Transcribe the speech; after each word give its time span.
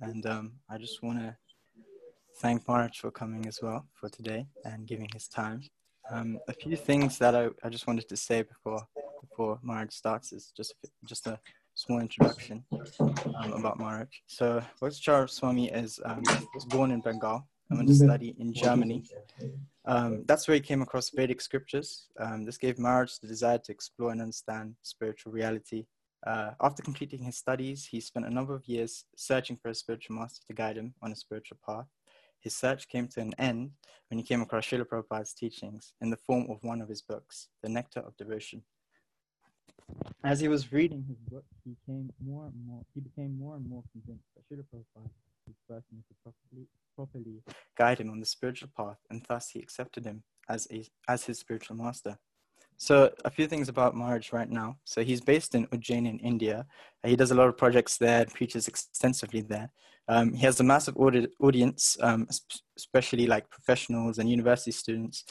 And 0.00 0.26
um, 0.26 0.52
I 0.70 0.78
just 0.78 1.02
want 1.02 1.18
to 1.18 1.36
thank 2.40 2.66
Maharaj 2.66 2.98
for 2.98 3.10
coming 3.10 3.46
as 3.46 3.60
well 3.62 3.86
for 3.94 4.08
today 4.08 4.46
and 4.64 4.86
giving 4.86 5.08
his 5.12 5.28
time. 5.28 5.62
Um, 6.10 6.38
a 6.48 6.52
few 6.52 6.76
things 6.76 7.18
that 7.18 7.34
I, 7.34 7.48
I 7.62 7.68
just 7.68 7.86
wanted 7.86 8.08
to 8.08 8.16
say 8.16 8.42
before 8.42 8.86
before 9.20 9.58
starts 9.88 10.32
is 10.32 10.52
just 10.56 10.74
just 11.06 11.26
a 11.26 11.38
small 11.74 12.00
introduction 12.00 12.64
um, 13.38 13.52
about 13.52 13.78
Maharaj. 13.78 14.08
So 14.26 14.62
Bhakti 14.80 15.00
Charu 15.02 15.28
Swami 15.28 15.70
is 15.70 15.98
um, 16.04 16.22
was 16.54 16.64
born 16.66 16.90
in 16.90 17.00
Bengal 17.00 17.46
and 17.70 17.78
went 17.78 17.88
to 17.88 17.94
study 17.94 18.34
in 18.38 18.52
Germany. 18.52 19.04
Um, 19.86 20.24
that's 20.26 20.48
where 20.48 20.54
he 20.54 20.60
came 20.60 20.82
across 20.82 21.10
Vedic 21.10 21.40
scriptures. 21.40 22.06
Um, 22.18 22.44
this 22.44 22.58
gave 22.58 22.78
Maharaj 22.78 23.18
the 23.20 23.28
desire 23.28 23.58
to 23.58 23.72
explore 23.72 24.12
and 24.12 24.20
understand 24.20 24.74
spiritual 24.82 25.32
reality. 25.32 25.86
Uh, 26.26 26.52
after 26.60 26.82
completing 26.82 27.22
his 27.22 27.36
studies, 27.36 27.86
he 27.86 28.00
spent 28.00 28.26
a 28.26 28.30
number 28.30 28.54
of 28.54 28.66
years 28.66 29.04
searching 29.14 29.56
for 29.56 29.68
a 29.68 29.74
spiritual 29.74 30.16
master 30.16 30.40
to 30.46 30.54
guide 30.54 30.76
him 30.76 30.94
on 31.02 31.12
a 31.12 31.16
spiritual 31.16 31.58
path. 31.66 31.86
His 32.40 32.56
search 32.56 32.88
came 32.88 33.08
to 33.08 33.20
an 33.20 33.34
end 33.38 33.72
when 34.08 34.18
he 34.18 34.24
came 34.24 34.42
across 34.42 34.66
Srila 34.66 34.86
Prabhupada's 34.86 35.34
teachings 35.34 35.92
in 36.00 36.10
the 36.10 36.16
form 36.16 36.46
of 36.50 36.62
one 36.62 36.80
of 36.80 36.88
his 36.88 37.02
books, 37.02 37.48
The 37.62 37.68
Nectar 37.68 38.00
of 38.00 38.16
Devotion. 38.16 38.62
As 40.22 40.40
he 40.40 40.48
was 40.48 40.72
reading 40.72 41.04
his 41.06 41.18
book, 41.30 41.44
he 41.62 41.70
became 41.70 42.10
more 42.24 42.46
and 42.46 42.66
more 42.66 42.82
he 42.94 43.00
became 43.00 43.38
more 43.38 43.56
and 43.56 43.68
more 43.68 43.82
convinced 43.92 44.24
that 44.34 44.44
Srila 44.48 44.64
Prabhupada 44.72 45.10
was 45.46 45.56
the 45.68 45.74
person 45.74 46.04
to 46.08 46.14
properly 46.22 46.68
properly 46.96 47.42
guide 47.76 47.98
him 47.98 48.10
on 48.10 48.20
the 48.20 48.26
spiritual 48.26 48.70
path, 48.74 48.98
and 49.10 49.22
thus 49.28 49.50
he 49.50 49.60
accepted 49.60 50.06
him 50.06 50.22
as 50.48 50.66
a 50.70 50.86
as 51.08 51.24
his 51.24 51.38
spiritual 51.38 51.76
master. 51.76 52.18
So 52.76 53.10
a 53.24 53.30
few 53.30 53.46
things 53.46 53.68
about 53.68 53.94
Maharaj 53.94 54.32
right 54.32 54.50
now. 54.50 54.78
So 54.84 55.02
he's 55.02 55.20
based 55.20 55.54
in 55.54 55.66
Ujjain 55.68 56.08
in 56.08 56.18
India. 56.18 56.66
He 57.04 57.16
does 57.16 57.30
a 57.30 57.34
lot 57.34 57.48
of 57.48 57.56
projects 57.56 57.96
there 57.96 58.24
preaches 58.26 58.68
extensively 58.68 59.42
there. 59.42 59.70
Um, 60.08 60.34
he 60.34 60.44
has 60.44 60.60
a 60.60 60.64
massive 60.64 60.96
audi- 60.96 61.28
audience, 61.40 61.96
um, 62.00 62.28
especially 62.76 63.26
like 63.26 63.48
professionals 63.48 64.18
and 64.18 64.28
university 64.28 64.70
students. 64.70 65.24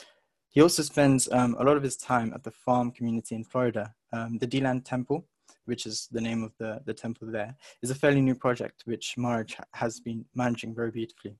He 0.49 0.61
also 0.61 0.83
spends 0.83 1.31
um, 1.31 1.55
a 1.59 1.63
lot 1.63 1.77
of 1.77 1.83
his 1.83 1.97
time 1.97 2.31
at 2.33 2.43
the 2.43 2.51
farm 2.51 2.91
community 2.91 3.35
in 3.35 3.43
Florida. 3.43 3.93
Um, 4.11 4.37
the 4.37 4.47
Deland 4.47 4.85
Temple, 4.85 5.27
which 5.65 5.85
is 5.85 6.07
the 6.11 6.21
name 6.21 6.43
of 6.43 6.53
the, 6.59 6.81
the 6.85 6.93
temple 6.93 7.27
there, 7.31 7.55
is 7.81 7.89
a 7.89 7.95
fairly 7.95 8.21
new 8.21 8.35
project 8.35 8.83
which 8.85 9.15
Maharaj 9.17 9.55
has 9.73 9.99
been 9.99 10.25
managing 10.35 10.73
very 10.75 10.91
beautifully. 10.91 11.35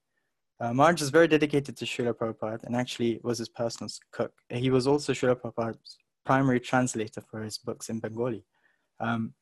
Uh, 0.59 0.73
Maharaj 0.73 1.02
is 1.02 1.09
very 1.09 1.27
dedicated 1.27 1.75
to 1.77 1.86
Srila 1.86 2.14
Prabhupada 2.14 2.64
and 2.64 2.75
actually 2.75 3.20
was 3.23 3.39
his 3.39 3.49
personal 3.49 3.89
cook. 4.11 4.31
He 4.49 4.70
was 4.70 4.88
also 4.88 5.11
Srila 5.11 5.36
Prabhupada's 5.36 5.97
primary 6.25 6.59
translator 6.59 7.21
for 7.21 7.41
his 7.41 7.57
books 7.57 7.89
in 7.89 7.99
Bengali. 7.99 8.43
Um, 8.99 9.33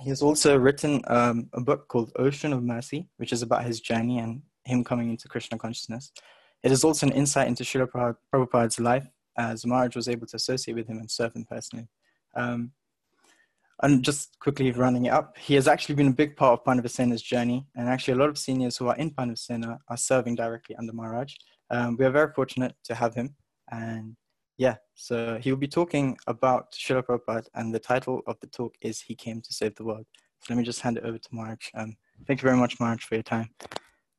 he 0.00 0.08
has 0.08 0.22
also 0.22 0.56
written 0.56 1.02
um, 1.08 1.48
a 1.52 1.60
book 1.60 1.88
called 1.88 2.12
Ocean 2.16 2.52
of 2.52 2.62
Mercy, 2.62 3.08
which 3.16 3.32
is 3.32 3.42
about 3.42 3.64
his 3.64 3.80
journey 3.80 4.18
and 4.18 4.42
him 4.64 4.84
coming 4.84 5.10
into 5.10 5.28
Krishna 5.28 5.58
consciousness. 5.58 6.12
It 6.62 6.72
is 6.72 6.84
also 6.84 7.06
an 7.06 7.12
insight 7.12 7.48
into 7.48 7.64
Srila 7.64 8.16
Prabhupada's 8.32 8.80
life, 8.80 9.06
as 9.36 9.66
Maharaj 9.66 9.96
was 9.96 10.08
able 10.08 10.26
to 10.28 10.36
associate 10.36 10.74
with 10.74 10.86
him 10.86 10.98
and 10.98 11.10
serve 11.10 11.34
him 11.34 11.44
personally. 11.44 11.88
Um, 12.34 12.72
and 13.82 14.02
just 14.02 14.38
quickly 14.38 14.70
running 14.70 15.06
it 15.06 15.10
up, 15.10 15.36
he 15.36 15.54
has 15.54 15.68
actually 15.68 15.96
been 15.96 16.08
a 16.08 16.12
big 16.12 16.36
part 16.36 16.58
of 16.58 16.64
Pandavasena's 16.64 17.22
journey, 17.22 17.66
and 17.76 17.88
actually 17.88 18.14
a 18.14 18.16
lot 18.16 18.28
of 18.28 18.38
seniors 18.38 18.76
who 18.76 18.88
are 18.88 18.96
in 18.96 19.10
Pandavasena 19.10 19.78
are 19.88 19.96
serving 19.96 20.36
directly 20.36 20.76
under 20.76 20.92
Maharaj. 20.92 21.34
Um, 21.70 21.96
we 21.98 22.04
are 22.04 22.10
very 22.10 22.32
fortunate 22.32 22.74
to 22.84 22.94
have 22.94 23.14
him, 23.14 23.34
and 23.70 24.16
yeah, 24.56 24.76
so 24.94 25.38
he 25.40 25.50
will 25.50 25.58
be 25.58 25.68
talking 25.68 26.16
about 26.26 26.72
Srila 26.72 27.04
Prabhupada, 27.04 27.46
and 27.54 27.74
the 27.74 27.80
title 27.80 28.22
of 28.26 28.38
the 28.40 28.46
talk 28.46 28.74
is 28.80 29.00
He 29.00 29.14
Came 29.14 29.40
to 29.40 29.52
Save 29.52 29.74
the 29.74 29.84
World. 29.84 30.06
So 30.40 30.54
let 30.54 30.58
me 30.58 30.64
just 30.64 30.80
hand 30.80 30.98
it 30.98 31.04
over 31.04 31.18
to 31.18 31.28
Maharaj. 31.32 31.70
Um, 31.74 31.96
thank 32.26 32.40
you 32.40 32.46
very 32.46 32.58
much, 32.58 32.78
Maharaj, 32.78 33.02
for 33.02 33.14
your 33.16 33.22
time. 33.22 33.50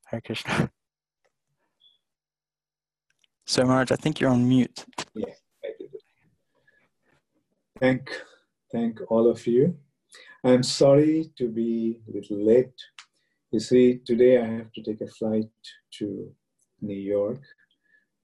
Hare 0.06 0.20
Krishna. 0.20 0.70
So, 3.48 3.64
Maharaj, 3.64 3.92
I 3.92 3.94
think 3.94 4.18
you're 4.18 4.32
on 4.32 4.48
mute. 4.48 4.84
Yes, 5.14 5.38
I 5.64 5.68
did. 5.78 5.90
Thank, 7.78 8.10
thank 8.72 8.98
all 9.08 9.30
of 9.30 9.46
you. 9.46 9.76
I'm 10.42 10.64
sorry 10.64 11.30
to 11.38 11.48
be 11.48 12.00
a 12.08 12.12
little 12.12 12.44
late. 12.44 12.74
You 13.52 13.60
see, 13.60 14.00
today 14.04 14.40
I 14.40 14.46
have 14.46 14.72
to 14.72 14.82
take 14.82 15.00
a 15.00 15.06
flight 15.06 15.48
to 15.98 16.28
New 16.80 16.98
York 16.98 17.40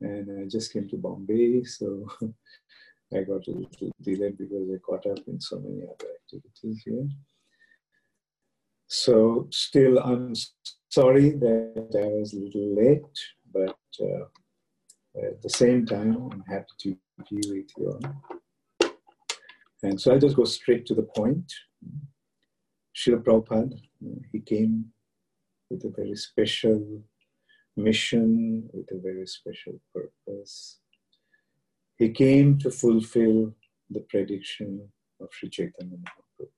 and 0.04 0.42
I 0.42 0.48
just 0.48 0.72
came 0.72 0.88
to 0.88 0.96
Bombay, 0.96 1.64
so 1.64 2.06
I 3.14 3.22
got 3.22 3.46
a 3.46 3.50
little 3.50 3.92
delayed 4.00 4.38
because 4.38 4.68
I 4.72 4.78
caught 4.78 5.06
up 5.06 5.18
in 5.26 5.40
so 5.40 5.58
many 5.60 5.82
other 5.82 6.10
activities 6.22 6.82
here. 6.84 7.06
So 8.86 9.48
still, 9.50 9.98
I'm 9.98 10.34
sorry 10.88 11.30
that 11.30 11.90
I 11.94 12.08
was 12.18 12.34
a 12.34 12.40
little 12.40 12.74
late, 12.74 13.18
but 13.52 13.78
uh, 14.00 14.24
at 15.26 15.42
the 15.42 15.50
same 15.50 15.86
time, 15.86 16.30
I'm 16.30 16.44
happy 16.48 16.66
to 16.80 16.96
be 17.30 17.40
with 17.50 17.70
you 17.76 17.90
all. 17.92 18.90
And 19.82 20.00
so 20.00 20.12
I'll 20.12 20.18
just 20.18 20.36
go 20.36 20.44
straight 20.44 20.86
to 20.86 20.94
the 20.94 21.02
point. 21.02 21.52
Srila 22.96 23.22
Prabhupada, 23.22 23.80
he 24.30 24.40
came 24.40 24.86
with 25.70 25.84
a 25.84 25.90
very 25.90 26.14
special 26.14 27.02
mission 27.76 28.68
with 28.72 28.90
a 28.92 29.00
very 29.00 29.26
special 29.26 29.80
purpose. 29.94 30.78
He 31.96 32.10
came 32.10 32.58
to 32.58 32.70
fulfill 32.70 33.54
the 33.90 34.00
prediction 34.08 34.88
of 35.20 35.28
Sri 35.32 35.48
Chaitanya 35.48 35.96
Mahaprabhu. 35.96 36.48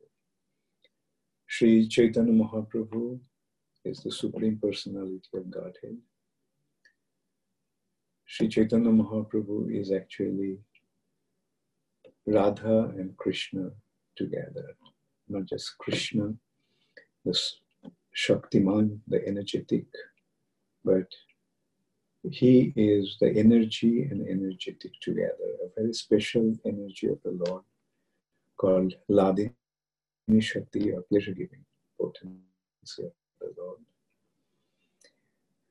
Sri 1.47 1.89
Chaitanya 1.89 2.33
Mahaprabhu 2.33 3.19
is 3.85 4.03
the 4.03 4.11
Supreme 4.11 4.59
Personality 4.61 5.29
of 5.35 5.51
Godhead. 5.51 5.99
Sri 8.27 8.49
Chaitanya 8.49 8.91
Mahaprabhu 8.91 9.79
is 9.79 9.93
actually 9.93 10.59
Radha 12.27 12.93
and 12.97 13.17
Krishna 13.19 13.71
together, 14.17 14.77
not 15.29 15.45
just 15.45 15.77
Krishna, 15.79 16.33
the 17.25 17.39
Shaktiman, 18.17 18.99
the 19.09 19.27
energetic 19.27 19.85
but 20.85 21.09
he 22.31 22.73
is 22.77 23.17
the 23.21 23.31
energy 23.37 24.03
and 24.11 24.27
energetic 24.27 24.93
together, 25.01 25.49
a 25.63 25.81
very 25.81 25.93
special 25.93 26.55
energy 26.65 27.09
of 27.09 27.19
the 27.23 27.39
Lord 27.47 27.63
called 28.57 28.95
Hladini 29.11 29.53
Shakti 30.41 30.93
or 30.93 31.03
pleasure 31.03 31.33
giving 31.33 31.65
potency 32.01 33.05
of 33.05 33.13
the 33.41 33.55
Lord. 33.59 33.79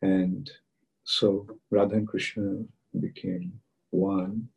And 0.02 0.50
so 1.04 1.48
Radha 1.72 1.96
and 1.96 2.08
Krishna 2.08 2.64
became 3.00 3.60
one. 3.90 4.48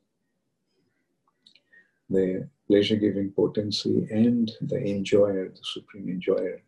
The 2.10 2.48
pleasure 2.68 2.96
giving 2.96 3.30
potency 3.30 4.06
and 4.10 4.50
the 4.60 4.76
enjoyer, 4.76 5.48
the 5.48 5.60
supreme 5.62 6.08
enjoyer, 6.08 6.62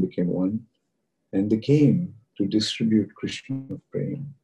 became 0.00 0.28
one. 0.28 0.66
And 1.32 1.50
they 1.50 1.58
came 1.58 2.14
to 2.36 2.46
distribute 2.46 3.14
Krishna 3.14 3.78
Prem. 3.90 4.34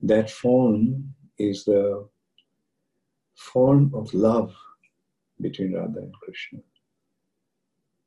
That 0.00 0.30
form 0.30 1.14
is 1.38 1.64
the 1.64 2.08
form 3.34 3.90
of 3.94 4.12
love 4.14 4.54
between 5.40 5.74
Radha 5.74 5.98
and 6.00 6.14
Krishna. 6.14 6.60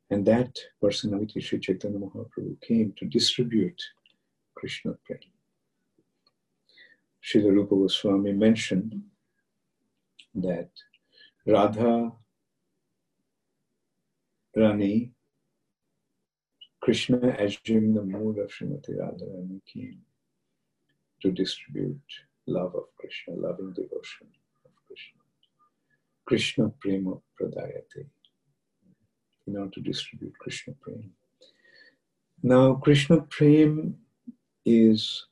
And 0.09 0.25
that 0.25 0.57
personality, 0.81 1.41
Sri 1.41 1.59
Chaitanya 1.59 1.99
Mahaprabhu, 1.99 2.61
came 2.61 2.93
to 2.97 3.05
distribute 3.05 3.81
Krishna 4.55 4.93
Prem. 5.05 5.19
Srila 7.23 7.51
Rupa 7.51 7.75
Goswami 7.75 8.31
mentioned 8.31 9.01
that 10.35 10.69
Radha 11.45 12.11
Rani 14.55 15.11
Krishna 16.87 17.35
assumed 17.37 17.97
the 17.97 18.01
mood 18.01 18.37
of 18.37 18.49
Srimati 18.49 18.91
Radharani 18.97 19.59
came 19.65 19.99
to 21.21 21.31
distribute 21.33 21.99
love 22.45 22.75
of 22.75 22.85
Krishna, 22.97 23.33
loving 23.33 23.73
devotion 23.73 24.27
of 24.63 24.71
Krishna. 24.87 25.19
Krishna 26.23 26.69
Prema 26.79 27.15
Pradayate, 27.37 28.05
in 29.47 29.57
order 29.57 29.69
to 29.71 29.81
distribute 29.81 30.39
Krishna 30.39 30.75
Prem. 30.79 31.11
Now, 32.41 32.75
Krishna 32.75 33.19
Prem 33.19 33.97
is, 34.65 35.25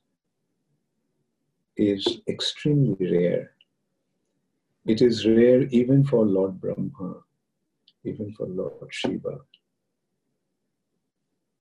is 1.78 2.18
extremely 2.28 3.10
rare. 3.10 3.52
It 4.84 5.00
is 5.00 5.24
rare 5.24 5.62
even 5.68 6.04
for 6.04 6.26
Lord 6.26 6.60
Brahma, 6.60 7.22
even 8.04 8.34
for 8.34 8.46
Lord 8.46 8.88
Shiva, 8.90 9.38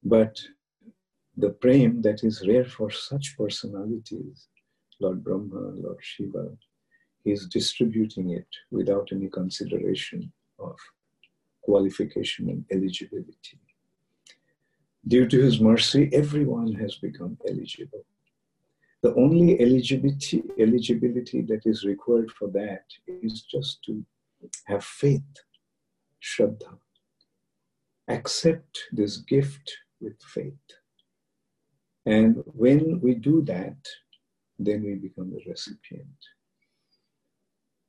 but 0.06 0.40
the 1.36 1.50
prem 1.50 2.02
that 2.04 2.24
is 2.24 2.48
rare 2.48 2.64
for 2.66 2.90
such 2.92 3.36
personalities, 3.38 4.48
Lord 5.02 5.24
Brahma, 5.24 5.74
Lord 5.84 5.98
Shiva, 6.00 6.56
is 7.26 7.48
distributing 7.48 8.30
it 8.30 8.48
without 8.72 9.10
any 9.12 9.28
consideration 9.30 10.32
of 10.60 10.78
qualification 11.64 12.50
and 12.50 12.64
eligibility. 12.72 13.60
due 15.08 15.28
to 15.28 15.40
his 15.40 15.60
mercy, 15.60 16.10
everyone 16.14 16.74
has 16.74 16.96
become 16.96 17.38
eligible. 17.48 18.04
The 19.04 19.14
only 19.16 19.60
eligibility, 19.62 20.42
eligibility 20.58 21.42
that 21.44 21.64
is 21.66 21.86
required 21.86 22.32
for 22.32 22.48
that 22.60 22.86
is 23.08 23.44
just 23.44 23.84
to 23.86 24.04
have 24.66 24.84
faith, 24.84 25.34
Shraddha. 26.20 26.74
Accept 28.08 28.74
this 28.92 29.18
gift 29.18 29.72
with 30.06 30.22
faith. 30.22 30.68
And 32.06 32.44
when 32.46 33.02
we 33.02 33.16
do 33.16 33.42
that, 33.46 33.78
then 34.60 34.84
we 34.84 34.96
become 34.96 35.32
the 35.32 35.42
recipient. 35.48 36.22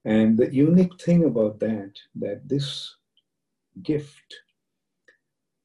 And 0.04 0.38
the 0.38 0.52
unique 0.52 1.00
thing 1.00 1.24
about 1.24 1.60
that, 1.60 1.92
that 2.16 2.48
this 2.48 2.96
gift 3.82 4.28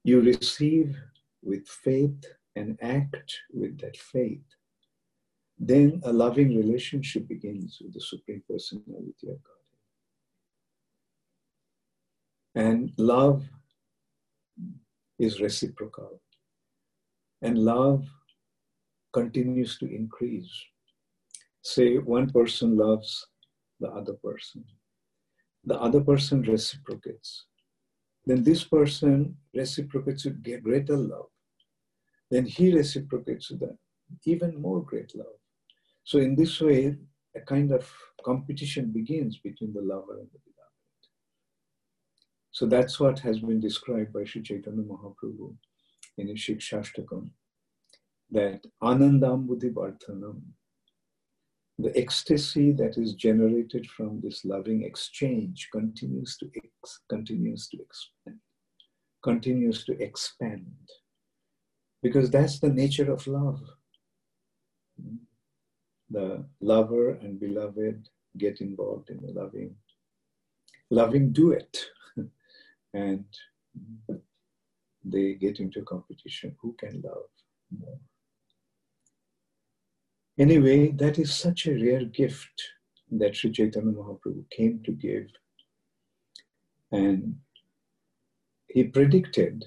you 0.03 0.19
receive 0.21 0.97
with 1.41 1.67
faith 1.67 2.25
and 2.55 2.77
act 2.81 3.33
with 3.53 3.79
that 3.79 3.95
faith, 3.95 4.43
then 5.57 6.01
a 6.03 6.11
loving 6.11 6.57
relationship 6.57 7.27
begins 7.27 7.79
with 7.81 7.93
the 7.93 8.01
Supreme 8.01 8.43
Personality 8.49 9.27
of 9.29 9.39
God. 9.43 9.61
And 12.55 12.91
love 12.97 13.43
is 15.19 15.39
reciprocal. 15.39 16.19
And 17.41 17.57
love 17.57 18.05
continues 19.13 19.77
to 19.79 19.93
increase. 19.93 20.51
Say 21.63 21.97
one 21.97 22.29
person 22.29 22.77
loves 22.77 23.27
the 23.79 23.87
other 23.89 24.13
person, 24.13 24.63
the 25.65 25.79
other 25.79 26.01
person 26.01 26.41
reciprocates. 26.43 27.45
Then 28.25 28.43
this 28.43 28.63
person 28.63 29.37
reciprocates 29.55 30.25
with 30.25 30.43
greater 30.63 30.97
love. 30.97 31.29
Then 32.29 32.45
he 32.45 32.73
reciprocates 32.73 33.49
with 33.49 33.61
that 33.61 33.77
even 34.25 34.61
more 34.61 34.83
great 34.83 35.15
love. 35.15 35.39
So 36.03 36.19
in 36.19 36.35
this 36.35 36.59
way, 36.61 36.95
a 37.35 37.41
kind 37.41 37.71
of 37.71 37.89
competition 38.23 38.91
begins 38.91 39.37
between 39.37 39.73
the 39.73 39.81
lover 39.81 40.19
and 40.19 40.27
the 40.31 40.39
beloved. 40.39 40.71
So 42.51 42.65
that's 42.65 42.99
what 42.99 43.19
has 43.19 43.39
been 43.39 43.59
described 43.59 44.13
by 44.13 44.25
Sri 44.25 44.41
Chaitanya 44.41 44.83
Mahaprabhu 44.83 45.55
in 46.17 46.27
his 46.27 46.39
Shikshashtakam, 46.39 47.29
that 48.31 48.61
Anandambudhi 48.81 49.73
Bhartanam, 49.73 50.41
the 51.77 51.97
ecstasy 51.97 52.71
that 52.73 52.97
is 52.97 53.13
generated 53.13 53.87
from 53.87 54.21
this 54.21 54.45
loving 54.45 54.83
exchange 54.83 55.69
continues 55.71 56.37
to 56.37 56.49
ex- 56.55 56.99
continues 57.09 57.67
to 57.69 57.77
expand, 57.81 58.39
continues 59.23 59.83
to 59.85 59.99
expand, 60.01 60.89
because 62.03 62.29
that's 62.29 62.59
the 62.59 62.69
nature 62.69 63.11
of 63.11 63.25
love 63.25 63.61
the 66.11 66.43
lover 66.59 67.11
and 67.21 67.39
beloved 67.39 68.07
get 68.37 68.61
involved 68.61 69.09
in 69.09 69.21
the 69.21 69.31
loving, 69.31 69.75
loving 70.89 71.31
duet. 71.31 71.77
and 72.93 73.25
they 75.03 75.33
get 75.33 75.59
into 75.59 75.83
competition. 75.83 76.55
Who 76.61 76.75
can 76.79 77.01
love 77.03 77.29
more? 77.77 77.97
Anyway, 80.37 80.91
that 80.91 81.19
is 81.19 81.33
such 81.33 81.67
a 81.67 81.73
rare 81.73 82.05
gift 82.05 82.61
that 83.11 83.35
Sri 83.35 83.51
Chaitanya 83.51 83.91
Mahaprabhu 83.91 84.49
came 84.49 84.81
to 84.85 84.91
give. 84.91 85.27
And 86.91 87.35
he 88.67 88.85
predicted 88.85 89.65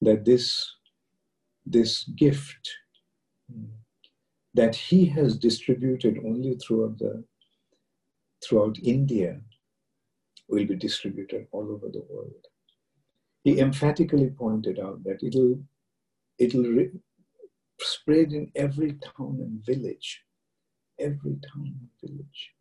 that 0.00 0.24
this, 0.24 0.70
this 1.66 2.04
gift 2.04 2.68
that 4.54 4.74
he 4.74 5.06
has 5.06 5.36
distributed 5.36 6.18
only 6.24 6.56
throughout 6.56 6.98
the 6.98 7.24
throughout 8.44 8.76
India 8.82 9.40
will 10.48 10.66
be 10.66 10.74
distributed 10.74 11.46
all 11.52 11.70
over 11.70 11.88
the 11.88 12.04
world. 12.10 12.46
He 13.44 13.58
emphatically 13.58 14.30
pointed 14.30 14.78
out 14.78 15.02
that 15.04 15.22
it'll 15.22 15.58
it'll 16.38 16.64
re- 16.64 16.90
spread 17.80 18.32
in 18.32 18.50
every 18.54 18.92
town 18.92 19.38
and 19.40 19.64
village, 19.64 20.24
every 20.98 21.36
town 21.52 21.74
and 21.80 21.88
village. 22.00 22.54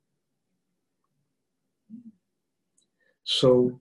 So, 3.24 3.80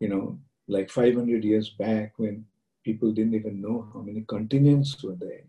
you 0.00 0.08
know, 0.08 0.38
like 0.68 0.90
500 0.90 1.42
years 1.44 1.70
back 1.70 2.12
when 2.18 2.44
people 2.84 3.12
didn't 3.12 3.34
even 3.34 3.60
know 3.60 3.88
how 3.92 4.00
many 4.00 4.22
continents 4.22 5.02
were 5.02 5.16
there 5.16 5.44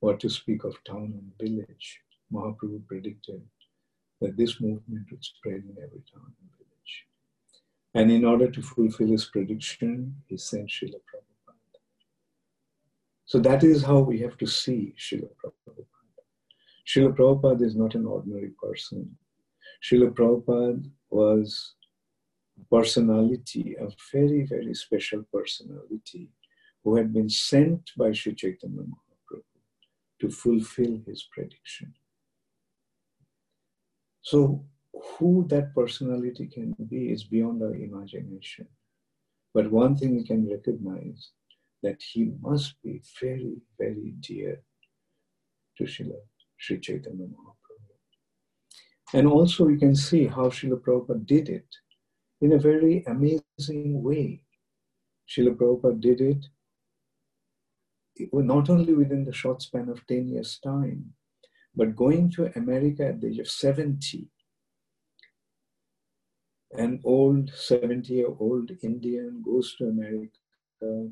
what 0.00 0.20
to 0.20 0.28
speak 0.28 0.64
of 0.64 0.82
town 0.84 1.12
and 1.18 1.32
village. 1.40 2.00
Mahaprabhu 2.32 2.86
predicted 2.86 3.42
that 4.20 4.36
this 4.36 4.60
movement 4.60 5.06
would 5.10 5.24
spread 5.24 5.62
in 5.64 5.76
every 5.82 6.02
town 6.12 6.32
and 6.40 6.50
village. 6.56 6.65
And 7.96 8.12
in 8.12 8.26
order 8.26 8.50
to 8.50 8.60
fulfill 8.60 9.08
his 9.08 9.24
prediction, 9.24 10.14
he 10.26 10.36
sent 10.36 10.68
Srila 10.68 11.00
Prabhupada. 11.08 11.78
So 13.24 13.38
that 13.38 13.64
is 13.64 13.82
how 13.82 14.00
we 14.00 14.18
have 14.20 14.36
to 14.36 14.46
see 14.46 14.94
Srila 14.98 15.30
Prabhupada. 15.40 15.86
Srila 16.86 17.16
Prabhupada 17.16 17.62
is 17.62 17.74
not 17.74 17.94
an 17.94 18.04
ordinary 18.04 18.52
person. 18.62 19.16
Srila 19.82 20.10
Prabhupada 20.10 20.84
was 21.08 21.74
personality, 22.70 23.76
a 23.80 23.88
very, 24.12 24.42
very 24.42 24.74
special 24.74 25.22
personality 25.32 26.28
who 26.84 26.96
had 26.96 27.14
been 27.14 27.30
sent 27.30 27.92
by 27.96 28.12
Sri 28.12 28.34
Chaitanya 28.34 28.82
Mahaprabhu 28.82 29.60
to 30.20 30.28
fulfill 30.28 31.00
his 31.06 31.26
prediction. 31.32 31.94
So, 34.20 34.66
who 35.06 35.46
that 35.48 35.74
personality 35.74 36.46
can 36.46 36.74
be 36.88 37.10
is 37.10 37.24
beyond 37.24 37.62
our 37.62 37.74
imagination. 37.74 38.66
But 39.54 39.70
one 39.70 39.96
thing 39.96 40.16
we 40.16 40.24
can 40.24 40.48
recognize 40.50 41.30
that 41.82 42.02
he 42.02 42.32
must 42.40 42.80
be 42.82 43.02
very, 43.20 43.56
very 43.78 44.14
dear 44.20 44.62
to 45.78 45.84
Srila 45.84 46.18
Sri 46.56 46.78
Chaitanya 46.80 47.26
Mahaprabhu. 47.26 47.94
And 49.14 49.26
also 49.26 49.64
we 49.64 49.78
can 49.78 49.94
see 49.94 50.26
how 50.26 50.48
Srila 50.48 50.80
Prabhupada 50.80 51.24
did 51.26 51.48
it 51.48 51.68
in 52.40 52.52
a 52.52 52.58
very 52.58 53.04
amazing 53.06 54.02
way. 54.02 54.42
Srila 55.28 55.54
Prabhupada 55.56 56.00
did 56.00 56.20
it 56.20 56.46
not 58.32 58.70
only 58.70 58.94
within 58.94 59.24
the 59.24 59.32
short 59.32 59.62
span 59.62 59.88
of 59.88 60.06
10 60.06 60.28
years' 60.28 60.58
time, 60.58 61.12
but 61.74 61.94
going 61.94 62.30
to 62.30 62.50
America 62.56 63.06
at 63.06 63.20
the 63.20 63.28
age 63.28 63.38
of 63.38 63.48
70, 63.48 64.28
an 66.78 67.00
old 67.04 67.50
70 67.54 68.12
year 68.12 68.28
old 68.38 68.70
Indian 68.82 69.42
goes 69.44 69.74
to 69.76 69.84
America 69.84 70.38
uh, 70.82 71.08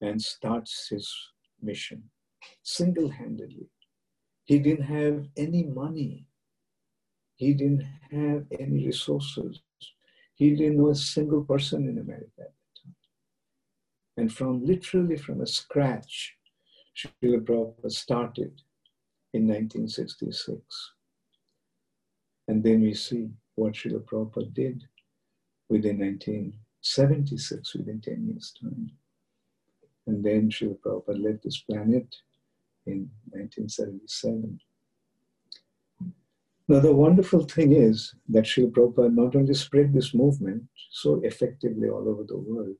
and 0.00 0.20
starts 0.20 0.88
his 0.88 1.12
mission 1.60 2.02
single 2.62 3.08
handedly. 3.08 3.68
He 4.44 4.58
didn't 4.58 4.84
have 4.84 5.26
any 5.36 5.64
money, 5.64 6.26
he 7.36 7.54
didn't 7.54 7.86
have 8.10 8.44
any 8.58 8.86
resources, 8.86 9.60
he 10.34 10.50
didn't 10.50 10.78
know 10.78 10.90
a 10.90 10.94
single 10.94 11.44
person 11.44 11.88
in 11.88 11.98
America 11.98 12.40
at 12.40 12.54
that 12.54 12.82
time. 12.82 12.94
and 14.16 14.32
from 14.32 14.64
literally 14.64 15.16
from 15.16 15.40
a 15.40 15.46
scratch, 15.46 16.36
Srila 16.96 17.40
Prabhupada 17.44 17.90
started 17.90 18.60
in 19.32 19.46
1966. 19.46 20.92
And 22.48 22.62
then 22.62 22.82
we 22.82 22.92
see 22.92 23.30
what 23.54 23.74
Srila 23.74 24.04
Prabhupada 24.04 24.52
did 24.52 24.84
within 25.72 25.98
1976, 26.00 27.74
within 27.76 28.00
10 28.02 28.26
years' 28.28 28.52
time. 28.60 28.90
And 30.06 30.22
then 30.22 30.50
Srila 30.50 30.78
Prabhupada 30.80 31.24
left 31.24 31.44
this 31.44 31.60
planet 31.62 32.08
in 32.86 33.08
1977. 33.30 34.60
Now, 36.68 36.80
the 36.80 36.92
wonderful 36.92 37.44
thing 37.44 37.72
is 37.72 38.14
that 38.28 38.44
Srila 38.44 38.72
Prabhupada 38.72 39.14
not 39.14 39.34
only 39.34 39.54
spread 39.54 39.94
this 39.94 40.12
movement 40.12 40.62
so 40.90 41.20
effectively 41.24 41.88
all 41.88 42.06
over 42.06 42.24
the 42.24 42.38
world, 42.38 42.76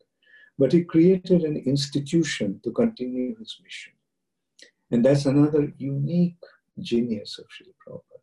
but 0.59 0.73
he 0.73 0.85
created 0.85 1.43
an 1.45 1.57
institution 1.57 2.61
to 2.63 2.73
continue 2.73 3.35
his 3.39 3.59
mission. 3.65 3.95
And 4.91 5.03
that's 5.03 5.25
another 5.25 5.73
unique 5.79 6.45
genius 6.79 7.39
of 7.39 7.47
Srila 7.47 7.75
Prabhupada. 7.83 8.21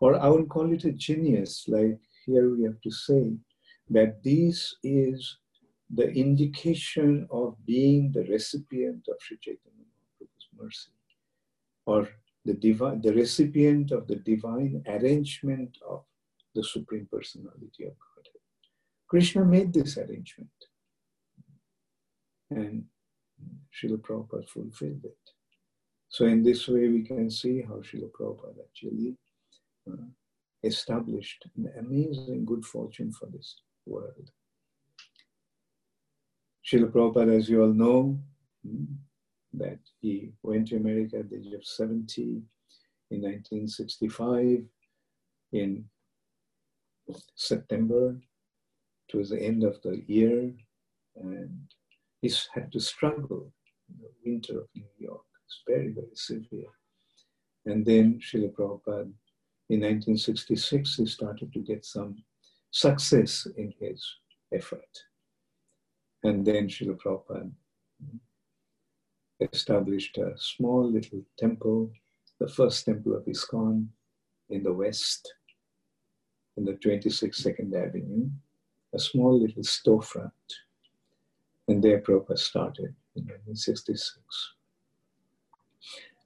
Or 0.00 0.20
I 0.20 0.28
would 0.28 0.48
call 0.48 0.72
it 0.72 0.84
a 0.84 0.92
genius, 0.92 1.66
like 1.68 2.00
here 2.26 2.50
we 2.54 2.64
have 2.64 2.80
to 2.80 2.90
say 2.90 3.38
that 3.90 4.22
this 4.22 4.76
is 4.82 5.38
the 5.94 6.10
indication 6.10 7.26
of 7.30 7.54
being 7.64 8.12
the 8.12 8.24
recipient 8.24 9.06
of 9.08 9.16
Sri 9.20 9.38
Chaitanya 9.40 9.84
Mahaprabhu's 9.88 10.48
mercy, 10.58 10.90
or 11.86 12.08
the 12.44 12.54
divine, 12.54 13.00
the 13.00 13.14
recipient 13.14 13.90
of 13.92 14.06
the 14.06 14.16
divine 14.16 14.82
arrangement 14.86 15.78
of 15.88 16.04
the 16.54 16.62
Supreme 16.62 17.08
Personality 17.10 17.84
of 17.84 17.94
Godhead. 18.14 18.42
Krishna 19.08 19.44
made 19.44 19.72
this 19.72 19.96
arrangement. 19.96 20.50
And 22.50 22.84
Srila 23.72 23.98
Prabhupada 23.98 24.48
fulfilled 24.48 25.04
it. 25.04 25.18
So 26.08 26.24
in 26.24 26.42
this 26.42 26.66
way, 26.68 26.88
we 26.88 27.02
can 27.02 27.30
see 27.30 27.62
how 27.62 27.74
Srila 27.76 28.10
Prabhupada 28.10 28.60
actually 28.66 29.16
uh, 29.90 30.06
established 30.62 31.46
an 31.56 31.70
amazing 31.78 32.44
good 32.44 32.64
fortune 32.64 33.12
for 33.12 33.26
this 33.26 33.56
world. 33.88 34.30
Srila 36.64 36.90
Prabhupada, 36.92 37.36
as 37.36 37.48
you 37.48 37.62
all 37.62 37.72
know, 37.72 38.18
hmm, 38.66 38.84
that 39.54 39.78
he 40.00 40.32
went 40.42 40.68
to 40.68 40.76
America 40.76 41.18
at 41.18 41.30
the 41.30 41.36
age 41.36 41.54
of 41.54 41.64
70 41.64 42.42
in 43.10 43.22
1965 43.22 44.64
in 45.52 45.84
September. 47.34 48.16
towards 49.08 49.30
the 49.30 49.42
end 49.42 49.64
of 49.64 49.80
the 49.82 50.02
year, 50.06 50.52
and 51.16 51.74
he 52.20 52.30
had 52.54 52.70
to 52.72 52.80
struggle 52.80 53.50
in 53.88 53.96
the 54.02 54.10
winter 54.24 54.60
of 54.60 54.68
New 54.74 54.92
York. 54.98 55.24
It's 55.46 55.62
very, 55.66 55.92
very 55.92 56.14
severe. 56.14 56.72
And 57.64 57.86
then 57.86 58.20
Srila 58.20 58.52
Prabhupada, 58.52 59.10
in 59.70 59.80
1966, 59.80 60.96
he 60.96 61.06
started 61.06 61.52
to 61.54 61.60
get 61.60 61.84
some 61.84 62.16
success 62.70 63.46
in 63.56 63.72
his 63.78 64.04
effort. 64.52 65.04
And 66.22 66.44
then 66.44 66.68
Srila 66.68 66.98
Prabhupada 66.98 67.50
established 69.40 70.18
a 70.18 70.32
small 70.36 70.90
little 70.90 71.22
temple, 71.38 71.90
the 72.40 72.48
first 72.48 72.84
temple 72.84 73.16
of 73.16 73.24
ISKCON 73.24 73.86
in 74.50 74.62
the 74.62 74.72
west, 74.72 75.32
in 76.56 76.64
the 76.64 76.72
26th 76.72 77.46
2nd 77.46 77.74
Avenue, 77.74 78.28
a 78.94 78.98
small 78.98 79.40
little 79.40 79.62
storefront. 79.62 80.30
And 81.68 81.82
there 81.82 82.00
Prabhupada 82.00 82.38
started 82.38 82.94
in 83.14 83.24
1966. 83.24 84.20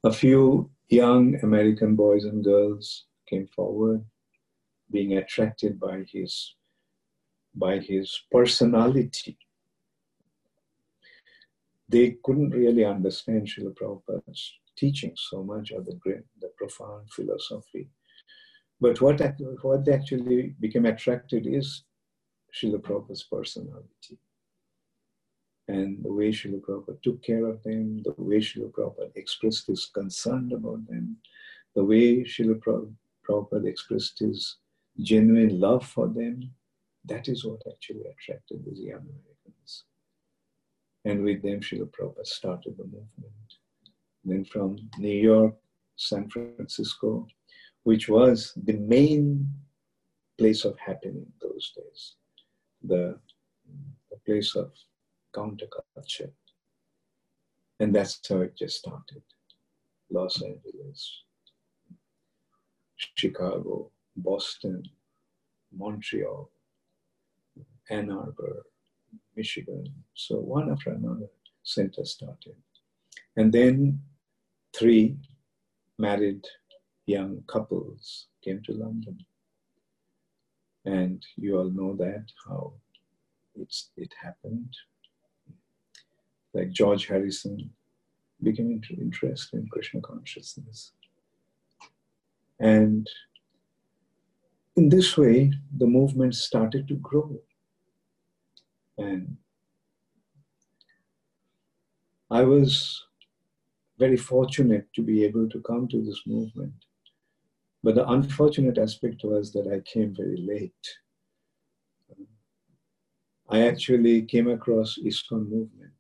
A 0.05 0.13
few 0.13 0.71
young 0.89 1.39
American 1.43 1.97
boys 1.97 2.25
and 2.25 2.43
girls 2.45 3.05
came 3.29 3.47
forward, 3.47 4.05
being 4.93 5.17
attracted 5.17 5.81
by 5.81 6.05
his, 6.13 6.55
by 7.55 7.79
his 7.79 8.21
personality 8.31 9.39
they 11.93 12.17
couldn't 12.25 12.51
really 12.51 12.85
understand 12.87 13.47
Srila 13.47 13.75
Prabhupada's 13.75 14.55
teaching 14.77 15.13
so 15.15 15.45
much 15.45 15.73
of 15.73 15.85
the 15.85 15.95
great, 15.97 16.25
the 16.41 16.49
profound 16.57 17.11
philosophy. 17.11 17.91
But 18.81 19.01
what, 19.03 19.21
what 19.63 19.85
they 19.85 19.93
actually 19.93 20.55
became 20.59 20.87
attracted 20.87 21.47
is 21.47 21.85
Srila 22.55 22.81
Prabhupada's 22.81 23.25
personality. 23.25 24.17
And 25.69 26.03
the 26.03 26.13
way 26.13 26.31
Srila 26.31 26.63
Prabhupada 26.63 27.03
took 27.03 27.23
care 27.23 27.45
of 27.47 27.63
them, 27.63 28.03
the 28.03 28.15
way 28.17 28.39
Srila 28.39 28.73
Prabhupada 28.73 29.15
expressed 29.15 29.67
his 29.67 29.85
concern 29.85 30.51
about 30.55 30.87
them, 30.89 31.19
the 31.75 31.85
way 31.85 32.25
Srila 32.25 32.59
Prabhupada 33.29 33.67
expressed 33.67 34.19
his 34.19 34.57
genuine 35.01 35.59
love 35.61 35.87
for 35.87 36.09
them, 36.09 36.51
that 37.05 37.29
is 37.29 37.45
what 37.45 37.63
actually 37.71 38.05
attracted 38.11 38.65
these 38.65 38.81
young 38.81 39.01
Americans. 39.01 39.85
And 41.05 41.25
with 41.25 41.43
them, 41.43 41.61
Srila 41.61 41.91
Prabhupada 41.91 42.27
started 42.27 42.77
the 42.77 42.85
movement. 42.85 43.09
Then 44.25 44.45
from 44.45 44.77
New 44.99 45.19
York, 45.19 45.55
San 45.97 46.29
Francisco, 46.29 47.27
which 47.83 48.09
was 48.09 48.53
the 48.57 48.75
main 48.75 49.49
place 50.39 50.65
of 50.65 50.79
happening 50.79 51.27
those 51.41 51.73
days, 51.77 52.15
the, 52.83 53.19
the 54.11 54.17
place 54.25 54.55
of 54.55 54.73
counterculture. 55.35 56.31
And 57.81 57.95
that's 57.95 58.21
how 58.29 58.41
it 58.43 58.57
just 58.57 58.79
started. 58.79 59.23
Los 60.11 60.43
Angeles, 60.43 61.23
Chicago, 62.97 63.92
Boston, 64.17 64.83
Montreal, 65.77 66.51
Ann 67.91 68.11
Arbor, 68.11 68.67
Michigan. 69.37 69.87
So 70.15 70.37
one 70.37 70.71
after 70.71 70.91
another 70.91 71.29
center 71.63 72.05
started. 72.05 72.57
And 73.37 73.53
then 73.53 74.01
three 74.77 75.17
married 75.99 76.45
young 77.07 77.43
couples 77.47 78.27
came 78.45 78.63
to 78.65 78.73
London. 78.73 79.19
And 80.85 81.25
you 81.37 81.59
all 81.59 81.71
know 81.71 81.97
that, 81.97 82.27
how 82.47 82.73
it's, 83.55 83.91
it 83.97 84.13
happened. 84.21 84.75
Like 86.55 86.71
George 86.71 87.07
Harrison 87.07 87.71
became 88.43 88.81
interested 88.91 89.61
in 89.61 89.69
Krishna 89.69 90.01
consciousness. 90.01 90.93
And 92.59 93.09
in 94.77 94.89
this 94.89 95.17
way, 95.17 95.53
the 95.77 95.87
movement 95.87 96.35
started 96.35 96.89
to 96.89 96.95
grow. 96.95 97.39
And 98.99 99.37
I 102.31 102.43
was 102.43 103.05
very 103.99 104.17
fortunate 104.17 104.87
to 104.95 105.03
be 105.03 105.25
able 105.25 105.49
to 105.51 105.61
come 105.61 105.87
to 105.89 106.03
this 106.03 106.23
movement. 106.27 106.73
But 107.83 107.97
the 107.97 108.09
unfortunate 108.09 108.79
aspect 108.79 109.23
was 109.25 109.53
that 109.53 109.67
I 109.67 109.81
came 109.81 110.15
very 110.15 110.39
late. 110.39 110.99
I 113.51 113.67
actually 113.67 114.23
came 114.23 114.49
across 114.49 114.99
ISKCON 115.05 115.51
movement 115.51 115.93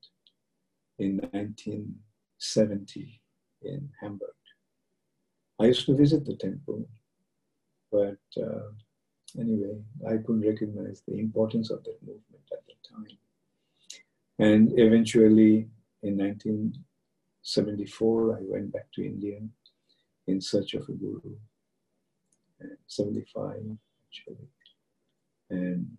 in 0.98 1.18
1970 1.32 3.20
in 3.62 3.90
Hamburg. 4.00 4.28
I 5.60 5.66
used 5.66 5.84
to 5.86 5.96
visit 5.96 6.24
the 6.24 6.36
temple, 6.36 6.88
but 7.92 8.16
uh, 8.42 8.70
anyway, 9.38 9.78
I 10.08 10.16
couldn't 10.16 10.48
recognize 10.48 11.02
the 11.06 11.18
importance 11.18 11.68
of 11.70 11.84
that 11.84 12.02
movement 12.02 12.50
at 12.52 12.64
the 12.66 12.72
time. 12.88 13.18
And 14.38 14.72
eventually, 14.78 15.68
in 16.02 16.16
1974, 16.16 18.36
I 18.36 18.38
went 18.42 18.72
back 18.72 18.90
to 18.94 19.04
India 19.04 19.40
in 20.26 20.40
search 20.40 20.72
of 20.74 20.88
a 20.88 20.92
guru. 20.92 21.36
And 22.60 22.78
75, 22.86 23.76
actually. 24.08 24.48
And 25.50 25.98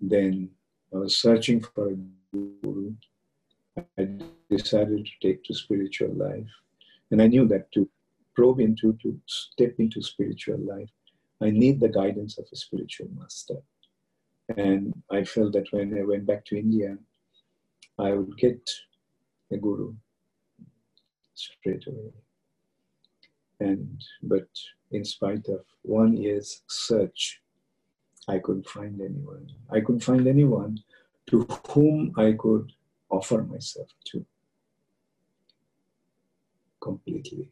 then 0.00 0.50
I 0.92 0.96
was 0.96 1.16
searching 1.16 1.60
for 1.60 1.90
a 1.90 1.96
guru. 2.32 2.94
I 3.98 4.08
decided 4.50 5.06
to 5.06 5.12
take 5.22 5.44
to 5.44 5.54
spiritual 5.54 6.12
life. 6.14 6.50
And 7.10 7.22
I 7.22 7.28
knew 7.28 7.46
that 7.48 7.72
to 7.72 7.88
probe 8.34 8.60
into, 8.60 8.92
to 9.02 9.18
step 9.26 9.74
into 9.78 10.02
spiritual 10.02 10.58
life, 10.58 10.90
I 11.42 11.50
need 11.50 11.80
the 11.80 11.88
guidance 11.88 12.38
of 12.38 12.46
a 12.52 12.56
spiritual 12.56 13.08
master. 13.18 13.56
And 14.56 14.92
I 15.10 15.24
felt 15.24 15.52
that 15.52 15.72
when 15.72 15.96
I 15.98 16.02
went 16.02 16.26
back 16.26 16.44
to 16.46 16.58
India, 16.58 16.98
I 17.98 18.12
would 18.12 18.36
get 18.36 18.68
a 19.52 19.56
guru 19.56 19.94
straight 21.34 21.86
away. 21.86 22.12
And 23.60 24.02
but 24.22 24.48
in 24.90 25.04
spite 25.04 25.46
of 25.48 25.64
one 25.82 26.16
year's 26.16 26.62
search, 26.66 27.40
I 28.28 28.38
couldn't 28.38 28.68
find 28.68 29.00
anyone. 29.00 29.48
I 29.70 29.80
couldn't 29.80 30.04
find 30.04 30.26
anyone 30.26 30.78
to 31.26 31.46
whom 31.68 32.12
I 32.16 32.32
could 32.32 32.72
offer 33.10 33.42
myself 33.42 33.88
to 34.06 34.24
completely 36.80 37.48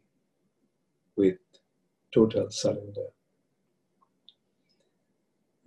with 1.19 1.39
total 2.15 2.51
surrender 2.51 3.09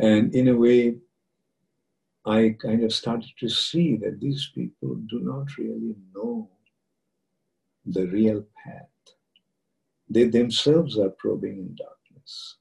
and 0.02 0.34
in 0.34 0.48
a 0.48 0.58
way, 0.58 0.98
I 2.26 2.56
kind 2.60 2.84
of 2.84 2.92
started 2.92 3.32
to 3.40 3.48
see 3.48 3.98
that 3.98 4.20
these 4.20 4.50
people 4.56 4.96
do 4.96 5.20
not 5.20 5.56
really 5.60 5.96
know 6.16 6.50
the 7.86 8.08
real 8.08 8.44
path. 8.64 8.88
They 10.10 10.24
themselves 10.24 10.98
are 10.98 11.12
probing 11.12 11.58
in 11.60 11.76
darkness. 11.76 12.58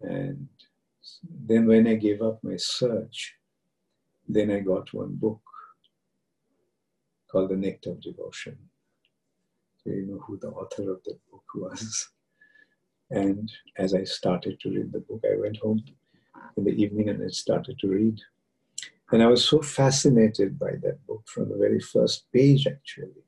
And 0.00 0.48
then 1.22 1.66
when 1.66 1.86
I 1.86 1.94
gave 1.94 2.22
up 2.22 2.42
my 2.42 2.56
search, 2.56 3.34
then 4.28 4.50
I 4.50 4.60
got 4.60 4.92
one 4.92 5.14
book 5.14 5.42
called 7.30 7.50
The 7.50 7.56
Nectar 7.56 7.90
of 7.90 8.00
Devotion. 8.00 8.58
You 9.84 10.06
know 10.06 10.18
who 10.18 10.36
the 10.38 10.48
author 10.48 10.92
of 10.92 11.02
that 11.04 11.18
book 11.30 11.44
was. 11.54 12.10
And 13.10 13.50
as 13.76 13.94
I 13.94 14.04
started 14.04 14.60
to 14.60 14.70
read 14.70 14.92
the 14.92 15.00
book, 15.00 15.22
I 15.24 15.36
went 15.36 15.56
home 15.58 15.82
in 16.56 16.64
the 16.64 16.70
evening 16.70 17.08
and 17.08 17.22
I 17.22 17.28
started 17.28 17.78
to 17.80 17.88
read. 17.88 18.20
And 19.10 19.22
I 19.22 19.26
was 19.26 19.44
so 19.44 19.60
fascinated 19.60 20.58
by 20.58 20.72
that 20.82 21.04
book 21.06 21.24
from 21.26 21.48
the 21.48 21.56
very 21.56 21.80
first 21.80 22.30
page, 22.32 22.66
actually. 22.66 23.24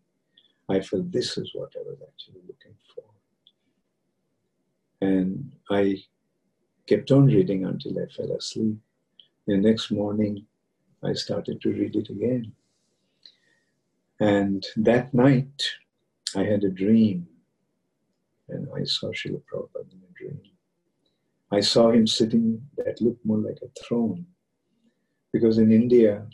I 0.68 0.80
felt 0.80 1.10
this 1.10 1.36
is 1.36 1.50
what 1.54 1.72
I 1.76 1.82
was 1.84 1.98
actually 2.06 2.42
looking 2.46 2.76
for. 2.94 3.04
And 5.00 5.52
I 5.70 6.04
kept 6.86 7.10
on 7.10 7.26
reading 7.26 7.64
until 7.64 7.98
I 7.98 8.06
fell 8.06 8.32
asleep. 8.32 8.76
The 9.46 9.56
next 9.56 9.90
morning, 9.90 10.46
I 11.02 11.14
started 11.14 11.60
to 11.62 11.72
read 11.72 11.96
it 11.96 12.10
again. 12.10 12.52
And 14.20 14.64
that 14.76 15.12
night, 15.12 15.64
I 16.36 16.44
had 16.44 16.64
a 16.64 16.70
dream, 16.70 17.26
and 18.48 18.68
I 18.74 18.84
saw 18.84 19.08
Srila 19.08 19.42
Prabhupada 19.50 19.92
in 19.92 20.02
a 20.08 20.12
dream. 20.18 20.40
I 21.50 21.60
saw 21.60 21.90
him 21.90 22.06
sitting 22.06 22.62
that 22.78 23.00
looked 23.00 23.24
more 23.24 23.38
like 23.38 23.58
a 23.62 23.68
throne, 23.84 24.26
because 25.32 25.58
in 25.58 25.70
India, 25.72 26.26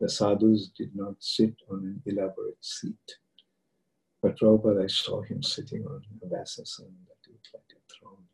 the 0.00 0.08
sadhus 0.08 0.68
did 0.76 0.94
not 0.94 1.14
sit 1.20 1.54
on 1.70 1.78
an 1.84 2.02
elaborate 2.06 2.64
seat. 2.64 3.18
But 4.22 4.38
Prabhupada, 4.38 4.84
I 4.84 4.86
saw 4.86 5.22
him 5.22 5.42
sitting 5.42 5.84
on 5.86 6.02
a 6.22 6.26
Vyasasana 6.26 7.04
that 7.08 7.30
looked 7.30 7.50
like 7.52 7.72
a 7.76 7.80
throne. 7.92 8.24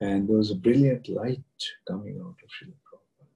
And 0.00 0.28
there 0.28 0.36
was 0.36 0.50
a 0.50 0.56
brilliant 0.56 1.08
light 1.08 1.72
coming 1.86 2.18
out 2.20 2.36
of 2.42 2.50
Srila 2.50 2.78
Prabhupada. 2.88 3.28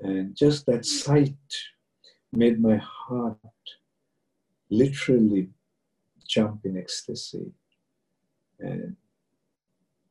And 0.00 0.36
just 0.36 0.66
that 0.66 0.84
sight 0.86 1.34
made 2.32 2.60
my 2.60 2.76
heart 2.76 3.38
literally 4.78 5.48
jump 6.26 6.64
in 6.64 6.76
ecstasy. 6.76 7.52
And 8.58 8.96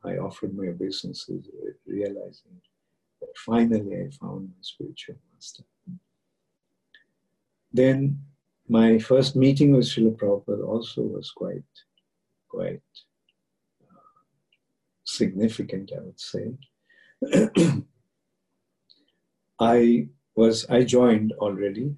I 0.04 0.18
offered 0.18 0.56
my 0.56 0.68
obeisances, 0.68 1.48
realizing 1.86 2.62
that 3.22 3.38
finally 3.38 3.96
I 3.96 4.10
found 4.12 4.50
my 4.50 4.62
spiritual 4.62 5.16
master. 5.34 5.64
Then 7.72 8.20
my 8.68 9.00
first 9.00 9.36
meeting 9.36 9.76
with 9.76 9.86
Srila 9.86 10.16
Prabhupada 10.18 10.68
also 10.68 11.02
was 11.02 11.32
quite, 11.32 11.64
quite 12.48 12.82
uh, 13.82 14.12
significant, 15.04 15.92
I 15.96 16.02
would 16.02 16.20
say. 16.20 16.54
I 19.60 20.08
was, 20.36 20.66
I 20.70 20.84
joined 20.84 21.34
already 21.40 21.96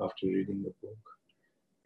after 0.00 0.26
reading 0.26 0.62
the 0.62 0.74
book. 0.82 1.15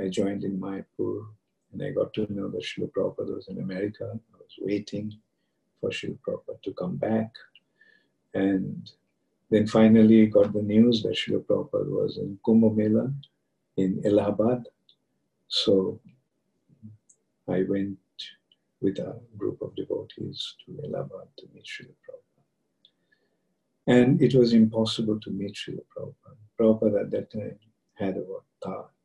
I 0.01 0.09
joined 0.09 0.45
in 0.45 0.59
Mayapur 0.59 1.27
and 1.73 1.83
I 1.83 1.91
got 1.91 2.15
to 2.15 2.33
know 2.33 2.49
that 2.49 2.63
Srila 2.63 2.91
Prabhupada 2.91 3.35
was 3.35 3.49
in 3.49 3.59
America. 3.61 4.11
I 4.13 4.37
was 4.39 4.55
waiting 4.59 5.13
for 5.81 5.91
Srila 5.91 6.19
Prabhupada 6.27 6.63
to 6.63 6.73
come 6.73 6.97
back. 6.97 7.31
And 8.35 8.91
then 9.51 9.67
finally 9.67 10.27
got 10.27 10.53
the 10.53 10.63
news 10.63 11.03
that 11.03 11.17
Srila 11.17 11.45
Prabhupada 11.45 11.91
was 11.91 12.17
in 12.17 12.39
Kumbh 12.47 12.75
Mela 12.75 13.13
in 13.77 14.03
Allahabad. 14.05 14.67
So 15.49 16.01
I 17.49 17.65
went 17.69 17.99
with 18.81 18.99
a 18.99 19.21
group 19.37 19.61
of 19.61 19.77
devotees 19.77 20.55
to 20.65 20.83
Allahabad 20.85 21.29
to 21.39 21.47
meet 21.53 21.65
Srila 21.65 21.95
Prabhupada. 22.05 22.45
And 23.87 24.23
it 24.23 24.35
was 24.35 24.55
impossible 24.55 25.21
to 25.21 25.31
meet 25.31 25.55
Srila 25.55 25.85
Prabhupada. 25.95 26.37
Prabhupada 26.59 27.03
at 27.03 27.11
that 27.11 27.31
time 27.31 27.59
had 27.95 28.17
about 28.17 28.45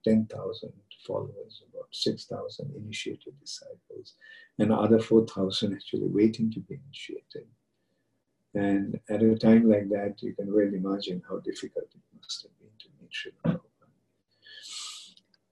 10,000 0.06 0.72
followers, 1.06 1.64
about 1.70 1.88
6,000 1.92 2.74
initiated 2.78 3.34
disciples, 3.42 4.14
and 4.60 4.72
other 4.72 5.00
4,000 5.00 5.74
actually 5.74 6.08
waiting 6.08 6.52
to 6.52 6.60
be 6.62 6.80
initiated. 6.86 7.48
And 8.54 9.00
at 9.10 9.22
a 9.22 9.36
time 9.36 9.70
like 9.70 9.90
that, 9.90 10.16
you 10.22 10.34
can 10.34 10.54
well 10.54 10.74
imagine 10.74 11.22
how 11.28 11.40
difficult 11.40 11.86
it 11.94 12.02
must 12.22 12.44
have 12.44 12.58
been 12.60 12.70
to 12.80 12.88
meet 13.02 13.12
Srila 13.12 13.52
Prabhupada. 13.52 13.96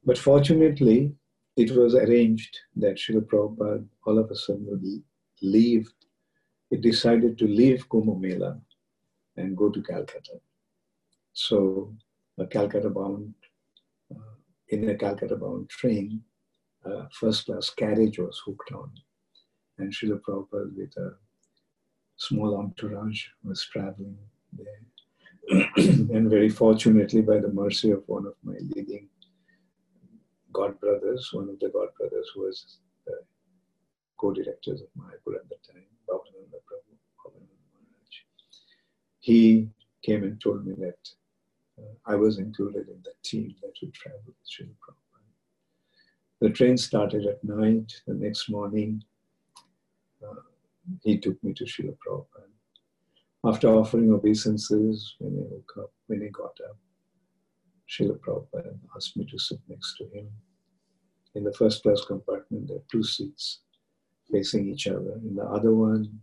But 0.05 0.17
fortunately, 0.17 1.13
it 1.57 1.71
was 1.71 1.95
arranged 1.95 2.57
that 2.77 2.95
Srila 2.95 3.25
Prabhupada 3.25 3.85
all 4.05 4.19
of 4.19 4.31
a 4.31 4.35
sudden 4.35 4.67
would 4.67 4.85
leave. 5.41 5.91
He 6.69 6.77
decided 6.77 7.37
to 7.39 7.45
leave 7.45 7.89
Kumbh 7.89 8.19
Mela 8.19 8.59
and 9.35 9.57
go 9.57 9.69
to 9.69 9.81
Calcutta. 9.81 10.39
So, 11.33 11.93
a 12.37 12.45
Calcutta 12.47 12.89
bound, 12.89 13.33
in 14.73 14.89
a 14.89 14.95
Calcutta 14.95 15.35
bound 15.35 15.69
train, 15.69 16.21
uh, 16.85 17.05
first 17.11 17.45
class 17.45 17.69
carriage 17.69 18.19
was 18.19 18.41
hooked 18.45 18.71
on. 18.73 18.91
And 19.77 19.91
Srila 19.93 20.19
Prabhupada, 20.21 20.75
with 20.75 20.95
a 20.97 21.15
small 22.17 22.57
entourage, 22.57 23.27
was 23.43 23.65
traveling 23.71 24.17
there. 24.53 24.81
and 25.77 26.29
very 26.29 26.49
fortunately, 26.49 27.21
by 27.21 27.39
the 27.39 27.51
mercy 27.51 27.91
of 27.91 28.03
one 28.07 28.25
of 28.25 28.35
my 28.43 28.55
leading 28.75 29.09
God 30.53 30.79
Brothers, 30.79 31.29
one 31.33 31.49
of 31.49 31.59
the 31.59 31.69
God 31.69 31.89
Brothers 31.97 32.29
who 32.33 32.41
was 32.41 32.77
the 33.05 33.19
co-directors 34.17 34.81
of 34.81 34.87
Mayapur 34.97 35.35
at 35.35 35.49
the 35.49 35.55
time, 35.67 35.83
Bhavananda 36.07 36.59
Prabhu. 36.69 36.95
He 39.19 39.69
came 40.03 40.23
and 40.23 40.39
told 40.41 40.65
me 40.65 40.73
that 40.79 40.97
I 42.05 42.15
was 42.15 42.37
included 42.37 42.87
in 42.87 43.01
the 43.03 43.13
team 43.23 43.55
that 43.61 43.73
would 43.81 43.93
travel 43.93 44.21
with 44.25 44.35
Srila 44.45 44.75
Prabhupada. 44.83 45.31
The 46.41 46.49
train 46.49 46.77
started 46.77 47.25
at 47.25 47.43
night. 47.43 47.93
The 48.07 48.13
next 48.13 48.49
morning, 48.49 49.03
uh, 50.21 50.41
he 51.03 51.17
took 51.17 51.41
me 51.43 51.53
to 51.53 51.63
Srila 51.65 51.95
Prabhupada. 52.05 52.51
After 53.45 53.67
offering 53.67 54.11
obeisances, 54.13 55.15
when 55.19 55.33
he 55.33 55.41
woke 55.41 55.73
up, 55.79 55.91
when 56.07 56.21
he 56.21 56.29
got 56.29 56.57
up, 56.69 56.77
Srila 57.89 58.17
Prabhupada 58.19 58.77
asked 58.95 59.17
me 59.17 59.25
to 59.25 59.37
sit 59.37 59.59
next 59.67 59.97
to 59.97 60.05
him. 60.17 60.27
In 61.35 61.43
the 61.43 61.53
first 61.53 61.83
class 61.83 62.01
compartment, 62.05 62.67
there 62.67 62.77
are 62.77 62.89
two 62.91 63.03
seats 63.03 63.59
facing 64.31 64.69
each 64.69 64.87
other. 64.87 65.19
In 65.23 65.35
the 65.35 65.43
other 65.43 65.73
one, 65.73 66.19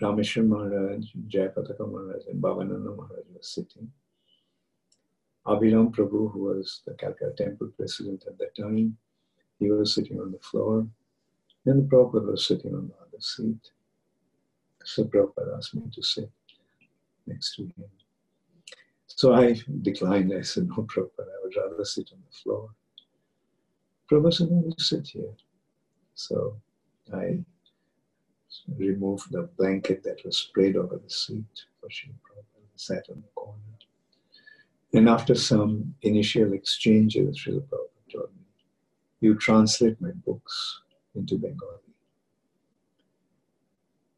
Rameshwar 0.00 0.46
Maharaj, 0.46 1.04
Jayapataka 1.28 1.90
Maharaj, 1.90 2.26
and 2.28 2.42
Bhavananda 2.42 2.96
Maharaj 2.96 3.24
were 3.32 3.42
sitting. 3.42 3.90
Abhiram 5.46 5.94
Prabhu, 5.94 6.32
who 6.32 6.44
was 6.44 6.80
the 6.86 6.94
Calcutta 6.94 7.32
temple 7.36 7.70
president 7.76 8.24
at 8.26 8.38
that 8.38 8.56
time, 8.56 8.96
he 9.58 9.70
was 9.70 9.94
sitting 9.94 10.18
on 10.20 10.32
the 10.32 10.38
floor. 10.38 10.86
And 11.66 11.82
the 11.82 11.96
Prabhupada 11.96 12.32
was 12.32 12.46
sitting 12.46 12.74
on 12.74 12.88
the 12.88 12.94
other 12.94 13.20
seat. 13.20 13.70
So 14.84 15.04
Prabhupada 15.04 15.56
asked 15.56 15.74
me 15.74 15.82
to 15.94 16.02
sit 16.02 16.30
next 17.26 17.54
to 17.56 17.62
him. 17.62 17.84
So 19.06 19.32
I 19.34 19.56
declined. 19.82 20.32
I 20.34 20.42
said, 20.42 20.68
no, 20.68 20.76
Prabhupada, 20.76 21.28
I 21.28 21.42
would 21.42 21.56
rather 21.56 21.84
sit 21.84 22.10
on 22.12 22.18
the 22.28 22.36
floor. 22.36 22.70
Prabhupada 24.10 24.34
said, 24.34 24.50
no, 24.50 24.64
you 24.66 24.74
sit 24.78 25.06
here. 25.06 25.32
So 26.14 26.56
I 27.12 27.38
removed 28.76 29.30
the 29.30 29.48
blanket 29.58 30.02
that 30.04 30.24
was 30.24 30.36
spread 30.36 30.76
over 30.76 30.96
the 30.96 31.10
seat 31.10 31.44
for 31.80 31.90
Sri 31.90 32.10
Prabhupada 32.10 32.70
and 32.70 32.80
sat 32.80 33.04
on 33.10 33.22
the 33.22 33.28
corner. 33.34 33.60
And 34.92 35.08
after 35.08 35.34
some 35.34 35.94
initial 36.02 36.52
exchanges, 36.52 37.40
Srila 37.40 37.62
Prabhupada 37.62 38.12
told 38.12 38.30
me, 38.36 38.44
you 39.20 39.34
translate 39.34 40.00
my 40.00 40.12
books 40.24 40.80
into 41.14 41.36
Bengali. 41.36 41.80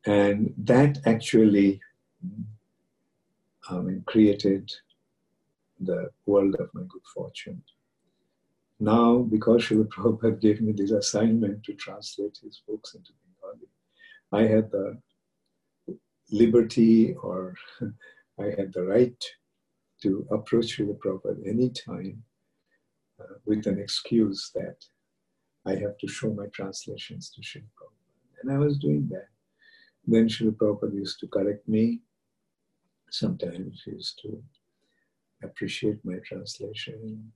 And 0.05 0.55
that 0.59 0.99
actually 1.07 1.81
I 3.68 3.79
mean, 3.79 4.03
created 4.07 4.70
the 5.81 6.11
world 6.27 6.55
of 6.57 6.68
my 6.75 6.83
good 6.83 7.03
fortune. 7.14 7.62
Now, 8.79 9.18
because 9.18 9.64
Srila 9.64 9.88
Prabhupada 9.88 10.40
gave 10.40 10.61
me 10.61 10.72
this 10.72 10.90
assignment 10.90 11.64
to 11.64 11.72
translate 11.75 12.38
his 12.42 12.62
books 12.68 12.94
into 12.94 13.12
Bengali, 13.12 13.25
I 14.32 14.42
had 14.42 14.70
the 14.70 14.98
liberty 16.30 17.14
or 17.14 17.54
I 18.40 18.44
had 18.58 18.72
the 18.72 18.84
right 18.84 19.24
to 20.02 20.26
approach 20.30 20.76
Srila 20.76 20.98
Prabhupada 20.98 21.46
anytime 21.46 22.22
uh, 23.20 23.34
with 23.46 23.66
an 23.66 23.78
excuse 23.78 24.50
that 24.54 24.76
I 25.66 25.74
have 25.76 25.96
to 25.98 26.08
show 26.08 26.32
my 26.32 26.46
translations 26.52 27.30
to 27.30 27.40
Srila 27.40 27.70
Prabhupada. 27.76 28.42
And 28.42 28.52
I 28.52 28.58
was 28.58 28.78
doing 28.78 29.08
that. 29.10 29.28
Then 30.06 30.28
Srila 30.28 30.52
Prabhupada 30.52 30.94
used 30.94 31.20
to 31.20 31.28
correct 31.28 31.66
me. 31.68 32.00
Sometimes 33.10 33.82
he 33.84 33.92
used 33.92 34.20
to 34.22 34.42
appreciate 35.42 36.04
my 36.04 36.18
translation. 36.24 37.32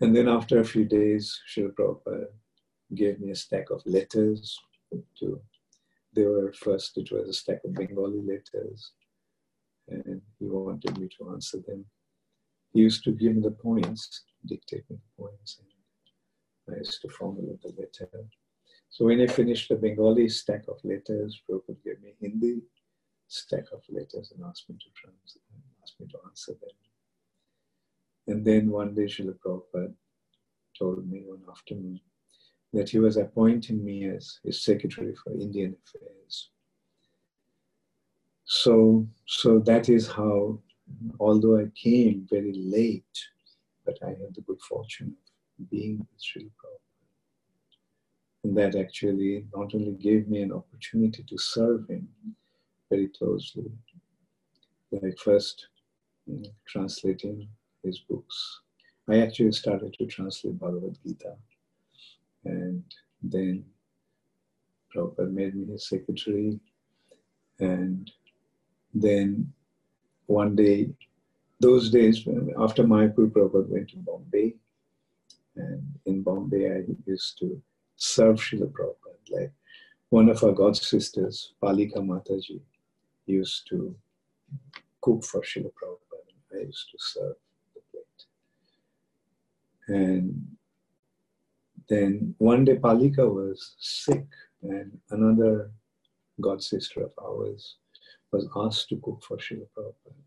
And 0.00 0.14
then 0.14 0.28
after 0.28 0.60
a 0.60 0.64
few 0.64 0.84
days, 0.84 1.40
Srila 1.48 1.72
Prabhupada 1.74 2.26
gave 2.94 3.20
me 3.20 3.30
a 3.30 3.36
stack 3.36 3.70
of 3.70 3.82
letters 3.86 4.58
to, 5.20 5.40
they 6.18 6.26
were 6.26 6.52
first, 6.52 6.98
it 6.98 7.12
was 7.12 7.28
a 7.28 7.32
stack 7.32 7.60
of 7.64 7.74
Bengali 7.74 8.20
letters, 8.20 8.92
and 9.86 10.20
he 10.38 10.46
wanted 10.46 10.98
me 10.98 11.08
to 11.16 11.30
answer 11.30 11.58
them. 11.66 11.84
He 12.72 12.80
used 12.80 13.04
to 13.04 13.12
give 13.12 13.36
me 13.36 13.42
the 13.42 13.52
points, 13.52 14.24
dictate 14.44 14.84
me 14.90 14.96
the 14.96 15.22
points, 15.22 15.60
and 16.66 16.74
I 16.74 16.78
used 16.78 17.00
to 17.02 17.08
formulate 17.08 17.62
the 17.62 17.72
letter. 17.78 18.10
So 18.90 19.04
when 19.04 19.20
I 19.20 19.28
finished 19.28 19.68
the 19.68 19.76
Bengali 19.76 20.28
stack 20.28 20.64
of 20.66 20.78
letters, 20.82 21.40
Prabhupada 21.48 21.84
gave 21.84 22.00
me 22.02 22.14
Hindi 22.20 22.62
stack 23.28 23.66
of 23.72 23.82
letters 23.88 24.32
and 24.34 24.44
asked 24.44 24.68
me 24.68 24.76
to 24.76 24.90
translate 25.00 25.44
asked 25.82 26.00
me 26.00 26.06
to 26.08 26.18
answer 26.28 26.52
them. 26.52 26.76
And 28.26 28.44
then 28.44 28.70
one 28.70 28.94
day 28.94 29.04
Srila 29.04 29.34
Prabhupada 29.38 29.94
told 30.76 31.08
me 31.08 31.22
one 31.24 31.44
afternoon 31.48 32.00
that 32.72 32.90
he 32.90 32.98
was 32.98 33.16
appointing 33.16 33.84
me 33.84 34.08
as 34.08 34.40
his 34.44 34.62
secretary 34.62 35.14
for 35.22 35.32
Indian 35.32 35.76
affairs. 35.84 36.50
So, 38.44 39.06
so 39.26 39.58
that 39.60 39.88
is 39.88 40.06
how 40.06 40.58
although 41.20 41.58
I 41.58 41.70
came 41.74 42.26
very 42.30 42.54
late, 42.54 43.04
but 43.84 43.98
I 44.02 44.08
had 44.10 44.34
the 44.34 44.42
good 44.42 44.60
fortune 44.60 45.14
of 45.58 45.70
being 45.70 45.98
with 45.98 46.20
Srila 46.20 46.50
Prabhupada. 46.60 46.78
And 48.44 48.56
that 48.56 48.76
actually 48.76 49.46
not 49.54 49.74
only 49.74 49.92
gave 49.92 50.28
me 50.28 50.42
an 50.42 50.52
opportunity 50.52 51.22
to 51.24 51.38
serve 51.38 51.88
him 51.88 52.08
very 52.88 53.08
closely, 53.08 53.70
like 54.92 55.18
first 55.18 55.68
translating 56.66 57.48
his 57.82 57.98
books. 57.98 58.60
I 59.08 59.20
actually 59.20 59.52
started 59.52 59.94
to 59.94 60.06
translate 60.06 60.58
Bhagavad 60.58 60.98
Gita. 61.04 61.36
And 62.44 62.84
then 63.22 63.64
Prabhupada 64.94 65.30
made 65.30 65.54
me 65.54 65.66
his 65.72 65.88
secretary. 65.88 66.58
And 67.58 68.10
then 68.94 69.52
one 70.26 70.54
day, 70.56 70.90
those 71.60 71.90
days, 71.90 72.26
after 72.58 72.84
Mayapur, 72.84 73.30
Prabhupada 73.30 73.68
went 73.68 73.90
to 73.90 73.96
Bombay. 73.96 74.54
And 75.56 75.82
in 76.06 76.22
Bombay, 76.22 76.70
I 76.70 76.82
used 77.06 77.38
to 77.40 77.60
serve 77.96 78.36
Srila 78.36 78.70
Prabhupada. 78.70 78.96
Like 79.30 79.52
one 80.10 80.28
of 80.28 80.42
our 80.44 80.52
god 80.52 80.76
sisters, 80.76 81.52
Palika 81.62 81.96
Mataji, 81.96 82.60
used 83.26 83.66
to 83.68 83.94
cook 85.00 85.24
for 85.24 85.40
Srila 85.42 85.72
Prabhupada. 85.72 86.32
I 86.54 86.60
used 86.64 86.90
to 86.92 86.98
serve 86.98 87.36
the 87.74 87.80
plate. 87.90 88.26
And 89.88 90.57
then 91.88 92.34
one 92.38 92.64
day 92.64 92.76
Palika 92.76 93.26
was 93.26 93.74
sick, 93.78 94.26
and 94.62 94.98
another 95.10 95.70
god 96.40 96.62
sister 96.62 97.02
of 97.02 97.12
ours 97.22 97.76
was 98.30 98.46
asked 98.56 98.88
to 98.90 98.96
cook 98.96 99.22
for 99.26 99.36
Srila 99.38 99.66
Prabhupada. 99.76 100.22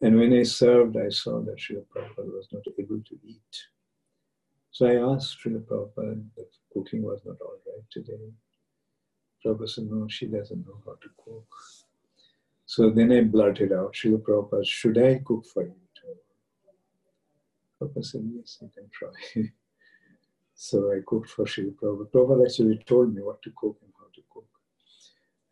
And 0.00 0.18
when 0.18 0.32
I 0.32 0.42
served, 0.42 0.96
I 0.96 1.08
saw 1.08 1.40
that 1.42 1.56
Srila 1.56 1.84
Prabhupada 1.94 2.32
was 2.32 2.48
not 2.52 2.62
able 2.78 3.00
to 3.00 3.18
eat. 3.24 3.56
So 4.70 4.86
I 4.86 5.14
asked 5.14 5.38
Srila 5.38 5.62
Prabhupada 5.62 6.24
if 6.36 6.48
cooking 6.72 7.02
was 7.02 7.20
not 7.24 7.36
all 7.40 7.58
right 7.66 7.84
today. 7.90 8.32
Prabhupada 9.44 9.68
said, 9.68 9.84
no, 9.90 10.08
she 10.08 10.26
doesn't 10.26 10.66
know 10.66 10.80
how 10.84 10.92
to 10.94 11.08
cook. 11.24 11.46
So 12.66 12.90
then 12.90 13.12
I 13.12 13.20
blurted 13.22 13.72
out, 13.72 13.94
Srila 13.94 14.20
Prabhupada, 14.22 14.66
should 14.66 14.98
I 14.98 15.20
cook 15.24 15.44
for 15.46 15.62
you? 15.62 15.74
Prabhupada 17.80 18.04
said, 18.04 18.28
yes, 18.34 18.58
you 18.60 18.70
can 18.74 18.88
try. 18.90 19.50
so 20.54 20.92
I 20.92 21.00
cooked 21.06 21.30
for 21.30 21.44
Srila 21.44 21.74
Prabhupada. 21.74 22.10
Prabhupada 22.10 22.46
actually 22.46 22.78
told 22.86 23.14
me 23.14 23.22
what 23.22 23.42
to 23.42 23.50
cook 23.56 23.76
and 23.82 23.92
how 23.98 24.06
to 24.14 24.22
cook. 24.32 24.46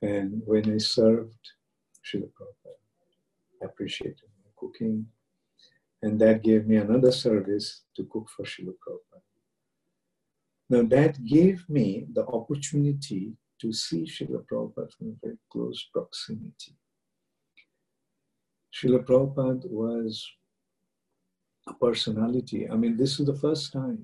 And 0.00 0.42
when 0.46 0.72
I 0.72 0.78
served 0.78 1.44
Srila 2.04 2.30
Prabhupada, 2.36 3.66
appreciated 3.66 4.28
my 4.44 4.50
cooking. 4.56 5.06
And 6.02 6.20
that 6.20 6.42
gave 6.42 6.66
me 6.66 6.76
another 6.76 7.12
service 7.12 7.82
to 7.96 8.04
cook 8.04 8.28
for 8.36 8.44
Srila 8.44 8.74
Prabhupada. 8.82 9.22
Now 10.70 10.82
that 10.82 11.24
gave 11.24 11.68
me 11.68 12.06
the 12.12 12.26
opportunity 12.26 13.34
to 13.60 13.72
see 13.72 14.04
Srila 14.04 14.44
Prabhupada 14.46 14.92
from 14.92 15.08
a 15.08 15.26
very 15.26 15.38
close 15.50 15.88
proximity. 15.92 16.76
Srila 18.72 19.04
Prabhupada 19.04 19.68
was 19.68 20.28
a 21.68 21.74
personality. 21.74 22.68
I 22.68 22.74
mean, 22.76 22.96
this 22.96 23.20
is 23.20 23.26
the 23.26 23.34
first 23.34 23.72
time 23.72 24.02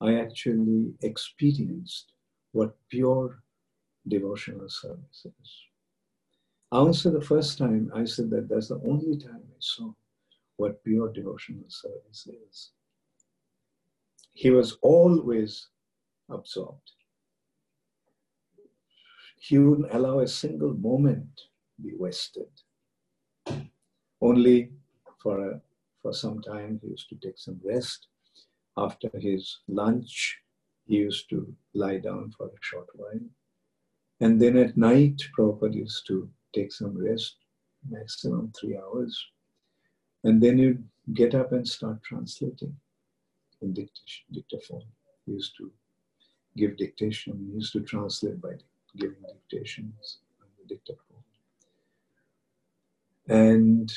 I 0.00 0.14
actually 0.14 0.94
experienced 1.02 2.12
what 2.52 2.76
pure 2.88 3.42
devotional 4.08 4.68
service 4.68 5.26
is. 5.26 5.50
I 6.72 6.90
say 6.92 7.10
the 7.10 7.20
first 7.20 7.58
time 7.58 7.90
I 7.94 8.04
said 8.04 8.30
that 8.30 8.48
that's 8.48 8.68
the 8.68 8.80
only 8.86 9.18
time 9.18 9.42
I 9.44 9.58
saw 9.58 9.92
what 10.56 10.82
pure 10.84 11.12
devotional 11.12 11.68
service 11.68 12.28
is. 12.28 12.70
He 14.32 14.50
was 14.50 14.78
always 14.80 15.68
absorbed. 16.28 16.92
He 19.38 19.58
wouldn't 19.58 19.92
allow 19.92 20.20
a 20.20 20.28
single 20.28 20.74
moment 20.74 21.28
be 21.82 21.92
wasted. 21.96 22.50
Only 24.20 24.70
for, 25.22 25.50
a, 25.50 25.60
for 26.02 26.12
some 26.12 26.40
time 26.42 26.78
he 26.82 26.90
used 26.90 27.08
to 27.08 27.16
take 27.16 27.38
some 27.38 27.60
rest. 27.64 28.06
After 28.76 29.10
his 29.14 29.58
lunch, 29.68 30.38
he 30.86 30.96
used 30.96 31.28
to 31.30 31.54
lie 31.74 31.98
down 31.98 32.32
for 32.36 32.46
a 32.46 32.58
short 32.60 32.88
while. 32.94 33.20
And 34.20 34.40
then 34.40 34.56
at 34.56 34.76
night, 34.76 35.22
Prabhupada 35.36 35.74
used 35.74 36.06
to 36.08 36.28
take 36.54 36.72
some 36.72 36.96
rest, 36.96 37.36
maximum 37.88 38.52
three 38.58 38.76
hours. 38.76 39.26
And 40.24 40.42
then 40.42 40.58
he'd 40.58 40.84
get 41.14 41.34
up 41.34 41.52
and 41.52 41.66
start 41.66 42.02
translating 42.02 42.76
in 43.62 43.72
dictation, 43.72 44.24
dictaphone. 44.32 44.84
He 45.26 45.32
used 45.32 45.56
to 45.58 45.70
give 46.56 46.76
dictation, 46.76 47.46
he 47.48 47.54
used 47.54 47.72
to 47.72 47.80
translate 47.80 48.40
by 48.40 48.54
giving 48.96 49.16
dictations 49.28 50.18
on 50.40 50.48
the 50.58 50.74
dictaphone. 50.74 51.24
And 53.28 53.92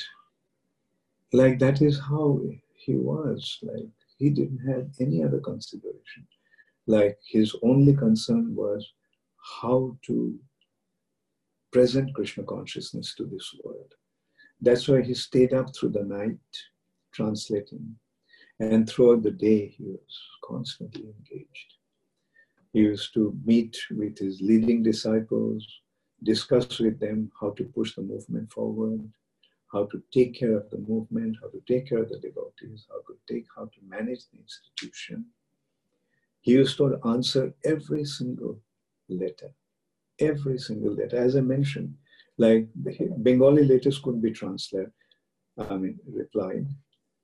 like 1.32 1.58
that 1.58 1.82
is 1.82 1.98
how 1.98 2.40
he 2.74 2.94
was. 2.94 3.58
Like 3.62 3.90
he 4.24 4.30
didn't 4.30 4.66
have 4.66 4.86
any 4.98 5.22
other 5.22 5.38
consideration. 5.38 6.26
Like 6.86 7.18
his 7.36 7.54
only 7.62 7.94
concern 7.94 8.54
was 8.54 8.82
how 9.60 9.98
to 10.06 10.38
present 11.70 12.14
Krishna 12.14 12.44
consciousness 12.44 13.14
to 13.16 13.26
this 13.26 13.54
world. 13.62 13.92
That's 14.62 14.88
why 14.88 15.02
he 15.02 15.12
stayed 15.12 15.52
up 15.52 15.68
through 15.74 15.90
the 15.90 16.04
night 16.04 16.48
translating. 17.12 17.96
And 18.60 18.88
throughout 18.88 19.22
the 19.24 19.36
day, 19.48 19.74
he 19.76 19.84
was 19.84 20.14
constantly 20.42 21.04
engaged. 21.16 21.70
He 22.72 22.80
used 22.80 23.12
to 23.12 23.36
meet 23.44 23.76
with 23.90 24.16
his 24.18 24.40
leading 24.40 24.82
disciples, 24.82 25.62
discuss 26.22 26.78
with 26.78 26.98
them 26.98 27.30
how 27.38 27.50
to 27.50 27.64
push 27.64 27.94
the 27.94 28.02
movement 28.02 28.50
forward, 28.50 29.02
how 29.74 29.84
to 29.86 30.00
take 30.12 30.32
care 30.40 30.56
of 30.56 30.70
the 30.70 30.78
movement, 30.78 31.36
how 31.42 31.48
to 31.48 31.60
take 31.66 31.88
care 31.88 31.98
of 31.98 32.08
the 32.08 32.20
devotees, 32.20 32.86
how 32.88 33.00
to 33.08 33.14
take, 33.30 33.46
how 33.56 33.64
to 33.64 33.80
manage 33.88 34.22
the 34.30 34.38
institution. 34.38 35.26
He 36.42 36.52
used 36.52 36.76
to 36.76 37.00
answer 37.04 37.52
every 37.64 38.04
single 38.04 38.60
letter, 39.08 39.50
every 40.20 40.58
single 40.58 40.94
letter. 40.94 41.16
As 41.16 41.34
I 41.36 41.40
mentioned, 41.40 41.92
like 42.38 42.68
Bengali 43.22 43.64
letters 43.64 43.98
couldn't 43.98 44.20
be 44.20 44.30
translated, 44.30 44.92
I 45.58 45.76
mean, 45.76 45.98
replied, 46.06 46.66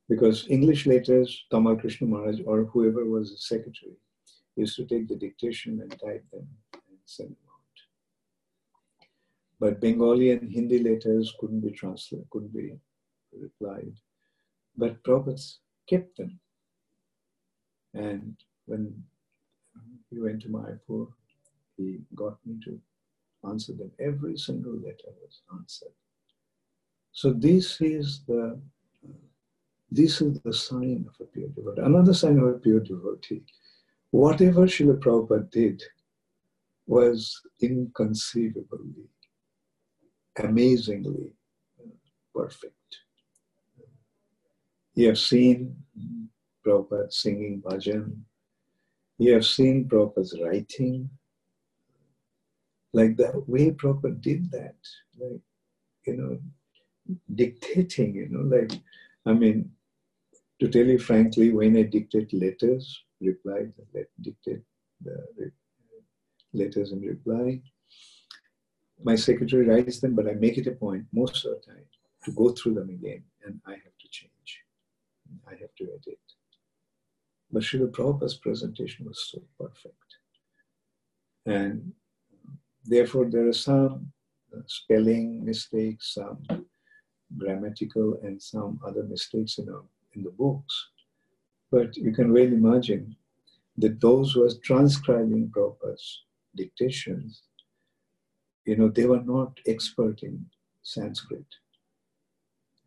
because 0.08 0.46
English 0.48 0.86
letters, 0.86 1.44
Tamal 1.52 1.80
Krishna 1.80 2.06
Maharaj 2.08 2.40
or 2.46 2.64
whoever 2.64 3.04
was 3.04 3.30
the 3.30 3.38
secretary 3.38 3.96
used 4.56 4.76
to 4.76 4.84
take 4.84 5.06
the 5.08 5.16
dictation 5.16 5.80
and 5.82 5.90
type 5.92 6.24
them 6.32 6.48
and 6.74 6.98
send 7.04 7.30
them 7.30 7.49
but 9.60 9.78
Bengali 9.78 10.30
and 10.30 10.50
Hindi 10.50 10.82
letters 10.82 11.34
couldn't 11.38 11.60
be 11.60 11.70
translated, 11.70 12.26
couldn't 12.30 12.54
be 12.54 12.72
replied. 13.38 13.92
But 14.76 15.02
Prabhupada 15.04 15.58
kept 15.86 16.16
them. 16.16 16.40
And 17.92 18.36
when 18.64 19.04
he 20.08 20.18
went 20.18 20.42
to 20.42 20.48
Mayapur, 20.48 21.08
he 21.76 21.98
got 22.14 22.38
me 22.46 22.58
to 22.64 22.80
answer 23.46 23.74
them. 23.74 23.90
Every 24.00 24.38
single 24.38 24.76
letter 24.76 25.12
was 25.22 25.42
answered. 25.52 25.92
So 27.12 27.32
this 27.32 27.80
is 27.80 28.22
the 28.26 28.58
this 29.92 30.20
is 30.20 30.40
the 30.40 30.54
sign 30.54 31.04
of 31.08 31.20
a 31.20 31.24
pure 31.24 31.48
devotee. 31.48 31.82
Another 31.82 32.14
sign 32.14 32.38
of 32.38 32.46
a 32.46 32.52
pure 32.52 32.78
devotee. 32.78 33.42
Whatever 34.12 34.62
Srila 34.66 35.00
Prabhupada 35.00 35.50
did 35.50 35.82
was 36.86 37.42
inconceivably 37.60 39.08
amazingly 40.38 41.32
perfect. 42.34 42.74
You 44.94 45.08
have 45.08 45.18
seen 45.18 45.76
Prabhupada 46.66 47.12
singing 47.12 47.62
bhajan. 47.62 48.16
You 49.18 49.34
have 49.34 49.46
seen 49.46 49.88
Prabhupada's 49.88 50.38
writing. 50.42 51.10
Like 52.92 53.16
the 53.16 53.42
way 53.46 53.70
Prabhupada 53.70 54.20
did 54.20 54.50
that, 54.50 54.76
like, 55.18 55.40
you 56.06 56.16
know, 56.16 56.38
dictating, 57.34 58.14
you 58.16 58.28
know, 58.28 58.56
like, 58.56 58.72
I 59.26 59.32
mean, 59.32 59.70
to 60.60 60.68
tell 60.68 60.84
you 60.84 60.98
frankly, 60.98 61.52
when 61.52 61.76
I 61.76 61.82
dictate 61.82 62.32
letters, 62.32 63.04
reply, 63.20 63.66
dictate 64.20 64.62
the 65.02 65.52
letters 66.52 66.92
in 66.92 67.00
reply, 67.00 67.60
my 69.02 69.14
secretary 69.14 69.66
writes 69.66 70.00
them, 70.00 70.14
but 70.14 70.28
I 70.28 70.32
make 70.34 70.58
it 70.58 70.66
a 70.66 70.72
point 70.72 71.04
most 71.12 71.44
of 71.44 71.52
the 71.52 71.72
time 71.72 71.84
to 72.24 72.32
go 72.32 72.50
through 72.50 72.74
them 72.74 72.90
again 72.90 73.22
and 73.44 73.60
I 73.66 73.72
have 73.72 73.96
to 74.00 74.08
change. 74.10 74.60
I 75.46 75.52
have 75.52 75.74
to 75.78 75.84
edit. 75.84 76.18
But 77.52 77.62
Srila 77.62 77.90
Prabhupada's 77.90 78.36
presentation 78.36 79.06
was 79.06 79.30
so 79.30 79.42
perfect. 79.58 79.96
And 81.46 81.92
therefore, 82.84 83.28
there 83.28 83.48
are 83.48 83.52
some 83.52 84.12
uh, 84.54 84.60
spelling 84.66 85.44
mistakes, 85.44 86.14
some 86.14 86.42
grammatical 87.38 88.18
and 88.22 88.40
some 88.40 88.80
other 88.86 89.04
mistakes 89.04 89.58
in, 89.58 89.68
our, 89.68 89.84
in 90.14 90.22
the 90.22 90.30
books. 90.30 90.88
But 91.70 91.96
you 91.96 92.12
can 92.12 92.32
well 92.32 92.42
imagine 92.42 93.16
that 93.78 94.00
those 94.00 94.32
who 94.32 94.44
are 94.44 94.50
transcribing 94.62 95.50
Prabhupada's 95.56 96.22
dictations, 96.56 97.42
you 98.64 98.76
know, 98.76 98.88
they 98.88 99.06
were 99.06 99.22
not 99.22 99.58
expert 99.66 100.22
in 100.22 100.44
Sanskrit. 100.82 101.46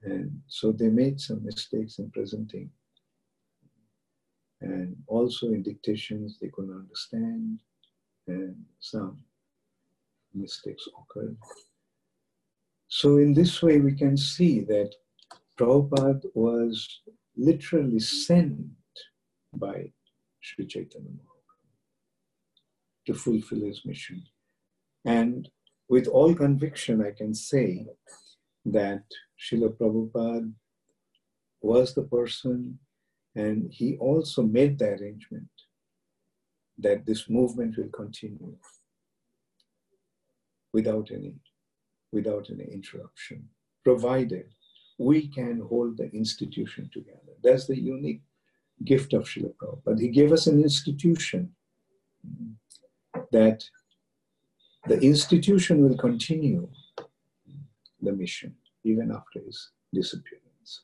And 0.03 0.41
so 0.47 0.71
they 0.71 0.89
made 0.89 1.19
some 1.19 1.43
mistakes 1.43 1.99
in 1.99 2.11
presenting. 2.11 2.69
And 4.61 4.95
also 5.07 5.47
in 5.47 5.63
dictations, 5.63 6.37
they 6.41 6.49
couldn't 6.49 6.75
understand, 6.75 7.59
and 8.27 8.55
some 8.79 9.17
mistakes 10.33 10.87
occurred. 10.99 11.37
So, 12.87 13.17
in 13.17 13.33
this 13.33 13.61
way, 13.61 13.79
we 13.79 13.93
can 13.93 14.15
see 14.15 14.61
that 14.61 14.93
Prabhupada 15.59 16.23
was 16.33 17.01
literally 17.35 17.99
sent 17.99 18.67
by 19.53 19.91
Sri 20.39 20.65
Chaitanya 20.65 21.09
Mahaprabhu 21.09 21.71
to 23.07 23.13
fulfill 23.13 23.65
his 23.65 23.81
mission. 23.85 24.23
And 25.05 25.49
with 25.93 26.07
all 26.07 26.33
conviction, 26.33 27.05
I 27.05 27.11
can 27.11 27.35
say 27.35 27.85
that 28.65 29.03
Srila 29.41 29.69
Prabhupada 29.77 30.51
was 31.61 31.93
the 31.93 32.07
person 32.17 32.79
and 33.35 33.71
he 33.71 33.97
also 33.97 34.41
made 34.41 34.79
the 34.79 34.89
arrangement 34.95 35.55
that 36.79 37.05
this 37.05 37.29
movement 37.29 37.77
will 37.77 37.93
continue 38.01 38.55
without 40.73 41.11
any, 41.11 41.35
without 42.11 42.49
any 42.49 42.67
interruption, 42.77 43.47
provided 43.83 44.47
we 44.97 45.27
can 45.27 45.61
hold 45.69 45.97
the 45.97 46.09
institution 46.11 46.89
together. 46.91 47.33
That's 47.43 47.67
the 47.67 47.79
unique 47.79 48.23
gift 48.83 49.13
of 49.13 49.25
Srila 49.25 49.53
Prabhupada. 49.59 50.01
He 50.01 50.07
gave 50.07 50.31
us 50.31 50.47
an 50.47 50.59
institution 50.59 51.51
that 53.31 53.63
the 54.87 54.99
institution 54.99 55.81
will 55.83 55.97
continue 55.97 56.67
the 58.01 58.11
mission 58.11 58.55
even 58.83 59.11
after 59.11 59.39
his 59.45 59.71
disappearance. 59.93 60.81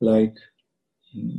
Like 0.00 0.36
hmm, 1.12 1.38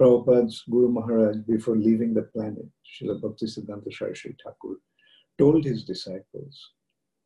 Prabhupada's 0.00 0.62
Guru 0.70 0.88
Maharaj, 0.88 1.36
before 1.46 1.76
leaving 1.76 2.14
the 2.14 2.22
planet, 2.22 2.66
Srila 2.86 3.20
Bhaktisiddhanta 3.20 3.92
Saraswati 3.92 4.36
Thakur, 4.44 4.76
told 5.38 5.64
his 5.64 5.84
disciples 5.84 6.70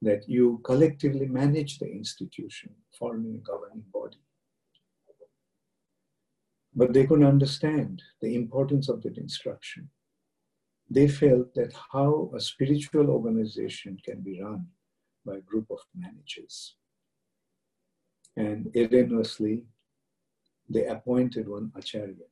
that 0.02 0.28
you 0.28 0.60
collectively 0.64 1.26
manage 1.26 1.78
the 1.78 1.90
institution, 1.90 2.70
forming 2.98 3.34
a 3.34 3.38
governing 3.38 3.84
body. 3.92 4.20
But 6.74 6.92
they 6.92 7.06
couldn't 7.06 7.24
understand 7.24 8.02
the 8.20 8.34
importance 8.34 8.88
of 8.88 9.02
that 9.02 9.16
instruction. 9.16 9.88
They 10.88 11.08
felt 11.08 11.54
that 11.54 11.72
how 11.92 12.30
a 12.34 12.40
spiritual 12.40 13.10
organization 13.10 13.98
can 14.04 14.20
be 14.20 14.40
run 14.40 14.66
by 15.24 15.36
a 15.36 15.40
group 15.40 15.66
of 15.70 15.80
managers. 15.94 16.76
And 18.36 18.70
erroneously, 18.76 19.64
they 20.68 20.86
appointed 20.86 21.48
one 21.48 21.72
Acharya, 21.74 22.28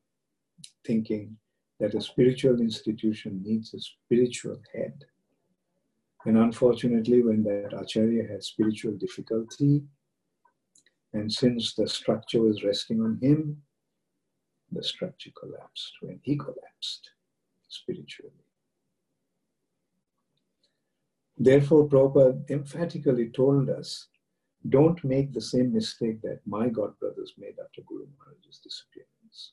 thinking 0.87 1.37
that 1.81 1.95
a 1.95 2.01
spiritual 2.01 2.61
institution 2.61 3.43
needs 3.45 3.75
a 3.75 3.81
spiritual 3.81 4.61
head. 4.73 5.05
And 6.25 6.38
unfortunately, 6.38 7.23
when 7.23 7.43
that 7.45 7.73
Acharya 7.77 8.29
had 8.29 8.45
spiritual 8.45 8.93
difficulty, 8.93 9.83
and 11.12 11.33
since 11.33 11.75
the 11.75 11.88
structure 11.88 12.40
was 12.40 12.64
resting 12.64 13.01
on 13.01 13.19
him, 13.21 13.62
the 14.71 14.83
structure 14.83 15.31
collapsed 15.38 15.93
when 16.01 16.21
he 16.23 16.37
collapsed 16.37 17.11
spiritually. 17.69 18.43
Therefore, 21.37 21.88
Prabhupada 21.88 22.49
emphatically 22.51 23.31
told 23.31 23.68
us 23.68 24.09
don't 24.68 25.03
make 25.05 25.33
the 25.33 25.40
same 25.40 25.73
mistake 25.73 26.23
that 26.23 26.40
my 26.47 26.68
godbrothers 26.68 27.37
made 27.37 27.57
after 27.62 27.83
Guru 27.83 28.07
Maharaj's 28.16 28.61
disappearance. 28.62 29.53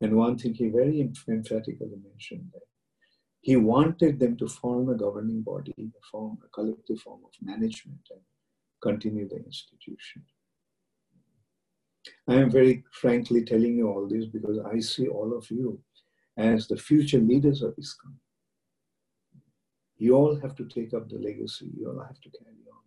And 0.00 0.16
one 0.16 0.38
thing 0.38 0.54
he 0.54 0.68
very 0.68 1.00
emphatically 1.00 1.96
mentioned 2.04 2.50
that 2.52 2.66
he 3.40 3.56
wanted 3.56 4.20
them 4.20 4.36
to 4.36 4.46
form 4.46 4.88
a 4.88 4.94
governing 4.94 5.42
body, 5.42 5.74
a 5.78 6.06
form 6.10 6.38
a 6.44 6.48
collective 6.48 7.00
form 7.00 7.20
of 7.24 7.32
management, 7.40 8.00
and 8.10 8.20
continue 8.80 9.28
the 9.28 9.44
institution. 9.44 10.24
I 12.28 12.34
am 12.34 12.50
very 12.50 12.84
frankly 12.92 13.44
telling 13.44 13.76
you 13.76 13.88
all 13.88 14.06
this 14.08 14.26
because 14.26 14.58
I 14.64 14.78
see 14.78 15.08
all 15.08 15.36
of 15.36 15.50
you 15.50 15.80
as 16.36 16.68
the 16.68 16.76
future 16.76 17.18
leaders 17.18 17.62
of 17.62 17.74
ISKCON. 17.76 18.14
You 20.04 20.16
all 20.16 20.34
have 20.40 20.56
to 20.56 20.64
take 20.64 20.94
up 20.94 21.08
the 21.08 21.18
legacy, 21.18 21.70
you 21.78 21.88
all 21.88 22.04
have 22.04 22.20
to 22.22 22.30
carry 22.30 22.64
on 22.76 22.84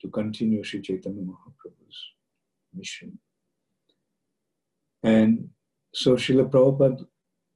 to 0.00 0.08
continue 0.08 0.62
Sri 0.64 0.80
Chaitanya 0.80 1.20
Mahaprabhu's 1.20 1.98
mission. 2.72 3.18
And 5.02 5.50
so 5.92 6.14
Srila 6.16 6.50
Prabhupada 6.50 7.06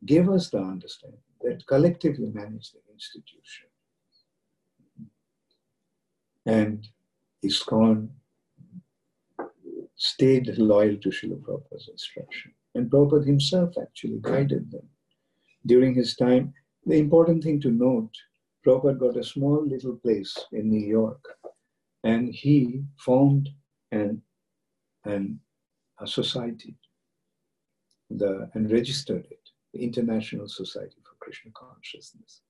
gave 0.05 0.29
us 0.29 0.51
the 0.51 0.59
understanding 0.59 1.27
that 1.41 1.67
collectively 1.67 2.31
manage 2.35 2.71
the 2.73 2.81
institution. 2.93 3.69
And 6.45 6.87
ISKCON 7.43 8.11
stayed 9.95 10.59
loyal 10.59 10.99
to 10.99 11.09
Srila 11.09 11.41
Prabhupada's 11.41 11.89
instruction. 11.91 12.53
And 12.75 12.91
Prabhupada 12.91 13.25
himself 13.25 13.71
actually 13.81 14.19
guided 14.21 14.71
them. 14.71 14.87
During 15.65 15.95
his 15.95 16.15
time, 16.15 16.53
the 16.87 16.99
important 16.99 17.42
thing 17.42 17.61
to 17.61 17.70
note, 17.70 18.14
Prabhupada 18.64 18.99
got 18.99 19.16
a 19.16 19.25
small 19.25 19.64
little 19.66 19.96
place 19.96 20.37
in 20.53 20.70
New 20.70 20.87
York 20.87 21.22
and 22.05 22.33
he 22.33 22.85
formed 22.99 23.49
an, 23.90 24.22
an, 25.05 25.40
a 26.01 26.07
society 26.07 26.77
the, 28.11 28.49
and 28.55 28.70
registered 28.70 29.27
it, 29.31 29.40
the 29.75 29.83
International 29.83 30.49
Society 30.49 30.96
for 31.03 31.16
Krishna 31.18 31.51
Consciousness. 31.53 32.42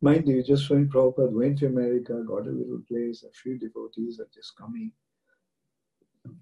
Mind 0.00 0.26
you, 0.26 0.42
just 0.42 0.68
when 0.68 0.88
Prabhupada 0.88 1.30
went 1.30 1.58
to 1.60 1.66
America, 1.66 2.24
got 2.26 2.48
a 2.48 2.50
little 2.50 2.82
place, 2.88 3.22
a 3.22 3.30
few 3.30 3.56
devotees 3.56 4.18
are 4.18 4.28
just 4.34 4.56
coming, 4.56 4.90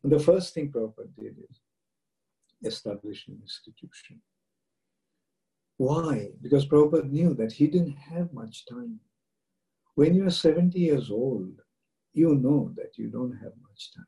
the 0.03 0.19
first 0.19 0.55
thing 0.55 0.73
Prabhupada 0.73 1.15
did 1.19 1.37
is 1.51 1.61
establish 2.65 3.29
an 3.29 3.39
institution. 3.43 4.21
Why? 5.81 6.29
Because 6.43 6.67
Prabhupada 6.67 7.11
knew 7.11 7.33
that 7.37 7.53
he 7.53 7.67
didn't 7.67 7.97
have 7.97 8.35
much 8.35 8.67
time. 8.67 9.01
When 9.95 10.15
you're 10.15 10.29
70 10.29 10.79
years 10.79 11.11
old, 11.11 11.59
you 12.13 12.35
know 12.35 12.71
that 12.77 12.99
you 12.99 13.09
don't 13.09 13.33
have 13.33 13.53
much 13.67 13.95
time. 13.97 14.05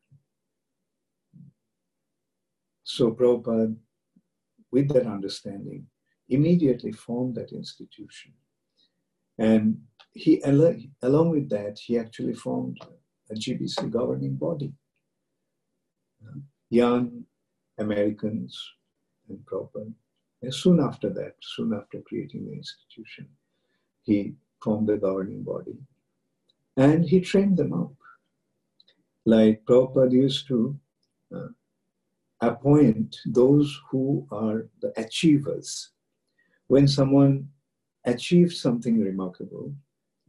So 2.83 3.13
Prabhupada, 3.13 3.75
with 4.71 4.89
that 4.89 5.07
understanding, 5.07 5.87
immediately 6.29 6.93
formed 6.93 7.37
that 7.37 7.53
institution. 7.53 8.35
And 9.39 9.81
he, 10.13 10.43
along 10.45 11.31
with 11.31 11.49
that, 11.49 11.79
he 11.79 11.97
actually 11.97 12.35
formed 12.35 12.77
a 13.31 13.35
GBC 13.35 13.91
governing 13.91 14.37
body 14.37 14.75
uh, 16.23 16.39
young 16.69 17.25
Americans 17.79 18.63
and 19.31 19.43
proper. 19.47 19.87
And 20.43 20.53
soon 20.53 20.81
after 20.81 21.09
that, 21.11 21.35
soon 21.41 21.73
after 21.73 22.01
creating 22.01 22.47
the 22.47 22.53
institution, 22.53 23.29
he 24.03 24.35
formed 24.61 24.89
the 24.89 24.97
governing 24.97 25.43
body 25.43 25.77
and 26.77 27.05
he 27.05 27.21
trained 27.21 27.57
them 27.57 27.73
up. 27.73 27.93
Like 29.25 29.65
Prabhupada 29.65 30.13
used 30.13 30.49
to 30.49 30.77
uh, 31.35 31.49
appoint 32.41 33.17
those 33.27 33.81
who 33.89 34.27
are 34.33 34.67
the 34.81 34.93
achievers. 34.97 35.91
When 36.67 36.89
someone 36.89 37.49
achieves 38.05 38.61
something 38.61 39.01
remarkable, 39.01 39.73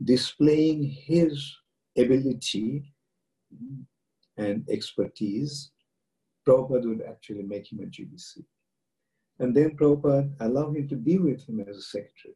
displaying 0.04 0.84
his 0.84 1.56
ability 1.98 2.84
and 4.38 4.68
expertise, 4.70 5.72
Prabhupada 6.48 6.86
would 6.86 7.02
actually 7.02 7.44
make 7.44 7.72
him 7.72 7.80
a 7.80 7.86
GBC. 7.86 8.44
And 9.44 9.54
then 9.54 9.72
Prabhupada 9.72 10.32
allowed 10.40 10.78
him 10.78 10.88
to 10.88 10.96
be 10.96 11.18
with 11.18 11.46
him 11.50 11.60
as 11.68 11.76
a 11.76 11.82
secretary. 11.82 12.36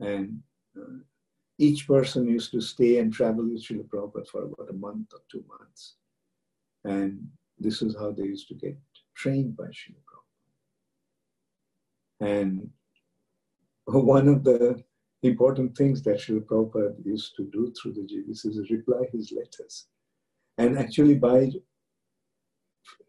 And 0.00 0.40
uh, 0.74 1.00
each 1.58 1.86
person 1.86 2.26
used 2.26 2.52
to 2.52 2.62
stay 2.62 3.00
and 3.00 3.12
travel 3.12 3.44
with 3.44 3.62
Srila 3.62 3.86
Prabhupada 3.86 4.26
for 4.28 4.44
about 4.44 4.70
a 4.70 4.72
month 4.72 5.12
or 5.12 5.20
two 5.30 5.44
months. 5.46 5.96
And 6.84 7.28
this 7.58 7.82
is 7.82 7.94
how 7.94 8.12
they 8.12 8.22
used 8.22 8.48
to 8.48 8.54
get 8.54 8.78
trained 9.14 9.58
by 9.58 9.64
Srila 9.64 10.02
Prabhupada. 12.20 12.32
And 12.32 12.70
one 13.84 14.28
of 14.28 14.42
the 14.42 14.82
important 15.22 15.76
things 15.76 16.00
that 16.04 16.16
Srila 16.16 16.46
Prabhupada 16.46 16.94
used 17.04 17.36
to 17.36 17.44
do 17.52 17.74
through 17.74 17.92
the 17.92 18.08
GBC 18.10 18.58
is 18.58 18.70
reply 18.70 19.02
his 19.12 19.34
letters. 19.36 19.88
And 20.56 20.78
actually, 20.78 21.16
by 21.16 21.50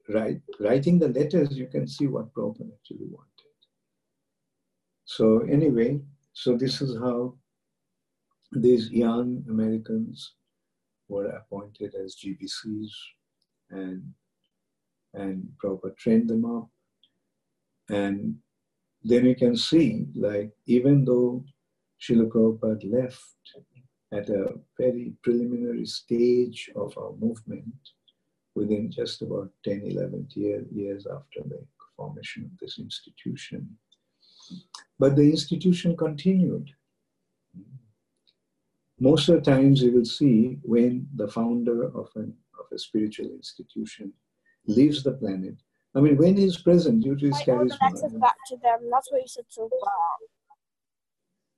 write, 0.10 0.42
writing 0.60 1.00
the 1.00 1.10
letters, 1.10 1.58
you 1.58 1.68
can 1.68 1.88
see 1.88 2.08
what 2.08 2.34
Prabhupada 2.34 2.72
actually 2.74 3.08
wanted. 3.10 3.28
So, 5.06 5.40
anyway, 5.42 6.02
so 6.34 6.58
this 6.58 6.82
is 6.82 6.98
how 6.98 7.36
these 8.52 8.90
young 8.90 9.44
Americans 9.50 10.34
were 11.10 11.28
appointed 11.28 11.96
as 11.96 12.16
GBCs 12.16 12.92
and 13.72 14.14
and 15.14 15.48
Prabhupada 15.62 15.98
trained 15.98 16.30
them 16.30 16.46
up. 16.46 16.70
And 17.90 18.36
then 19.04 19.26
you 19.26 19.36
can 19.36 19.56
see, 19.56 20.06
like, 20.16 20.52
even 20.66 21.06
though 21.06 21.44
Srila 22.02 22.28
Prabhupada 22.30 22.92
left 22.92 23.24
at 24.14 24.30
a 24.30 24.60
very 24.80 25.14
preliminary 25.24 25.86
stage 25.86 26.70
of 26.76 26.98
our 26.98 27.14
movement, 27.14 27.76
within 28.58 28.92
just 28.92 29.22
about 29.22 29.50
10, 29.64 29.84
11 29.86 30.28
year, 30.32 30.66
years 30.74 31.06
after 31.06 31.42
the 31.48 31.62
formation 31.96 32.44
of 32.46 32.58
this 32.60 32.80
institution. 32.80 33.70
But 34.98 35.16
the 35.16 35.30
institution 35.30 35.96
continued. 35.96 36.72
Most 39.00 39.30
of 39.30 39.36
the 39.36 39.52
times 39.52 39.84
you 39.84 39.92
will 39.92 40.12
see 40.20 40.58
when 40.64 41.08
the 41.16 41.28
founder 41.28 41.84
of, 41.84 42.10
an, 42.16 42.34
of 42.60 42.66
a 42.74 42.80
spiritual 42.80 43.28
institution 43.28 44.12
leaves 44.66 45.04
the 45.04 45.14
planet. 45.14 45.56
I 45.96 46.00
mean, 46.00 46.18
when 46.18 46.36
he's 46.36 46.58
present 46.58 47.04
due 47.04 47.16
to 47.16 47.28
his 47.28 47.38
charisma. 47.46 47.78
The 47.80 48.20
back 48.20 48.36
to 48.50 48.58
them. 48.58 48.80
That's 48.92 49.12
what 49.12 49.22
you 49.22 49.28
said 49.28 49.46
so 49.50 49.70
far. 49.70 50.14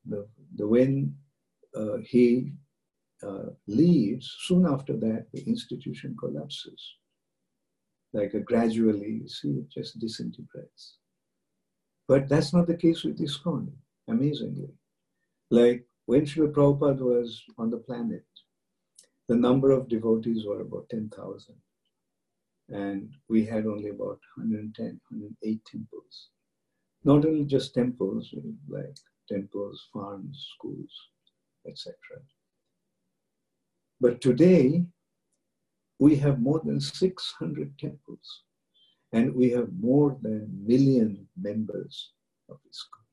The, 0.06 0.28
the 0.58 0.68
when 0.68 1.16
uh, 1.76 1.98
he 2.06 2.52
uh, 3.24 3.50
leaves, 3.68 4.36
soon 4.42 4.66
after 4.66 4.96
that, 4.98 5.28
the 5.34 5.42
institution 5.44 6.16
collapses. 6.20 6.96
Like 8.14 8.34
a 8.34 8.40
gradually, 8.40 9.20
you 9.22 9.28
see, 9.28 9.50
it 9.50 9.70
just 9.70 10.00
disintegrates. 10.00 10.98
But 12.08 12.28
that's 12.28 12.54
not 12.54 12.68
the 12.68 12.78
case 12.78 13.04
with 13.04 13.20
ISKCON, 13.20 13.72
amazingly. 14.08 14.74
Like 15.52 15.86
when 16.06 16.26
Srila 16.26 16.52
Prabhupada 16.54 17.02
was 17.02 17.44
on 17.58 17.70
the 17.70 17.78
planet, 17.78 18.26
the 19.28 19.36
number 19.36 19.72
of 19.72 19.88
devotees 19.88 20.46
were 20.46 20.62
about 20.62 20.90
10,000 20.90 21.56
and 22.72 23.10
we 23.28 23.46
had 23.46 23.66
only 23.66 23.90
about 23.90 24.20
110, 24.36 25.00
108 25.10 25.66
temples. 25.66 26.30
Not 27.04 27.26
only 27.26 27.46
just 27.46 27.74
temples, 27.74 28.34
like 28.68 28.96
temples, 29.28 29.88
farms, 29.94 30.50
schools, 30.56 30.92
etc. 31.68 31.96
But 34.02 34.22
today, 34.22 34.86
we 36.00 36.16
have 36.18 36.40
more 36.40 36.62
than 36.64 36.80
600 36.80 37.78
temples, 37.78 38.44
and 39.12 39.36
we 39.36 39.50
have 39.52 39.70
more 39.80 40.18
than 40.22 40.42
a 40.44 40.70
million 40.70 41.28
members 41.40 42.12
of 42.50 42.58
ISKCON. 42.58 43.06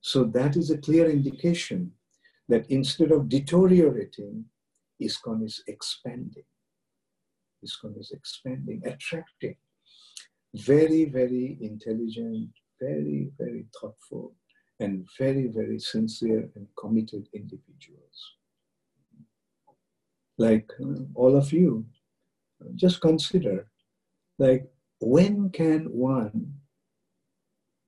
So 0.00 0.24
that 0.24 0.56
is 0.56 0.70
a 0.70 0.78
clear 0.78 1.10
indication 1.10 1.92
that 2.48 2.66
instead 2.70 3.12
of 3.12 3.28
deteriorating, 3.28 4.46
ISKCON 5.00 5.44
is 5.44 5.62
expanding. 5.66 6.44
ISKCON 7.64 7.98
is 7.98 8.10
expanding, 8.10 8.82
attracting 8.86 9.56
very, 10.54 11.04
very 11.04 11.58
intelligent, 11.60 12.50
very, 12.80 13.30
very 13.38 13.66
thoughtful, 13.78 14.34
and 14.80 15.06
very, 15.18 15.46
very 15.46 15.78
sincere 15.78 16.48
and 16.56 16.66
committed 16.76 17.28
individuals. 17.34 18.34
Like 20.38 20.70
uh, 20.82 21.02
all 21.14 21.36
of 21.36 21.52
you, 21.52 21.84
just 22.74 23.00
consider, 23.00 23.68
like, 24.38 24.70
when 25.00 25.50
can 25.50 25.84
one 25.84 26.54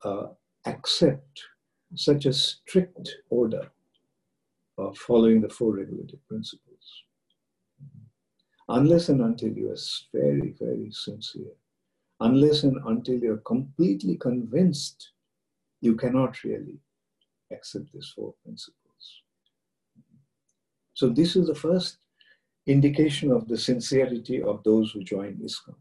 uh, 0.05 0.29
accept 0.67 1.43
such 1.95 2.27
a 2.27 2.33
strict 2.33 3.17
order 3.31 3.71
of 4.79 4.97
following 4.97 5.41
the 5.41 5.49
four 5.49 5.75
regulative 5.77 6.27
principles? 6.29 7.05
unless 8.69 9.09
and 9.09 9.21
until 9.21 9.53
you 9.53 9.71
are 9.71 9.77
very, 10.13 10.55
very 10.59 10.91
sincere, 10.93 11.53
unless 12.21 12.63
and 12.63 12.79
until 12.87 13.19
you're 13.19 13.39
completely 13.39 14.17
convinced, 14.17 15.11
you 15.83 15.95
cannot 15.95 16.43
really 16.45 16.79
accept 17.51 17.93
these 17.93 18.11
four 18.17 18.33
principles. 18.43 19.05
So, 20.95 21.11
this 21.11 21.37
is 21.37 21.49
the 21.49 21.55
first 21.55 21.99
indication 22.67 23.31
of 23.31 23.49
the 23.49 23.59
sincerity 23.59 24.43
of 24.43 24.63
those 24.63 24.93
who 24.93 25.03
join 25.03 25.35
ISKCON. 25.37 25.75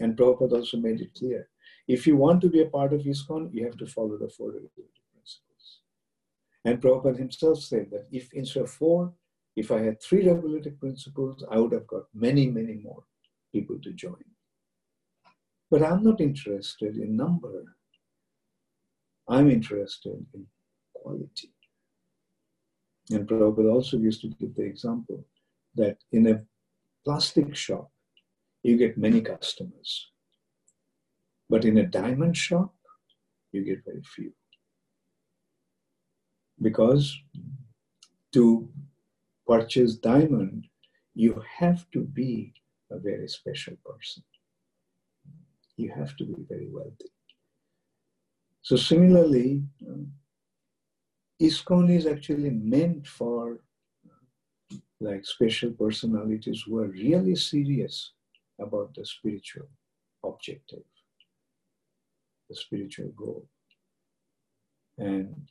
And 0.00 0.16
Prabhupada 0.16 0.54
also 0.54 0.76
made 0.76 1.00
it 1.00 1.14
clear 1.14 1.48
if 1.86 2.06
you 2.06 2.16
want 2.16 2.40
to 2.40 2.48
be 2.48 2.62
a 2.62 2.66
part 2.66 2.92
of 2.92 3.02
ISKCON, 3.02 3.52
you 3.52 3.64
have 3.64 3.76
to 3.76 3.86
follow 3.86 4.16
the 4.18 4.28
four 4.28 4.50
principles. 4.50 5.80
And 6.64 6.80
Prabhupada 6.80 7.18
himself 7.18 7.62
said 7.62 7.90
that 7.92 8.06
if 8.10 8.32
instead 8.32 8.64
of 8.64 8.70
four, 8.70 9.12
if 9.54 9.70
I 9.70 9.82
had 9.82 10.02
three 10.02 10.28
regulative 10.28 10.80
principles, 10.80 11.44
I 11.50 11.58
would 11.58 11.72
have 11.72 11.86
got 11.86 12.04
many, 12.12 12.50
many 12.50 12.74
more 12.74 13.04
people 13.52 13.78
to 13.82 13.92
join. 13.92 14.24
But 15.70 15.82
I'm 15.82 16.02
not 16.02 16.20
interested 16.20 16.96
in 16.96 17.16
number. 17.16 17.76
I'm 19.28 19.50
interested 19.50 20.24
in 20.34 20.46
quality. 20.94 21.52
And 23.10 23.28
Prabhupada 23.28 23.72
also 23.72 23.96
used 23.96 24.20
to 24.22 24.28
give 24.28 24.54
the 24.54 24.62
example 24.62 25.24
that 25.74 25.98
in 26.12 26.26
a 26.26 26.42
plastic 27.04 27.54
shop, 27.54 27.90
you 28.62 28.76
get 28.76 28.96
many 28.96 29.20
customers. 29.20 30.10
But 31.50 31.64
in 31.64 31.78
a 31.78 31.86
diamond 31.86 32.36
shop, 32.36 32.74
you 33.52 33.62
get 33.64 33.84
very 33.84 34.02
few. 34.02 34.32
Because 36.60 37.16
to 38.32 38.68
purchase 39.46 39.96
diamond, 39.96 40.66
you 41.14 41.42
have 41.58 41.88
to 41.92 42.00
be 42.00 42.54
a 42.90 42.98
very 42.98 43.28
special 43.28 43.76
person. 43.84 44.22
You 45.76 45.92
have 45.92 46.16
to 46.16 46.24
be 46.24 46.34
very 46.48 46.68
wealthy. 46.70 47.10
So 48.64 48.76
similarly, 48.76 49.62
um, 49.86 50.10
ISKCON 51.40 51.94
is 51.94 52.06
actually 52.06 52.48
meant 52.48 53.06
for 53.06 53.60
uh, 54.06 54.76
like 55.00 55.26
special 55.26 55.70
personalities 55.72 56.64
who 56.64 56.78
are 56.78 56.88
really 56.88 57.36
serious 57.36 58.12
about 58.58 58.94
the 58.94 59.04
spiritual 59.04 59.68
objective, 60.24 60.86
the 62.48 62.56
spiritual 62.56 63.10
goal. 63.14 63.46
And 64.96 65.46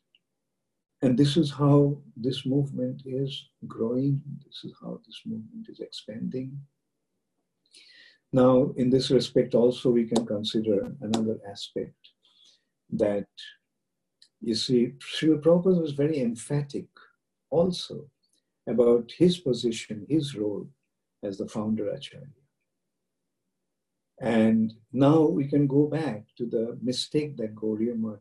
and 1.04 1.16
this 1.16 1.38
is 1.38 1.52
how 1.52 1.98
this 2.18 2.48
movement 2.48 3.04
is 3.06 3.50
growing. 3.68 4.24
This 4.44 4.64
is 4.64 4.74
how 4.82 5.00
this 5.06 5.22
movement 5.24 5.68
is 5.70 5.82
expanding. 5.82 6.58
Now, 8.32 8.72
in 8.78 8.90
this 8.90 9.12
respect, 9.12 9.54
also 9.54 9.92
we 9.92 10.06
can 10.06 10.26
consider 10.26 10.96
another 11.02 11.38
aspect 11.48 12.13
that 12.98 13.28
you 14.42 14.56
see, 14.56 14.94
Srila 15.00 15.42
Prabhupada 15.42 15.82
was 15.82 15.94
very 15.94 16.20
emphatic 16.20 16.88
also 17.50 18.10
about 18.68 19.12
his 19.18 19.38
position, 19.38 20.06
his 20.10 20.36
role 20.36 20.68
as 21.24 21.38
the 21.38 21.48
founder 21.48 21.90
Acharya. 21.90 22.28
And 24.22 24.74
now 24.92 25.22
we 25.22 25.48
can 25.48 25.66
go 25.66 25.88
back 25.88 26.26
to 26.38 26.46
the 26.46 26.78
mistake 26.82 27.38
that 27.38 27.56
Gaudiya 27.56 27.98
Math 27.98 28.20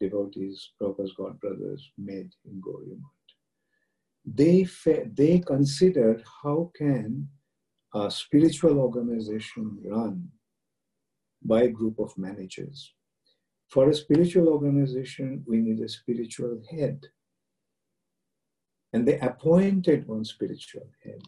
devotees, 0.00 0.70
Prabhupada's 0.80 1.14
godbrothers, 1.18 1.80
made 1.96 2.30
in 2.44 2.60
Gaudiya 2.60 2.98
They, 4.24 4.66
they 5.14 5.38
considered 5.40 6.22
how 6.42 6.70
can 6.76 7.28
a 7.94 8.10
spiritual 8.10 8.78
organization 8.78 9.78
run 9.84 10.28
by 11.42 11.62
a 11.62 11.68
group 11.68 11.98
of 11.98 12.16
managers. 12.18 12.92
For 13.68 13.88
a 13.88 13.94
spiritual 13.94 14.48
organization, 14.48 15.44
we 15.46 15.58
need 15.58 15.80
a 15.80 15.88
spiritual 15.88 16.62
head. 16.70 17.06
And 18.92 19.06
they 19.08 19.18
appointed 19.18 20.06
one 20.06 20.24
spiritual 20.24 20.88
head. 21.02 21.22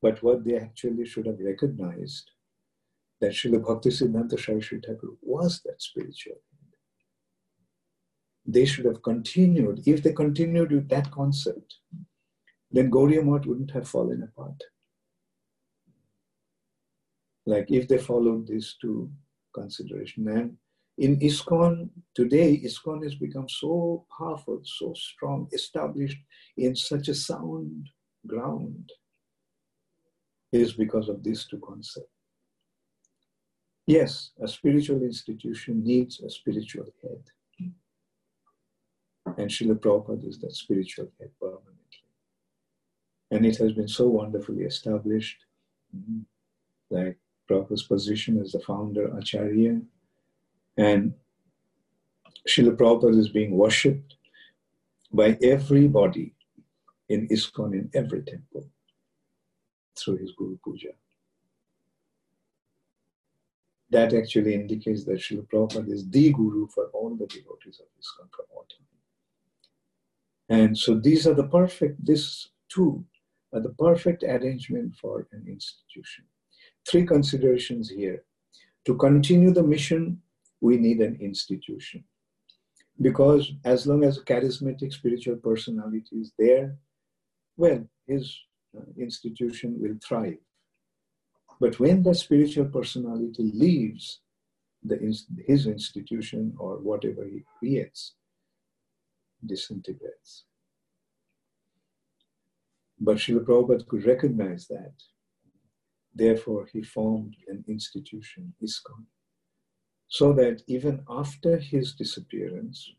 But 0.00 0.22
what 0.22 0.44
they 0.44 0.56
actually 0.56 1.06
should 1.06 1.26
have 1.26 1.40
recognized 1.40 2.30
that 3.20 3.32
Srila 3.32 3.66
Bhakti 3.66 3.90
Siddhanta 3.90 4.38
Saraswati 4.38 4.86
Thakur 4.86 5.08
was 5.22 5.60
that 5.64 5.82
spiritual 5.82 6.34
head. 6.34 6.74
they 8.46 8.64
should 8.64 8.84
have 8.86 9.02
continued. 9.02 9.82
If 9.86 10.02
they 10.02 10.12
continued 10.12 10.72
with 10.72 10.88
that 10.90 11.10
concept, 11.10 11.76
then 12.70 12.90
Gaudiya 12.90 13.24
Math 13.24 13.46
wouldn't 13.46 13.72
have 13.72 13.88
fallen 13.88 14.22
apart. 14.22 14.62
Like 17.46 17.70
if 17.70 17.88
they 17.88 17.98
followed 17.98 18.46
these 18.46 18.76
two 18.80 19.10
considerations. 19.54 20.26
And 20.28 20.56
In 20.98 21.16
ISKCON 21.20 21.90
today, 22.12 22.60
ISKCON 22.64 23.04
has 23.04 23.14
become 23.14 23.48
so 23.48 24.04
powerful, 24.18 24.60
so 24.64 24.92
strong, 24.94 25.48
established 25.52 26.18
in 26.56 26.74
such 26.74 27.06
a 27.06 27.14
sound 27.14 27.88
ground, 28.26 28.90
is 30.50 30.72
because 30.72 31.08
of 31.08 31.22
these 31.22 31.46
two 31.46 31.60
concepts. 31.60 32.08
Yes, 33.86 34.32
a 34.42 34.48
spiritual 34.48 35.02
institution 35.02 35.84
needs 35.84 36.20
a 36.20 36.28
spiritual 36.28 36.86
head. 37.02 37.22
And 39.36 39.50
Srila 39.50 39.78
Prabhupada 39.78 40.26
is 40.28 40.38
that 40.40 40.52
spiritual 40.52 41.08
head 41.20 41.30
permanently. 41.40 41.76
And 43.30 43.46
it 43.46 43.56
has 43.58 43.72
been 43.72 43.88
so 43.88 44.08
wonderfully 44.08 44.64
established, 44.64 45.44
mm-hmm, 45.96 46.20
like 46.90 47.18
Prabhupada's 47.48 47.84
position 47.84 48.40
as 48.40 48.52
the 48.52 48.60
founder 48.60 49.16
Acharya. 49.16 49.80
And 50.78 51.12
Srila 52.48 52.76
Prabhupada 52.76 53.18
is 53.18 53.28
being 53.28 53.50
worshipped 53.50 54.14
by 55.12 55.36
everybody 55.42 56.34
in 57.08 57.28
ISKCON 57.28 57.74
in 57.74 57.90
every 57.94 58.22
temple 58.22 58.66
through 59.98 60.16
his 60.16 60.32
Guru 60.32 60.56
Puja 60.64 60.90
that 63.90 64.12
actually 64.12 64.54
indicates 64.54 65.04
that 65.04 65.18
Srila 65.18 65.46
Prabhupada 65.48 65.90
is 65.90 66.08
the 66.10 66.32
guru 66.32 66.66
for 66.68 66.86
all 66.92 67.10
the 67.10 67.26
devotees 67.26 67.80
of 67.80 67.86
ISKCON 67.98 68.30
from 68.34 68.44
all 68.54 68.66
time. 68.68 68.86
And 70.50 70.76
so 70.76 70.94
these 70.94 71.26
are 71.26 71.34
the 71.34 71.48
perfect, 71.48 72.04
this 72.04 72.48
too 72.68 73.04
are 73.52 73.60
the 73.60 73.70
perfect 73.70 74.22
arrangement 74.24 74.94
for 74.96 75.26
an 75.32 75.44
institution. 75.48 76.24
Three 76.86 77.06
considerations 77.06 77.88
here. 77.88 78.24
To 78.84 78.94
continue 78.94 79.52
the 79.52 79.62
mission, 79.62 80.20
we 80.60 80.76
need 80.76 81.00
an 81.00 81.18
institution. 81.20 82.04
Because 83.00 83.52
as 83.64 83.86
long 83.86 84.04
as 84.04 84.18
a 84.18 84.22
charismatic 84.22 84.92
spiritual 84.92 85.36
personality 85.36 86.16
is 86.16 86.32
there, 86.38 86.76
well, 87.56 87.84
his 88.06 88.36
uh, 88.76 88.82
institution 88.96 89.76
will 89.78 89.96
thrive. 90.06 90.38
But 91.60 91.78
when 91.78 92.02
the 92.02 92.14
spiritual 92.14 92.66
personality 92.66 93.50
leaves 93.54 94.20
the, 94.82 94.96
his 95.46 95.66
institution 95.66 96.54
or 96.58 96.78
whatever 96.78 97.24
he 97.24 97.42
creates, 97.58 98.14
disintegrates. 99.44 100.44
But 103.00 103.18
Srila 103.18 103.44
Prabhupada 103.44 103.86
could 103.86 104.04
recognize 104.06 104.66
that. 104.68 104.94
Therefore, 106.14 106.68
he 106.72 106.82
formed 106.82 107.36
an 107.46 107.64
institution, 107.68 108.54
ISKCON, 108.62 109.04
so 110.08 110.32
that 110.32 110.62
even 110.66 111.04
after 111.08 111.58
his 111.58 111.92
disappearance, 111.92 112.90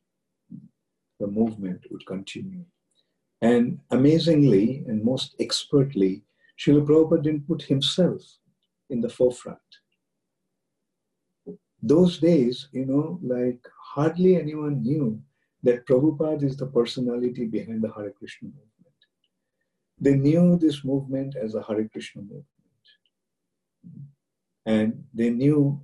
the 1.19 1.27
movement 1.27 1.81
would 1.91 2.05
continue. 2.05 2.63
And 3.41 3.79
amazingly 3.91 4.83
and 4.87 5.03
most 5.03 5.35
expertly, 5.39 6.23
Srila 6.59 6.85
Prabhupada 6.85 7.23
didn't 7.23 7.47
put 7.47 7.63
himself 7.63 8.21
in 8.89 9.01
the 9.01 9.09
forefront. 9.09 9.59
Those 11.81 12.19
days, 12.19 12.67
you 12.73 12.85
know, 12.85 13.19
like 13.23 13.65
hardly 13.81 14.35
anyone 14.35 14.83
knew 14.83 15.21
that 15.63 15.85
Prabhupada 15.87 16.43
is 16.43 16.57
the 16.57 16.67
personality 16.67 17.45
behind 17.45 17.81
the 17.81 17.91
Hare 17.91 18.11
Krishna 18.11 18.49
movement. 18.49 18.99
They 19.99 20.15
knew 20.15 20.57
this 20.57 20.83
movement 20.83 21.35
as 21.35 21.55
a 21.55 21.63
Hare 21.63 21.87
Krishna 21.87 22.21
movement. 22.21 22.45
And 24.65 25.05
they 25.13 25.29
knew 25.29 25.81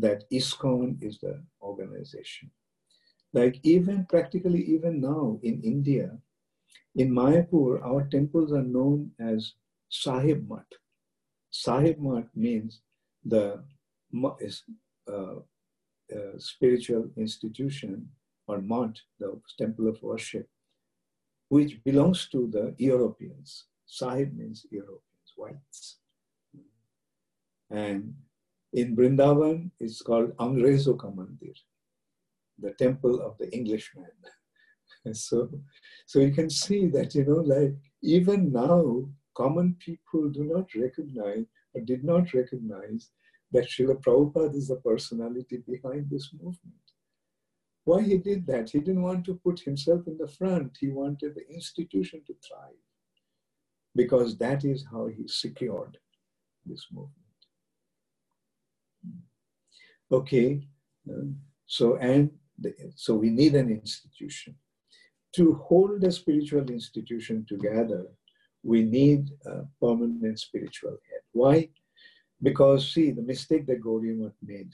that, 0.00 0.30
ISKCON 0.30 1.02
is 1.02 1.18
the 1.18 1.42
organization. 1.62 2.50
Like 3.32 3.60
even 3.62 4.06
practically 4.06 4.62
even 4.62 5.00
now 5.00 5.38
in 5.42 5.60
India, 5.62 6.18
in 6.94 7.10
Mayapur, 7.10 7.84
our 7.84 8.06
temples 8.08 8.52
are 8.52 8.62
known 8.62 9.12
as 9.20 9.54
Sahib 9.88 10.48
Mat. 10.48 10.66
Sahib 11.50 11.98
Mat 12.00 12.26
means 12.34 12.80
the 13.24 13.62
uh, 14.14 15.12
uh, 15.12 16.38
spiritual 16.38 17.10
institution 17.16 18.08
or 18.46 18.60
Mat, 18.60 18.98
the 19.18 19.40
temple 19.58 19.88
of 19.88 20.02
worship, 20.02 20.48
which 21.48 21.82
belongs 21.84 22.28
to 22.28 22.48
the 22.50 22.74
Europeans. 22.78 23.66
Sahib 23.86 24.36
means 24.36 24.66
Europeans, 24.70 25.28
whites. 25.36 25.98
And 27.70 28.14
in 28.72 28.96
Brindavan, 28.96 29.70
it's 29.80 30.02
called 30.02 30.32
Angrezo 30.38 30.94
Ka 30.94 31.08
Mandir, 31.08 31.54
the 32.58 32.72
temple 32.72 33.20
of 33.20 33.38
the 33.38 33.50
Englishman. 33.52 34.06
so, 35.12 35.48
so 36.06 36.20
you 36.20 36.32
can 36.32 36.50
see 36.50 36.86
that, 36.88 37.14
you 37.14 37.24
know, 37.24 37.40
like 37.40 37.74
even 38.02 38.52
now, 38.52 39.08
common 39.36 39.76
people 39.78 40.28
do 40.28 40.44
not 40.44 40.66
recognize 40.74 41.44
or 41.74 41.80
did 41.82 42.04
not 42.04 42.32
recognize 42.34 43.10
that 43.52 43.68
Srila 43.68 44.02
Prabhupada 44.02 44.54
is 44.54 44.68
the 44.68 44.76
personality 44.76 45.62
behind 45.66 46.10
this 46.10 46.30
movement. 46.34 46.74
Why 47.84 48.02
he 48.02 48.18
did 48.18 48.46
that? 48.48 48.70
He 48.70 48.80
didn't 48.80 49.02
want 49.02 49.24
to 49.26 49.40
put 49.42 49.60
himself 49.60 50.06
in 50.06 50.18
the 50.18 50.28
front. 50.28 50.76
He 50.78 50.88
wanted 50.88 51.34
the 51.34 51.48
institution 51.48 52.22
to 52.26 52.34
thrive 52.46 52.84
because 53.96 54.36
that 54.36 54.64
is 54.64 54.84
how 54.92 55.06
he 55.06 55.26
secured 55.26 55.96
this 56.66 56.86
movement. 56.92 57.27
Okay, 60.10 60.66
um, 61.10 61.36
so 61.66 61.96
and 61.96 62.30
so 62.94 63.14
we 63.14 63.30
need 63.30 63.54
an 63.54 63.70
institution. 63.70 64.54
To 65.34 65.54
hold 65.54 66.02
a 66.04 66.10
spiritual 66.10 66.70
institution 66.70 67.44
together, 67.46 68.06
we 68.62 68.82
need 68.82 69.30
a 69.46 69.64
permanent 69.80 70.40
spiritual 70.40 70.96
head. 71.10 71.20
Why? 71.32 71.68
Because, 72.42 72.92
see, 72.92 73.10
the 73.10 73.22
mistake 73.22 73.66
that 73.66 73.82
Gaudiya 73.82 74.32
made, 74.42 74.72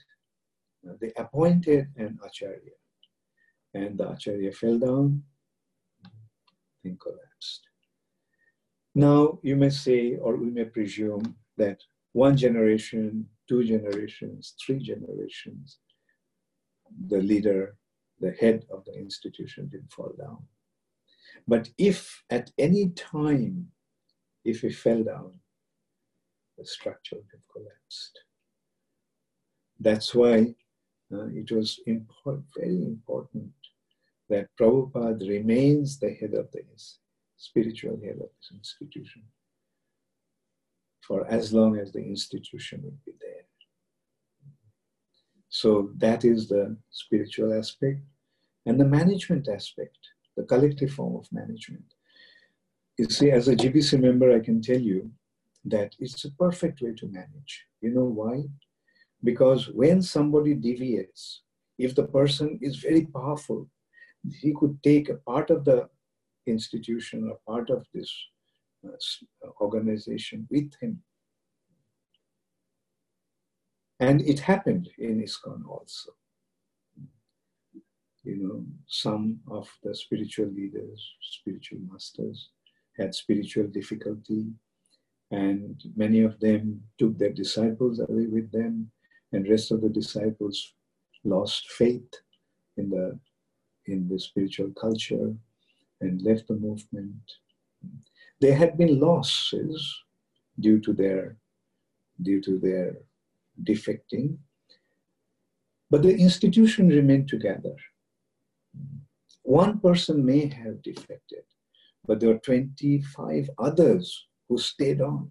uh, 0.88 0.94
they 1.00 1.12
appointed 1.16 1.88
an 1.96 2.18
Acharya, 2.24 2.76
and 3.74 3.98
the 3.98 4.10
Acharya 4.10 4.52
fell 4.52 4.78
down, 4.78 5.22
thing 6.82 6.96
collapsed. 7.02 7.68
Now, 8.94 9.40
you 9.42 9.56
may 9.56 9.70
say, 9.70 10.16
or 10.16 10.36
we 10.36 10.50
may 10.50 10.66
presume, 10.66 11.34
that 11.56 11.80
one 12.12 12.36
generation, 12.36 13.28
two 13.48 13.64
generations, 13.64 14.54
three 14.64 14.78
generations, 14.78 15.78
the 17.08 17.18
leader, 17.18 17.76
the 18.20 18.32
head 18.32 18.64
of 18.72 18.84
the 18.84 18.94
institution 18.94 19.68
didn't 19.68 19.92
fall 19.92 20.14
down. 20.18 20.38
But 21.46 21.68
if 21.78 22.22
at 22.30 22.50
any 22.58 22.90
time 22.90 23.68
if 24.44 24.60
he 24.60 24.70
fell 24.70 25.02
down, 25.02 25.32
the 26.56 26.64
structure 26.64 27.16
would 27.16 27.26
have 27.32 27.48
collapsed. 27.52 28.20
That's 29.80 30.14
why 30.14 30.54
uh, 31.12 31.26
it 31.34 31.50
was 31.50 31.80
very 31.86 32.82
important 32.82 33.52
that 34.28 34.48
Prabhupada 34.58 35.28
remains 35.28 35.98
the 35.98 36.14
head 36.14 36.34
of 36.34 36.50
the 36.52 36.62
spiritual 37.36 37.98
head 38.02 38.16
of 38.20 38.30
this 38.38 38.52
institution 38.52 39.22
for 41.06 41.26
as 41.26 41.52
long 41.52 41.78
as 41.78 41.92
the 41.92 42.02
institution 42.02 42.80
would 42.82 43.04
be 43.04 43.12
there. 43.20 43.44
So 45.48 45.90
that 45.98 46.24
is 46.24 46.48
the 46.48 46.76
spiritual 46.90 47.56
aspect 47.56 48.00
and 48.66 48.80
the 48.80 48.84
management 48.84 49.48
aspect, 49.48 49.98
the 50.36 50.44
collective 50.44 50.90
form 50.90 51.16
of 51.16 51.32
management. 51.32 51.84
You 52.98 53.06
see, 53.06 53.30
as 53.30 53.48
a 53.48 53.56
GBC 53.56 54.00
member, 54.00 54.34
I 54.34 54.40
can 54.40 54.62
tell 54.62 54.80
you 54.80 55.10
that 55.66 55.94
it's 55.98 56.24
a 56.24 56.30
perfect 56.32 56.80
way 56.80 56.94
to 56.94 57.06
manage. 57.06 57.66
You 57.80 57.90
know 57.90 58.04
why? 58.04 58.44
Because 59.22 59.68
when 59.68 60.02
somebody 60.02 60.54
deviates, 60.54 61.42
if 61.78 61.94
the 61.94 62.04
person 62.04 62.58
is 62.62 62.76
very 62.76 63.06
powerful, 63.06 63.68
he 64.40 64.54
could 64.54 64.82
take 64.82 65.08
a 65.08 65.14
part 65.14 65.50
of 65.50 65.64
the 65.64 65.88
institution 66.46 67.30
or 67.30 67.38
part 67.46 67.70
of 67.70 67.86
this 67.92 68.12
organization 69.60 70.46
with 70.50 70.72
him. 70.80 71.02
And 74.00 74.20
it 74.22 74.40
happened 74.40 74.88
in 74.98 75.22
ISKCON 75.22 75.66
also. 75.68 76.12
You 78.24 78.36
know, 78.36 78.64
some 78.86 79.40
of 79.50 79.68
the 79.82 79.94
spiritual 79.94 80.46
leaders, 80.46 81.14
spiritual 81.20 81.80
masters, 81.90 82.50
had 82.98 83.14
spiritual 83.14 83.66
difficulty, 83.66 84.46
and 85.30 85.82
many 85.96 86.20
of 86.22 86.38
them 86.40 86.82
took 86.98 87.18
their 87.18 87.32
disciples 87.32 88.00
away 88.00 88.26
with 88.26 88.50
them, 88.50 88.90
and 89.32 89.48
rest 89.48 89.72
of 89.72 89.80
the 89.82 89.88
disciples 89.88 90.74
lost 91.24 91.70
faith 91.72 92.10
in 92.76 92.90
the 92.90 93.18
in 93.86 94.08
the 94.08 94.18
spiritual 94.18 94.70
culture 94.70 95.34
and 96.00 96.22
left 96.22 96.48
the 96.48 96.54
movement. 96.54 97.22
There 98.40 98.56
had 98.56 98.76
been 98.76 99.00
losses 99.00 100.02
due 100.58 100.80
to 100.80 100.92
their 100.92 101.36
due 102.22 102.40
to 102.42 102.58
their 102.58 102.96
defecting. 103.62 104.38
But 105.90 106.02
the 106.02 106.16
institution 106.16 106.88
remained 106.88 107.28
together. 107.28 107.76
One 109.42 109.78
person 109.78 110.24
may 110.24 110.46
have 110.48 110.82
defected, 110.82 111.44
but 112.06 112.18
there 112.18 112.30
were 112.30 112.38
25 112.38 113.50
others 113.58 114.26
who 114.48 114.58
stayed 114.58 115.00
on 115.00 115.30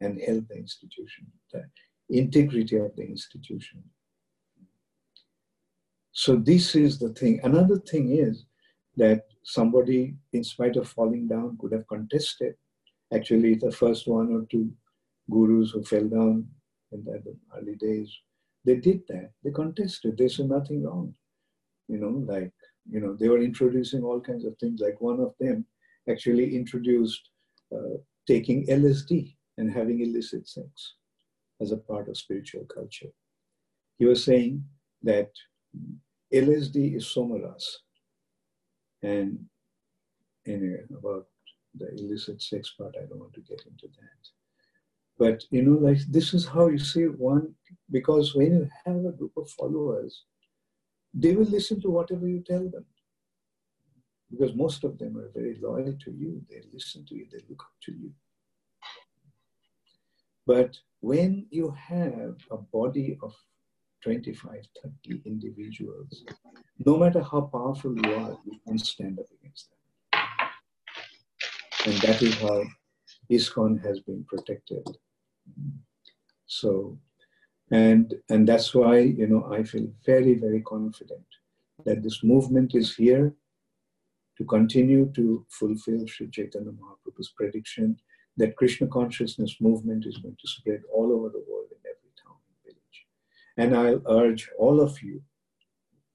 and 0.00 0.20
held 0.20 0.48
the 0.48 0.56
institution, 0.56 1.26
the 1.52 1.64
integrity 2.10 2.76
of 2.76 2.94
the 2.96 3.02
institution. 3.02 3.82
So, 6.12 6.36
this 6.36 6.74
is 6.74 6.98
the 6.98 7.10
thing. 7.10 7.40
Another 7.42 7.78
thing 7.78 8.12
is 8.12 8.44
that 8.96 9.29
somebody, 9.42 10.14
in 10.32 10.44
spite 10.44 10.76
of 10.76 10.88
falling 10.88 11.28
down, 11.28 11.58
could 11.60 11.72
have 11.72 11.86
contested. 11.88 12.54
Actually, 13.12 13.54
the 13.54 13.72
first 13.72 14.06
one 14.06 14.32
or 14.32 14.46
two 14.50 14.70
gurus 15.30 15.70
who 15.70 15.82
fell 15.82 16.06
down 16.06 16.46
in 16.92 17.04
the 17.04 17.22
early 17.56 17.76
days, 17.76 18.10
they 18.64 18.76
did 18.76 19.02
that. 19.08 19.30
They 19.42 19.50
contested. 19.50 20.18
They 20.18 20.28
said 20.28 20.48
nothing 20.48 20.84
wrong. 20.84 21.14
You 21.88 21.98
know, 21.98 22.32
like, 22.32 22.52
you 22.88 23.00
know, 23.00 23.16
they 23.18 23.28
were 23.28 23.40
introducing 23.40 24.02
all 24.02 24.20
kinds 24.20 24.44
of 24.44 24.56
things. 24.58 24.80
Like 24.80 25.00
one 25.00 25.20
of 25.20 25.34
them 25.40 25.64
actually 26.08 26.54
introduced 26.54 27.30
uh, 27.74 27.98
taking 28.26 28.66
LSD 28.66 29.36
and 29.58 29.72
having 29.72 30.00
illicit 30.00 30.46
sex 30.48 30.94
as 31.60 31.72
a 31.72 31.76
part 31.76 32.08
of 32.08 32.16
spiritual 32.16 32.64
culture. 32.72 33.10
He 33.98 34.06
was 34.06 34.24
saying 34.24 34.64
that 35.02 35.30
LSD 36.32 36.96
is 36.96 37.04
somaras. 37.04 37.64
And 39.02 39.46
anyway, 40.46 40.82
about 40.96 41.26
the 41.74 41.88
illicit 41.94 42.42
sex 42.42 42.70
part, 42.76 42.94
I 42.96 43.06
don't 43.06 43.20
want 43.20 43.34
to 43.34 43.40
get 43.40 43.62
into 43.66 43.86
that. 43.86 44.28
But 45.18 45.44
you 45.50 45.62
know, 45.62 45.78
like 45.78 45.98
this 46.08 46.32
is 46.34 46.46
how 46.46 46.68
you 46.68 46.78
see 46.78 47.04
one, 47.04 47.54
because 47.90 48.34
when 48.34 48.52
you 48.52 48.68
have 48.84 49.04
a 49.04 49.12
group 49.12 49.32
of 49.36 49.50
followers, 49.50 50.24
they 51.12 51.34
will 51.34 51.44
listen 51.46 51.80
to 51.82 51.90
whatever 51.90 52.26
you 52.26 52.40
tell 52.40 52.68
them. 52.68 52.84
Because 54.30 54.54
most 54.54 54.84
of 54.84 54.96
them 54.98 55.16
are 55.18 55.30
very 55.34 55.58
loyal 55.60 55.96
to 56.04 56.10
you, 56.12 56.40
they 56.48 56.62
listen 56.72 57.04
to 57.06 57.16
you, 57.16 57.26
they 57.30 57.40
look 57.48 57.62
up 57.62 57.72
to 57.84 57.92
you. 57.92 58.12
But 60.46 60.78
when 61.00 61.46
you 61.50 61.70
have 61.72 62.36
a 62.50 62.56
body 62.56 63.18
of 63.22 63.34
25, 64.02 64.62
30 65.06 65.22
individuals, 65.26 66.24
no 66.84 66.96
matter 66.96 67.22
how 67.22 67.42
powerful 67.42 67.94
you 67.94 68.14
are, 68.14 68.38
you 68.44 68.58
can't 68.66 68.80
stand 68.80 69.18
up 69.18 69.26
against 69.38 69.70
them. 69.70 69.78
And 71.86 71.94
that 72.02 72.22
is 72.22 72.34
how 72.36 72.64
ISKCON 73.30 73.84
has 73.84 74.00
been 74.00 74.24
protected. 74.24 74.86
So, 76.46 76.98
and 77.70 78.14
and 78.28 78.48
that's 78.48 78.74
why 78.74 78.98
you 78.98 79.26
know 79.28 79.48
I 79.52 79.62
feel 79.62 79.86
very 80.04 80.34
very 80.34 80.60
confident 80.62 81.26
that 81.84 82.02
this 82.02 82.24
movement 82.24 82.74
is 82.74 82.96
here 82.96 83.32
to 84.36 84.44
continue 84.44 85.12
to 85.14 85.46
fulfill 85.48 86.06
Sri 86.06 86.28
Chaitanya 86.28 86.72
Mahaprabhu's 86.72 87.32
prediction 87.36 87.96
that 88.36 88.56
Krishna 88.56 88.86
consciousness 88.86 89.56
movement 89.60 90.06
is 90.06 90.16
going 90.16 90.36
to 90.40 90.48
spread 90.48 90.80
all 90.92 91.12
over 91.12 91.28
the 91.28 91.44
world 91.48 91.68
in 91.70 91.78
every 91.84 92.12
town 92.22 92.36
and 92.48 92.64
village. 92.64 93.06
And 93.60 93.76
I'll 93.76 94.02
urge 94.08 94.48
all 94.58 94.80
of 94.80 95.02
you, 95.02 95.20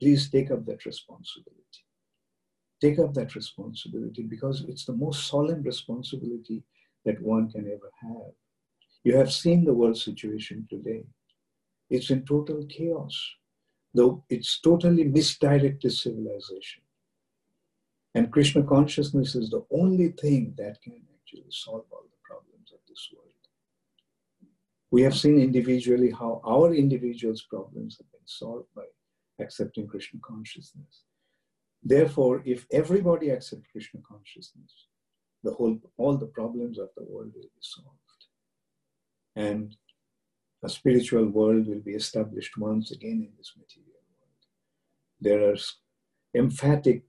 please 0.02 0.30
take 0.30 0.50
up 0.50 0.66
that 0.66 0.84
responsibility. 0.86 1.82
Take 2.82 2.98
up 3.00 3.14
that 3.14 3.36
responsibility 3.36 4.24
because 4.24 4.66
it's 4.68 4.86
the 4.86 4.94
most 4.94 5.28
solemn 5.28 5.62
responsibility 5.62 6.64
that 7.06 7.22
one 7.22 7.50
can 7.52 7.66
ever 7.68 7.92
have. 8.02 8.34
You 9.04 9.16
have 9.18 9.32
seen 9.32 9.64
the 9.64 9.74
world 9.74 9.98
situation 9.98 10.66
today. 10.70 11.04
It's 11.90 12.10
in 12.10 12.26
total 12.26 12.66
chaos, 12.68 13.16
though 13.94 14.24
it's 14.28 14.60
totally 14.60 15.04
misdirected 15.04 15.92
civilization. 15.94 16.82
And 18.16 18.32
Krishna 18.32 18.64
consciousness 18.64 19.36
is 19.36 19.52
the 19.52 19.64
only 19.70 20.10
thing 20.24 20.56
that 20.58 20.82
can 20.82 21.00
actually 21.14 21.52
solve 21.52 21.86
all 21.92 22.06
this 22.96 23.10
world. 23.14 23.30
We 24.96 25.02
have 25.02 25.18
seen 25.18 25.42
individually 25.42 26.10
how 26.10 26.40
our 26.46 26.74
individuals' 26.74 27.46
problems 27.50 27.98
have 27.98 28.10
been 28.14 28.28
solved 28.42 28.70
by 28.74 28.86
accepting 29.44 29.88
Krishna 29.88 30.22
consciousness. 30.24 31.04
Therefore, 31.84 32.42
if 32.46 32.66
everybody 32.72 33.30
accepts 33.30 33.68
Krishna 33.74 34.00
consciousness, 34.08 34.72
the 35.44 35.52
whole, 35.52 35.78
all 35.98 36.16
the 36.16 36.34
problems 36.40 36.80
of 36.80 36.92
the 36.96 37.04
world 37.04 37.34
will 37.36 37.52
be 37.58 37.66
solved. 37.76 38.22
And 39.36 39.76
a 40.64 40.70
spiritual 40.70 41.28
world 41.28 41.68
will 41.68 41.82
be 41.82 41.96
established 41.96 42.58
once 42.58 42.92
again 42.92 43.20
in 43.28 43.34
this 43.38 43.52
material 43.58 44.02
world. 44.18 44.44
There 45.20 45.44
are 45.52 45.58
emphatic 46.42 47.04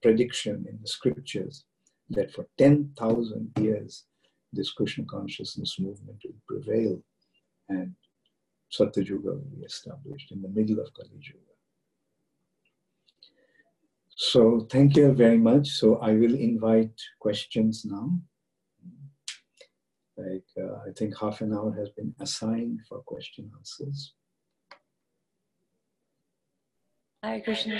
prediction 0.00 0.64
in 0.70 0.78
the 0.80 0.86
scriptures 0.86 1.64
that 2.08 2.32
for 2.32 2.46
10,000 2.58 3.50
years 3.58 4.04
this 4.52 4.70
Krishna 4.70 5.06
consciousness 5.06 5.80
movement 5.80 6.22
will 6.24 6.40
prevail 6.46 7.02
and 7.72 7.94
Satyuga 8.72 9.22
will 9.22 9.44
be 9.56 9.64
established 9.64 10.32
in 10.32 10.42
the 10.42 10.48
middle 10.48 10.80
of 10.80 10.92
Kali 10.94 11.20
Yuga. 11.20 11.52
So 14.16 14.66
thank 14.70 14.96
you 14.96 15.12
very 15.12 15.38
much. 15.38 15.68
So 15.68 15.96
I 15.96 16.12
will 16.12 16.34
invite 16.34 16.98
questions 17.18 17.84
now. 17.84 18.06
Like 20.16 20.44
uh, 20.56 20.76
I 20.88 20.92
think 20.96 21.18
half 21.18 21.40
an 21.40 21.52
hour 21.54 21.72
has 21.72 21.88
been 21.90 22.14
assigned 22.20 22.80
for 22.88 23.00
question 23.00 23.50
answers. 23.56 24.14
Hi, 27.24 27.40
Krishna. 27.40 27.78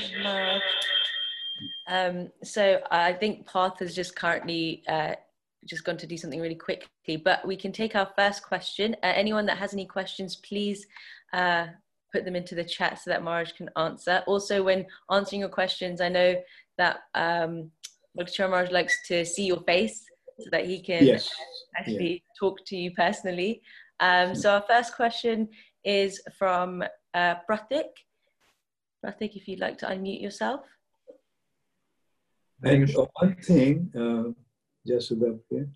Um, 1.89 2.29
so 2.43 2.81
I 2.91 3.13
think 3.13 3.47
Path 3.47 3.83
is 3.83 3.95
just 3.95 4.17
currently 4.17 4.83
uh, 4.89 5.15
just 5.67 5.85
going 5.85 5.99
to 5.99 6.07
do 6.07 6.17
something 6.17 6.41
really 6.41 6.55
quickly, 6.55 7.17
but 7.17 7.47
we 7.47 7.57
can 7.57 7.73
take 7.73 7.95
our 7.95 8.11
first 8.17 8.43
question. 8.43 8.97
Uh, 9.03 9.13
anyone 9.15 9.47
that 9.47 9.59
has 9.59 9.73
any 9.73 9.87
questions, 9.87 10.37
please 10.37 10.87
uh, 11.33 11.67
put 12.13 12.25
them 12.25 12.37
into 12.37 12.55
the 12.55 12.65
chat 12.65 12.99
so 12.99 13.11
that 13.11 13.23
Maharaj 13.23 13.53
can 13.53 13.71
answer. 13.77 14.23
Also, 14.27 14.63
when 14.63 14.87
answering 15.11 15.41
your 15.41 15.49
questions, 15.49 16.01
I 16.01 16.09
know 16.09 16.35
that 16.79 17.01
um, 17.15 17.71
Dr. 18.17 18.49
Maharaj 18.49 18.71
likes 18.71 19.07
to 19.09 19.25
see 19.25 19.47
your 19.47 19.61
face 19.61 20.05
so 20.41 20.49
that 20.51 20.67
he 20.67 20.81
can 20.81 21.07
yes. 21.07 21.31
actually 21.79 22.13
yeah. 22.13 22.19
talk 22.39 22.65
to 22.67 22.77
you 22.77 22.91
personally. 22.93 23.63
Um, 24.01 24.35
so 24.35 24.51
our 24.51 24.65
first 24.69 24.95
question 24.97 25.49
is 25.85 26.21
from 26.39 26.83
uh, 27.15 27.35
Pratik. 27.49 27.91
Pratik, 29.05 29.37
if 29.37 29.49
you'd 29.49 29.61
like 29.61 29.79
to 29.79 29.87
unmute 29.87 30.21
yourself. 30.21 30.63
And 32.65 32.89
one 33.15 33.37
thing, 33.43 33.91
uh, 33.97 34.33
just 34.87 35.11
above 35.11 35.41
here. 35.49 35.69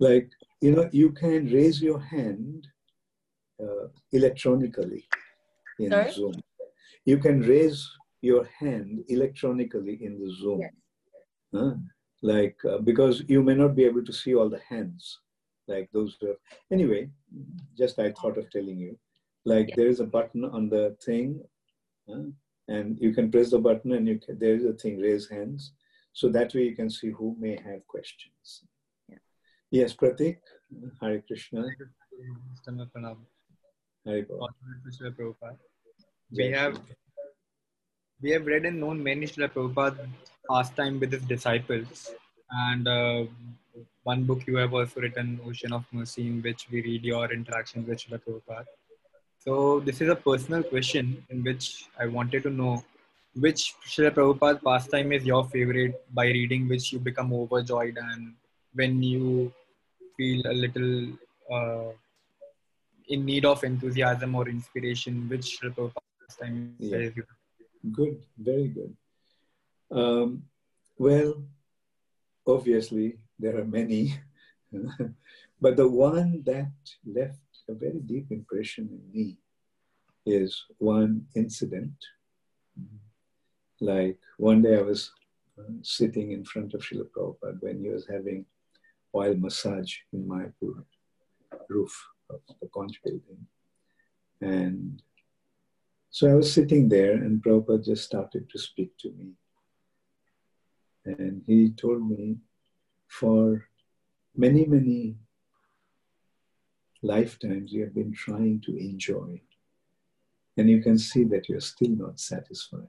Like, 0.00 0.30
you 0.60 0.72
know, 0.72 0.88
you 0.92 1.10
can 1.10 1.46
raise 1.52 1.80
your 1.80 2.00
hand 2.00 2.66
uh, 3.62 3.88
electronically 4.12 5.06
in 5.78 5.90
Sorry? 5.90 6.12
Zoom. 6.12 6.34
You 7.04 7.18
can 7.18 7.40
raise 7.40 7.88
your 8.22 8.48
hand 8.58 9.04
electronically 9.08 9.98
in 10.02 10.18
the 10.18 10.34
Zoom. 10.34 10.60
Yes. 10.60 10.72
Huh? 11.54 11.74
Like, 12.22 12.56
uh, 12.64 12.78
because 12.78 13.22
you 13.28 13.42
may 13.42 13.54
not 13.54 13.76
be 13.76 13.84
able 13.84 14.04
to 14.04 14.12
see 14.12 14.34
all 14.34 14.48
the 14.48 14.62
hands, 14.68 15.20
like 15.68 15.90
those. 15.92 16.16
Who 16.20 16.28
have, 16.28 16.36
anyway, 16.72 17.10
just 17.76 17.98
I 17.98 18.12
thought 18.12 18.38
of 18.38 18.50
telling 18.50 18.78
you, 18.78 18.98
like 19.44 19.70
there 19.76 19.88
is 19.88 20.00
a 20.00 20.06
button 20.06 20.44
on 20.44 20.70
the 20.70 20.96
thing, 21.04 21.42
huh? 22.08 22.30
and 22.68 22.96
you 22.98 23.12
can 23.12 23.30
press 23.30 23.50
the 23.50 23.58
button, 23.58 23.92
and 23.92 24.08
you 24.08 24.18
can, 24.18 24.38
there 24.38 24.54
is 24.54 24.64
a 24.64 24.72
thing 24.72 24.98
raise 24.98 25.28
hands, 25.28 25.72
so 26.14 26.28
that 26.28 26.54
way 26.54 26.62
you 26.62 26.76
can 26.76 26.88
see 26.88 27.10
who 27.10 27.36
may 27.38 27.56
have 27.68 27.86
questions. 27.88 28.62
Yeah. 29.08 29.18
Yes, 29.70 29.92
Pratik. 29.92 30.38
Hare 31.00 31.20
Krishna. 31.26 31.64
Hare 34.06 34.26
We 36.30 36.50
have 36.52 36.80
we 38.22 38.30
have 38.30 38.46
read 38.46 38.64
and 38.64 38.80
known 38.80 39.02
many 39.02 39.26
Srila 39.26 39.48
Prabhupada 39.52 40.08
pastime 40.48 41.00
with 41.00 41.12
his 41.12 41.22
disciples. 41.22 42.12
And 42.50 42.86
uh, 42.86 43.24
one 44.04 44.22
book 44.22 44.46
you 44.46 44.56
have 44.56 44.72
also 44.72 45.00
written, 45.00 45.40
Ocean 45.44 45.72
of 45.72 45.84
Mercy, 45.90 46.28
in 46.28 46.40
which 46.42 46.68
we 46.70 46.80
read 46.82 47.04
your 47.04 47.32
interaction 47.32 47.84
with 47.86 47.98
Srila 47.98 48.20
Prabhupada. 48.22 48.66
So 49.40 49.80
this 49.80 50.00
is 50.00 50.08
a 50.08 50.16
personal 50.16 50.62
question 50.62 51.24
in 51.28 51.42
which 51.42 51.86
I 51.98 52.06
wanted 52.06 52.44
to 52.44 52.50
know 52.50 52.84
which 53.36 53.74
Srila 53.86 54.10
Prabhupada 54.10 54.62
pastime 54.62 55.12
is 55.12 55.24
your 55.24 55.44
favorite 55.44 56.04
by 56.14 56.26
reading 56.26 56.68
which 56.68 56.92
you 56.92 56.98
become 56.98 57.32
overjoyed 57.32 57.98
and 57.98 58.34
when 58.74 59.02
you 59.02 59.52
feel 60.16 60.42
a 60.46 60.52
little 60.52 61.08
uh, 61.50 61.92
in 63.08 63.24
need 63.24 63.44
of 63.44 63.62
enthusiasm 63.64 64.34
or 64.34 64.48
inspiration, 64.48 65.28
which 65.28 65.58
Srila 65.60 65.74
Prabhupada 65.74 66.10
pastime 66.20 66.74
yeah. 66.78 66.98
is 66.98 67.16
you? 67.16 67.24
Good, 67.92 68.24
very 68.38 68.68
good. 68.68 68.96
Um, 69.90 70.44
well, 70.98 71.42
obviously 72.46 73.18
there 73.38 73.58
are 73.58 73.64
many, 73.64 74.14
but 75.60 75.76
the 75.76 75.88
one 75.88 76.42
that 76.46 76.72
left 77.04 77.38
a 77.68 77.74
very 77.74 78.00
deep 78.00 78.30
impression 78.30 78.88
in 78.90 79.12
me 79.12 79.36
is 80.26 80.64
one 80.78 81.26
incident. 81.34 81.94
Like 83.84 84.18
one 84.38 84.62
day 84.62 84.78
I 84.78 84.82
was 84.82 85.12
uh, 85.58 85.62
sitting 85.82 86.32
in 86.32 86.44
front 86.44 86.72
of 86.72 86.80
Srila 86.80 87.06
Prabhupada 87.14 87.60
when 87.60 87.80
he 87.80 87.90
was 87.90 88.06
having 88.08 88.46
oil 89.14 89.34
massage 89.36 89.94
in 90.14 90.26
my 90.26 90.44
roof 91.68 91.94
of 92.30 92.40
the 92.62 92.68
conch 92.74 92.98
building. 93.04 93.46
And 94.40 95.02
so 96.10 96.30
I 96.30 96.34
was 96.34 96.50
sitting 96.50 96.88
there 96.88 97.12
and 97.12 97.42
Prabhupada 97.42 97.84
just 97.84 98.04
started 98.04 98.48
to 98.50 98.58
speak 98.58 98.96
to 99.00 99.12
me. 99.12 99.32
And 101.04 101.42
he 101.46 101.70
told 101.72 102.08
me 102.08 102.38
for 103.08 103.68
many, 104.34 104.64
many 104.64 105.16
lifetimes 107.02 107.70
you 107.70 107.82
have 107.84 107.94
been 107.94 108.14
trying 108.14 108.62
to 108.62 108.74
enjoy. 108.76 109.42
And 110.56 110.70
you 110.70 110.80
can 110.82 110.98
see 110.98 111.24
that 111.24 111.50
you're 111.50 111.60
still 111.60 111.90
not 111.90 112.18
satisfied. 112.18 112.88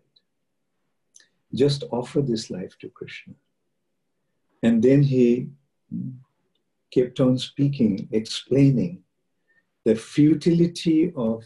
Just 1.54 1.84
offer 1.92 2.22
this 2.22 2.50
life 2.50 2.78
to 2.80 2.90
Krishna. 2.90 3.34
And 4.64 4.82
then 4.82 5.04
he 5.04 5.50
kept 6.92 7.20
on 7.20 7.38
speaking, 7.38 8.08
explaining 8.12 9.04
the 9.84 9.96
futility 9.96 11.14
of 11.16 11.44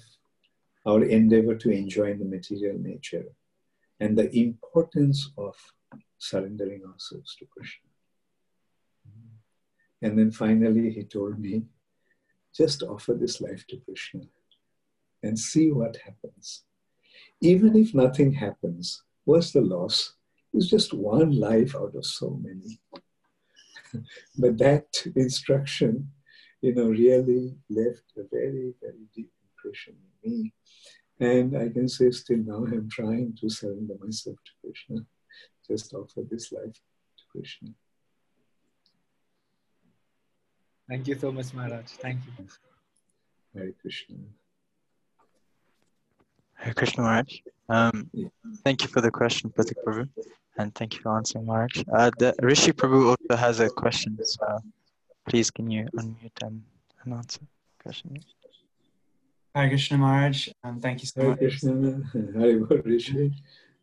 our 0.85 1.03
endeavor 1.03 1.55
to 1.55 1.69
enjoy 1.69 2.13
the 2.15 2.25
material 2.25 2.77
nature 2.79 3.25
and 3.99 4.17
the 4.17 4.33
importance 4.39 5.31
of 5.37 5.55
surrendering 6.17 6.83
ourselves 6.85 7.35
to 7.35 7.45
Krishna. 7.45 7.89
And 10.01 10.17
then 10.17 10.31
finally, 10.31 10.91
he 10.91 11.03
told 11.03 11.39
me, 11.39 11.63
just 12.55 12.83
offer 12.83 13.13
this 13.13 13.41
life 13.41 13.65
to 13.67 13.77
Krishna 13.77 14.21
and 15.23 15.37
see 15.37 15.71
what 15.71 15.97
happens. 15.97 16.63
Even 17.41 17.75
if 17.75 17.93
nothing 17.93 18.31
happens, 18.31 19.03
what's 19.29 19.51
the 19.51 19.61
loss? 19.61 20.13
It's 20.53 20.67
just 20.67 20.91
one 20.93 21.31
life 21.39 21.75
out 21.75 21.93
of 21.95 22.05
so 22.05 22.39
many. 22.41 22.81
but 24.37 24.57
that 24.57 24.87
instruction, 25.15 26.11
you 26.61 26.73
know, 26.73 26.87
really 26.87 27.55
left 27.69 28.05
a 28.17 28.23
very, 28.31 28.73
very 28.81 29.05
deep 29.15 29.31
impression 29.47 29.95
in 30.23 30.31
me. 30.31 30.53
And 31.19 31.55
I 31.55 31.69
can 31.69 31.87
say 31.87 32.09
still 32.09 32.39
now 32.39 32.65
I'm 32.65 32.89
trying 32.89 33.37
to 33.39 33.49
surrender 33.49 33.95
myself 34.03 34.37
to 34.45 34.51
Krishna. 34.61 35.05
Just 35.67 35.93
offer 35.93 36.21
this 36.31 36.51
life 36.51 36.79
to 37.17 37.23
Krishna. 37.31 37.69
Thank 40.89 41.07
you 41.07 41.15
so 41.19 41.31
much, 41.31 41.53
Maharaj. 41.53 41.85
Thank 42.05 42.19
you. 42.25 42.45
Hare 43.53 43.73
Krishna. 43.79 44.15
Hare 46.59 46.73
Krishna 46.73 47.03
Maharaj. 47.03 47.39
Um, 47.69 48.09
thank 48.63 48.83
you 48.83 48.89
for 48.89 49.01
the 49.01 49.09
question, 49.11 49.49
Pratik 49.49 49.77
Prabhu, 49.85 50.09
and 50.57 50.75
thank 50.75 50.95
you 50.95 50.99
for 51.01 51.15
answering, 51.15 51.45
Maharaj. 51.45 51.83
Uh, 51.93 52.11
the 52.19 52.35
Rishi 52.41 52.73
Prabhu 52.73 53.15
also 53.15 53.35
has 53.39 53.59
a 53.61 53.69
question, 53.69 54.17
so 54.23 54.59
please 55.27 55.49
can 55.49 55.69
you 55.71 55.87
unmute 55.97 56.41
and, 56.41 56.61
and 57.03 57.13
answer 57.13 57.39
the 57.39 57.83
question? 57.83 58.19
Hare 59.55 59.69
Krishna 59.69 59.97
Maharaj, 59.97 60.49
um, 60.65 60.79
thank 60.81 61.01
you 61.01 61.07
so 61.07 61.21
Hare 61.21 61.29
much. 61.29 61.39
Krishna. 61.39 62.01
Hare 62.37 62.59
Rishi. 62.83 63.31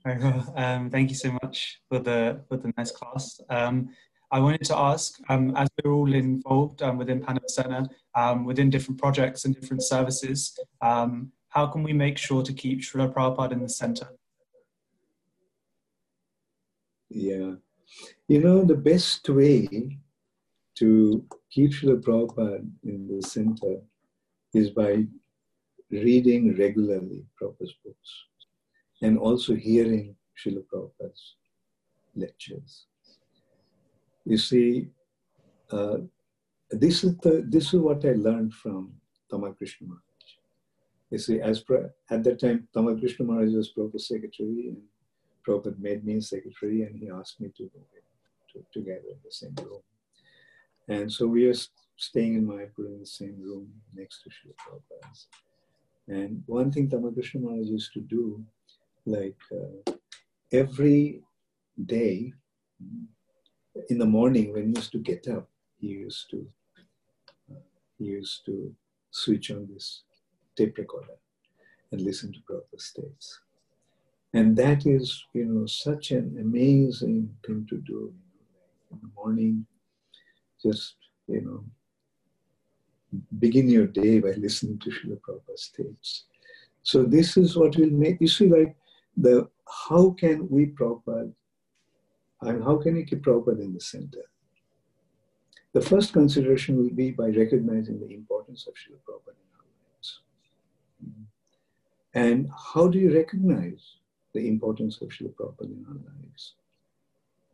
Very 0.05 0.23
well. 0.23 0.53
Um, 0.55 0.91
thank 0.91 1.09
you 1.09 1.17
so 1.17 1.33
much 1.43 1.81
for 1.89 1.99
the 1.99 2.41
for 2.49 2.59
the 2.59 2.73
nice 2.77 2.91
class. 2.91 3.41
Um, 3.49 3.89
I 4.31 4.39
wanted 4.41 4.65
to 4.65 4.77
ask, 4.77 5.19
um, 5.29 5.57
as 5.57 5.69
we're 5.83 5.93
all 5.93 6.13
involved 6.13 6.83
um, 6.83 6.99
within 6.99 7.21
Pandava 7.21 7.49
Sena, 7.49 7.89
um, 8.15 8.45
within 8.45 8.71
different 8.71 9.01
projects 9.01 9.45
and 9.45 9.55
different 9.55 9.83
services, 9.83 10.59
um, 10.83 11.33
how 11.57 11.67
can 11.67 11.83
we 11.83 11.95
make 11.95 12.19
sure 12.19 12.43
to 12.43 12.53
keep 12.53 12.83
Srila 12.83 13.15
Prabhupada 13.15 13.53
in 13.53 13.63
the 13.63 13.69
center? 13.83 14.09
Yeah. 17.09 17.53
You 18.29 18.41
know, 18.45 18.63
the 18.63 18.81
best 18.91 19.27
way 19.31 19.67
to 20.75 21.25
keep 21.51 21.71
Srila 21.71 22.03
Prabhupada 22.05 22.57
in 22.85 23.09
the 23.09 23.23
center 23.23 23.77
is 24.53 24.69
by 24.69 25.05
reading 25.91 26.55
regularly 26.59 27.25
Prabhupada's 27.41 27.75
books 27.83 28.11
and 29.01 29.17
also 29.19 29.55
hearing 29.55 30.15
Srila 30.39 30.63
Prabhupada's 30.71 31.37
lectures. 32.15 32.85
You 34.27 34.37
see, 34.37 34.89
uh, 35.71 35.99
this 36.71 37.03
is 37.03 37.17
the 37.19 37.47
this 37.49 37.73
is 37.73 37.81
what 37.81 38.05
I 38.05 38.13
learned 38.13 38.53
from 38.53 38.93
Tamal 39.31 39.57
Krishna 39.57 39.87
Maharaj. 39.87 40.06
You 41.11 41.19
see, 41.19 41.41
as 41.41 41.63
at 42.11 42.25
that 42.25 42.41
time, 42.41 42.69
Tamal 42.75 42.99
Krishna 42.99 43.25
Maharaj 43.27 43.53
was 43.53 43.73
Prabhupada's 43.73 44.09
secretary, 44.09 44.69
and 44.69 44.79
Prabhupada 45.47 45.79
made 45.79 46.05
me 46.05 46.21
secretary, 46.21 46.83
and 46.83 46.99
he 46.99 47.09
asked 47.09 47.41
me 47.41 47.49
to, 47.57 47.71
to 48.53 48.65
together 48.73 49.11
in 49.13 49.19
the 49.25 49.31
same 49.31 49.55
room. 49.63 49.83
And 50.89 51.13
so 51.13 51.27
we 51.27 51.47
are 51.47 51.55
staying 51.97 52.35
in 52.35 52.47
Mayapur 52.47 52.87
in 52.87 52.99
the 53.01 53.07
same 53.07 53.37
room 53.41 53.69
next 53.95 54.23
to 54.23 54.31
Srila 54.31 54.55
Prabhupada's. 54.63 55.29
And 56.09 56.43
one 56.47 56.73
thing 56.73 56.89
Tamal 56.89 57.15
Krishna 57.15 57.41
Maharaj 57.41 57.67
used 57.67 57.93
to 57.93 58.01
do, 58.01 58.45
like 59.05 59.39
uh, 59.53 59.93
every 60.53 61.23
day, 61.85 62.33
in 63.91 63.99
the 63.99 64.07
morning 64.07 64.53
when 64.53 64.69
he 64.69 64.75
used 64.75 64.93
to 64.93 64.99
get 64.99 65.29
up, 65.29 65.49
he 65.79 65.89
used 65.89 66.31
to 66.31 66.47
uh, 67.53 67.61
he 67.99 68.05
used 68.05 68.45
to 68.47 68.75
switch 69.11 69.51
on 69.51 69.69
this 69.73 70.03
tape 70.57 70.79
recorder 70.79 71.17
and 71.93 72.01
listen 72.01 72.33
to 72.33 72.39
Prabhupada's 72.41 72.93
tapes. 72.95 73.41
And 74.35 74.57
that 74.57 74.87
is, 74.87 75.25
you 75.33 75.47
know, 75.47 75.67
such 75.67 76.11
an 76.11 76.37
amazing 76.41 77.35
thing 77.47 77.67
to 77.71 77.79
do. 77.79 78.13
In 78.91 78.99
the 79.01 79.11
morning, 79.15 79.67
just, 80.63 80.97
you 81.27 81.43
know, 81.43 81.65
begin 83.39 83.69
your 83.69 83.87
day 83.87 84.21
by 84.21 84.33
listening 84.33 84.79
to 84.81 84.91
Srila 84.91 85.19
Prabhupada's 85.21 85.71
tapes. 85.77 86.25
So 86.83 87.03
this 87.03 87.37
is 87.37 87.57
what 87.57 87.77
will 87.77 87.91
make, 87.91 88.21
you 88.21 88.29
see, 88.29 88.49
like, 88.49 88.77
the 89.17 89.49
how 89.89 90.11
can 90.11 90.49
we 90.49 90.67
Prabhupada 90.67 91.33
and 92.43 92.63
how 92.63 92.77
can 92.77 92.95
we 92.95 93.05
keep 93.05 93.23
Prabhupada 93.23 93.61
in 93.61 93.73
the 93.73 93.81
center? 93.81 94.23
The 95.73 95.81
first 95.81 96.13
consideration 96.13 96.77
will 96.77 96.91
be 96.91 97.11
by 97.11 97.29
recognizing 97.29 97.99
the 98.01 98.15
importance 98.15 98.67
of 98.67 98.75
Srila 98.75 99.01
Prabhupada. 99.09 99.35
And 102.17 102.51
how 102.73 102.89
do 102.89 102.99
you 102.99 103.15
recognize 103.15 103.83
the 104.35 104.49
importance 104.49 105.01
of 105.01 105.11
Srila 105.11 105.35
Prabhupada 105.35 105.77
in 105.79 105.85
our 105.89 106.01
lives? 106.13 106.55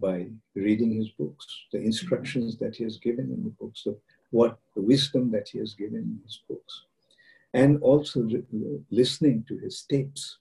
By 0.01 0.29
reading 0.55 0.95
his 0.95 1.11
books, 1.11 1.47
the 1.73 1.79
instructions 1.79 2.57
that 2.57 2.77
he 2.77 2.85
has 2.85 2.97
given 2.97 3.27
in 3.27 3.45
the 3.45 3.51
books, 3.51 3.83
the, 3.85 3.95
what 4.31 4.59
the 4.75 4.83
wisdom 4.83 5.31
that 5.33 5.49
he 5.49 5.59
has 5.59 5.75
given 5.75 5.99
in 5.99 6.21
his 6.25 6.41
books, 6.49 6.85
and 7.53 7.83
also 7.83 8.27
listening 8.91 9.45
to 9.49 9.59
his 9.59 9.83
tapes, 9.83 10.39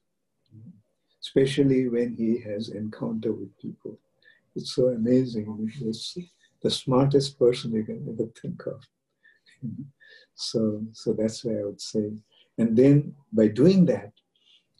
especially 1.21 1.89
when 1.89 2.15
he 2.15 2.39
has 2.39 2.69
encounter 2.69 3.33
with 3.33 3.51
people 3.59 3.97
it's 4.55 4.75
so 4.75 4.87
amazing. 4.87 5.71
It's 5.81 6.17
the 6.61 6.69
smartest 6.69 7.39
person 7.39 7.73
you 7.73 7.83
can 7.83 8.05
ever 8.09 8.29
think 8.41 8.65
of. 8.67 8.81
so, 10.35 10.81
so 10.93 11.13
that's 11.13 11.43
why 11.43 11.59
I 11.59 11.65
would 11.65 11.81
say. 11.81 12.11
And 12.57 12.75
then 12.75 13.15
by 13.31 13.47
doing 13.47 13.85
that, 13.85 14.11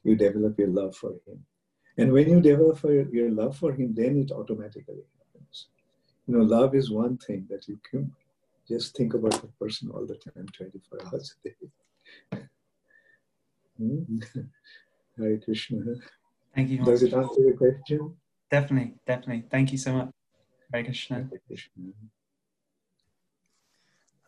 you 0.04 0.16
develop 0.16 0.58
your 0.58 0.70
love 0.70 0.96
for 0.96 1.12
him. 1.26 1.46
And 1.98 2.12
when 2.12 2.30
you 2.30 2.42
develop 2.42 2.84
your 2.84 3.32
love 3.32 3.58
for 3.58 3.74
him, 3.74 3.94
then 3.94 4.18
it 4.18 4.32
automatically 4.32 5.04
happens. 5.18 5.68
You 6.28 6.38
know, 6.38 6.44
love 6.44 6.76
is 6.76 6.90
one 6.90 7.18
thing 7.18 7.48
that 7.50 7.68
you 7.68 7.80
can 7.90 8.12
just 8.68 8.96
think 8.96 9.14
about 9.14 9.42
the 9.42 9.48
person 9.60 9.90
all 9.92 10.06
the 10.06 10.16
time, 10.16 10.48
24 10.54 11.00
hours 11.08 11.36
a 11.46 11.50
day. 11.50 12.44
Hmm? 13.78 14.20
Hare 15.18 15.38
Krishna. 15.40 15.96
Thank 16.54 16.70
you. 16.70 16.84
Does 16.84 17.02
it 17.02 17.14
answer 17.14 17.42
your 17.42 17.58
question? 17.58 18.16
Definitely, 18.52 18.94
definitely. 19.08 19.46
Thank 19.50 19.72
you 19.72 19.78
so 19.78 19.94
much. 19.94 20.10
Hare 20.72 20.84
Krishna. 20.84 21.30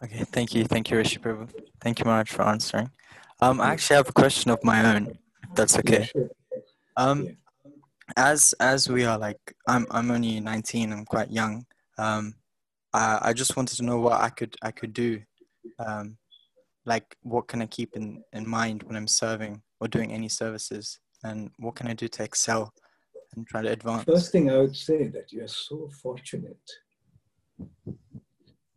Okay, 0.03 0.23
thank 0.25 0.53
you. 0.53 0.65
Thank 0.65 0.89
you, 0.89 0.97
Rishi 0.97 1.19
Prabhu. 1.19 1.49
Thank 1.79 1.99
you, 1.99 2.05
Maharaj, 2.05 2.29
for 2.29 2.41
answering. 2.43 2.89
Um, 3.43 3.59
I 3.59 3.73
actually 3.73 3.97
have 3.97 4.07
a 4.07 4.13
question 4.13 4.51
of 4.51 4.63
my 4.63 4.95
own, 4.95 5.07
if 5.43 5.53
that's 5.53 5.77
okay. 5.79 6.09
Um, 6.95 7.35
as 8.15 8.53
as 8.61 8.87
we 8.87 9.03
are 9.03 9.17
like, 9.17 9.41
I'm 9.67 9.85
I'm 9.91 10.11
only 10.11 10.39
19. 10.39 10.93
I'm 10.93 11.03
quite 11.03 11.29
young. 11.29 11.65
Um, 11.97 12.35
I 12.93 13.19
I 13.21 13.33
just 13.33 13.57
wanted 13.57 13.75
to 13.77 13.83
know 13.83 13.99
what 13.99 14.21
I 14.21 14.29
could 14.29 14.55
I 14.61 14.71
could 14.71 14.93
do. 14.93 15.21
Um, 15.77 16.17
like 16.85 17.17
what 17.21 17.49
can 17.49 17.61
I 17.61 17.65
keep 17.65 17.97
in 17.97 18.23
in 18.31 18.47
mind 18.47 18.83
when 18.83 18.95
I'm 18.95 19.09
serving 19.09 19.61
or 19.81 19.89
doing 19.89 20.13
any 20.13 20.29
services, 20.29 20.99
and 21.25 21.51
what 21.59 21.75
can 21.75 21.87
I 21.87 21.95
do 21.95 22.07
to 22.07 22.23
excel 22.23 22.73
and 23.35 23.45
try 23.45 23.61
to 23.61 23.71
advance? 23.71 24.05
First 24.05 24.31
thing 24.31 24.49
I 24.51 24.57
would 24.57 24.77
say 24.77 25.07
that 25.07 25.33
you 25.33 25.43
are 25.43 25.55
so 25.67 25.89
fortunate 26.01 26.65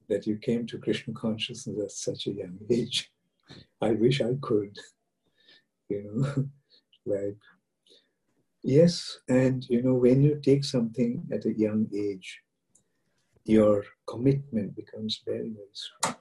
that 0.08 0.26
you 0.26 0.38
came 0.38 0.66
to 0.66 0.78
Krishna 0.78 1.14
consciousness 1.14 1.78
at 1.80 1.92
such 1.92 2.26
a 2.26 2.32
young 2.32 2.58
age. 2.68 3.12
I 3.80 3.92
wish 3.92 4.20
I 4.20 4.34
could. 4.40 4.76
you 5.88 6.02
know, 6.04 6.48
like, 7.06 7.36
yes, 8.62 9.18
and 9.28 9.64
you 9.68 9.82
know, 9.82 9.94
when 9.94 10.22
you 10.22 10.40
take 10.42 10.64
something 10.64 11.26
at 11.32 11.44
a 11.44 11.56
young 11.56 11.88
age, 11.94 12.40
your 13.44 13.84
commitment 14.06 14.74
becomes 14.74 15.22
very, 15.24 15.50
very 15.50 15.72
strong. 15.72 16.16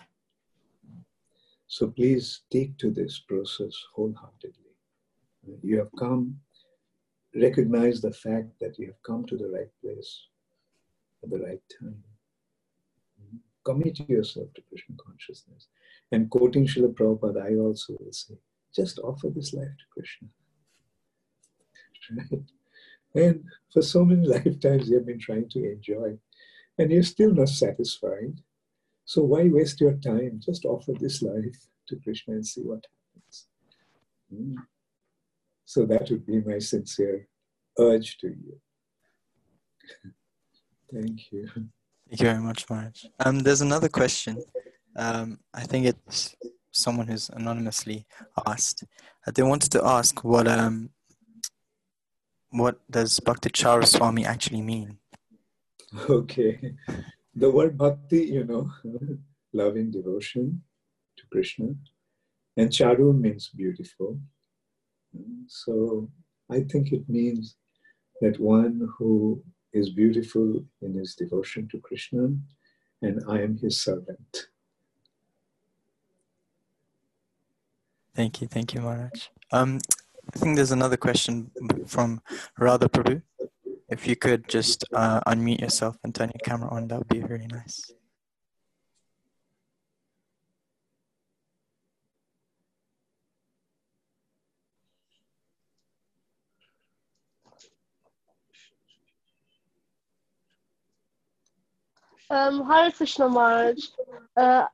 So 1.68 1.88
please 1.88 2.42
take 2.52 2.78
to 2.78 2.92
this 2.92 3.20
process 3.20 3.74
wholeheartedly. 3.96 4.76
You 5.64 5.80
have 5.80 5.90
come, 6.00 6.38
recognize 7.36 8.02
the 8.02 8.14
fact 8.14 8.60
that 8.62 8.78
you 8.78 8.88
have 8.88 9.04
come 9.06 9.26
to 9.26 9.38
the 9.38 9.50
right 9.50 9.72
place 9.82 10.28
at 11.24 11.30
the 11.32 11.40
right 11.40 11.62
time. 11.80 12.04
Commit 13.66 14.08
yourself 14.08 14.54
to 14.54 14.62
Krishna 14.70 14.96
consciousness. 15.04 15.68
And 16.12 16.30
quoting 16.30 16.68
Srila 16.68 16.94
Prabhupada, 16.94 17.52
I 17.52 17.56
also 17.56 17.98
will 18.00 18.14
say, 18.14 18.36
just 18.74 19.00
offer 19.00 19.30
this 19.30 19.54
life 19.54 19.68
to 19.68 19.86
Krishna. 19.92 20.28
Right? 22.12 22.44
And 23.16 23.44
for 23.74 23.82
so 23.82 24.06
many 24.06 24.28
lifetimes 24.38 24.90
you 24.90 24.98
have 24.98 25.08
been 25.08 25.20
trying 25.20 25.50
to 25.50 25.72
enjoy, 25.72 26.18
and 26.78 26.92
you're 26.92 27.04
still 27.04 27.34
not 27.34 27.50
satisfied. 27.50 28.42
So 29.06 29.24
why 29.24 29.48
waste 29.50 29.82
your 29.82 29.94
time? 29.94 30.42
Just 30.44 30.66
offer 30.66 30.94
this 31.00 31.22
life 31.22 31.68
to 31.88 31.96
Krishna 32.04 32.36
and 32.36 32.46
see 32.46 32.62
what 32.62 32.86
happens. 33.14 33.48
Mm. 34.34 34.56
So 35.66 35.86
that 35.86 36.10
would 36.10 36.26
be 36.26 36.42
my 36.42 36.60
sincere 36.60 37.28
urge 37.80 38.18
to 38.20 38.28
you. 38.28 38.60
Thank 40.94 41.32
you. 41.32 41.50
Thank 42.08 42.22
you 42.22 42.28
very 42.28 42.42
much, 42.42 42.70
Maharaj. 42.70 43.06
Um, 43.20 43.40
there's 43.40 43.62
another 43.62 43.90
question. 43.90 44.44
Um, 44.96 45.40
I 45.54 45.64
think 45.64 45.88
it's 45.88 46.36
someone 46.72 47.08
who's 47.08 47.30
anonymously 47.30 48.06
asked. 48.46 48.84
Uh, 49.26 49.32
they 49.32 49.44
wanted 49.44 49.72
to 49.72 49.84
ask 49.84 50.24
what 50.24 50.48
um, 50.48 50.90
what 52.52 52.80
does 52.90 53.20
Bhakti 53.20 53.50
Swami 53.54 54.26
actually 54.26 54.62
mean? 54.62 54.98
Okay. 56.10 56.60
The 57.36 57.50
word 57.50 57.78
bhakti, 57.78 58.26
you 58.26 58.44
know, 58.44 58.70
loving 59.54 59.92
devotion 59.92 60.62
to 61.18 61.24
Krishna. 61.32 61.74
And 62.58 62.70
charu 62.70 63.18
means 63.18 63.50
beautiful. 63.56 64.20
So 65.48 66.10
I 66.52 66.62
think 66.62 66.92
it 66.92 67.08
means 67.08 67.56
that 68.22 68.40
one 68.40 68.90
who 68.98 69.42
is 69.76 69.90
beautiful 69.90 70.64
in 70.82 70.94
his 70.94 71.16
devotion 71.16 71.68
to 71.68 71.80
Krishna, 71.80 72.30
and 73.02 73.22
I 73.28 73.42
am 73.42 73.58
his 73.58 73.84
servant. 73.84 74.48
Thank 78.16 78.42
you, 78.42 78.48
thank 78.48 78.74
you, 78.74 78.80
Maharaj. 78.80 79.28
Um, 79.52 79.80
I 80.34 80.40
think 80.40 80.56
there's 80.56 80.72
another 80.72 80.96
question 80.96 81.52
from 81.86 82.22
Radha 82.58 82.88
Prabhu. 82.88 83.22
If 83.90 84.08
you 84.08 84.16
could 84.16 84.48
just 84.48 84.86
uh, 84.94 85.20
unmute 85.28 85.60
yourself 85.60 85.98
and 86.04 86.16
turn 86.16 86.32
your 86.34 86.44
camera 86.44 86.70
on, 86.70 86.88
that 86.88 86.98
would 87.00 87.10
be 87.10 87.20
very 87.20 87.46
nice. 87.48 87.92
Um, 102.30 102.66
Hare 102.66 102.92
Krishna 102.92 103.30
Maharaj. 103.30 103.78
Uh, 104.36 104.66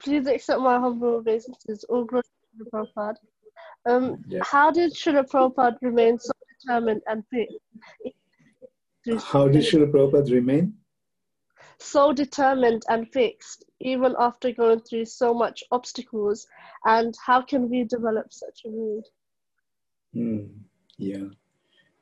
please 0.00 0.26
accept 0.26 0.60
my 0.60 0.78
humble 0.78 1.16
obeisances. 1.16 1.84
All 1.84 2.04
glory 2.04 2.22
to 2.22 2.64
the 2.64 2.70
Prabhupada. 2.70 3.16
Um, 3.88 4.24
yeah. 4.28 4.40
How 4.42 4.70
did 4.70 4.92
Srila 4.94 5.28
Prabhupada 5.28 5.76
remain 5.80 6.18
so 6.18 6.32
determined 6.60 7.02
and 7.06 7.22
fixed? 7.30 9.24
How 9.24 9.46
did 9.46 9.62
Srila 9.62 9.90
Prabhupada 9.92 10.32
remain? 10.32 10.74
So 11.78 12.12
determined 12.12 12.82
and 12.88 13.06
fixed, 13.12 13.64
even 13.80 14.14
after 14.18 14.50
going 14.50 14.80
through 14.80 15.04
so 15.04 15.32
much 15.32 15.62
obstacles. 15.70 16.46
And 16.84 17.14
how 17.24 17.42
can 17.42 17.68
we 17.70 17.84
develop 17.84 18.32
such 18.32 18.62
a 18.64 18.68
mood? 18.70 19.04
Hmm. 20.12 20.46
Yeah. 20.98 21.28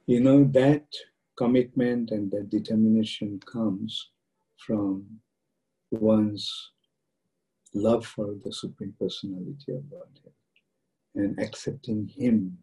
You 0.06 0.20
know, 0.20 0.44
that 0.52 0.86
commitment 1.36 2.10
and 2.12 2.30
that 2.30 2.48
determination 2.50 3.40
comes 3.44 4.10
from 4.66 5.04
one's 5.90 6.70
love 7.74 8.06
for 8.06 8.34
the 8.44 8.52
Supreme 8.52 8.94
Personality 9.00 9.72
of 9.72 9.90
Godhead 9.90 10.32
and 11.14 11.38
accepting 11.38 12.08
Him 12.08 12.58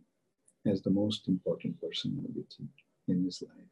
as 0.65 0.81
the 0.81 0.89
most 0.89 1.27
important 1.27 1.79
personality 1.81 2.67
in 3.07 3.23
his 3.23 3.41
life. 3.41 3.67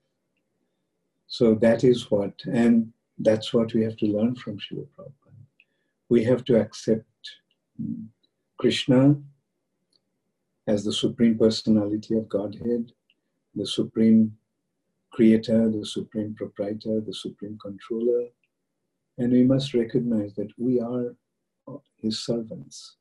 So 1.27 1.55
that 1.55 1.84
is 1.84 2.09
what, 2.09 2.34
and 2.51 2.91
that's 3.19 3.53
what 3.53 3.73
we 3.73 3.84
have 3.84 3.97
to 3.97 4.07
learn 4.07 4.36
from 4.36 4.57
Srila 4.57 4.88
Prabhupada. 4.97 5.45
We 6.09 6.23
have 6.23 6.43
to 6.45 6.59
accept 6.59 7.05
Krishna 8.57 9.15
as 10.67 10.84
the 10.84 10.93
Supreme 10.93 11.38
Personality 11.38 12.15
of 12.15 12.27
Godhead, 12.27 12.91
the 13.55 13.67
Supreme 13.67 14.36
creator, 15.20 15.70
the 15.70 15.86
supreme 15.86 16.34
proprietor, 16.34 17.01
the 17.01 17.13
supreme 17.13 17.57
controller. 17.61 18.28
And 19.17 19.34
we 19.34 19.43
must 19.43 19.74
recognize 19.74 20.34
that 20.36 20.47
we 20.57 20.80
are 20.80 21.13
his 21.97 22.24
servants 22.24 22.95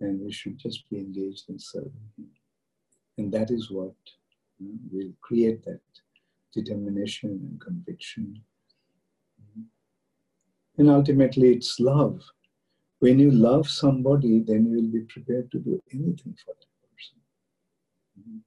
and 0.00 0.20
we 0.20 0.30
should 0.30 0.58
just 0.58 0.82
be 0.90 0.98
engaged 0.98 1.48
in 1.48 1.58
serving 1.58 2.08
him. 2.18 2.28
And 3.16 3.32
that 3.32 3.50
is 3.50 3.70
what 3.70 3.94
you 4.58 4.68
know, 4.68 4.78
will 4.92 5.12
create 5.22 5.64
that 5.64 5.80
determination 6.52 7.30
and 7.30 7.58
conviction. 7.58 8.42
And 10.76 10.90
ultimately, 10.90 11.54
it's 11.54 11.80
love. 11.80 12.20
When 12.98 13.18
you 13.18 13.30
love 13.30 13.66
somebody, 13.66 14.40
then 14.40 14.66
you 14.66 14.76
will 14.76 14.92
be 14.92 15.06
prepared 15.08 15.50
to 15.52 15.58
do 15.58 15.82
anything 15.90 16.36
for 16.44 16.52
that 16.52 16.66
person. 16.92 18.42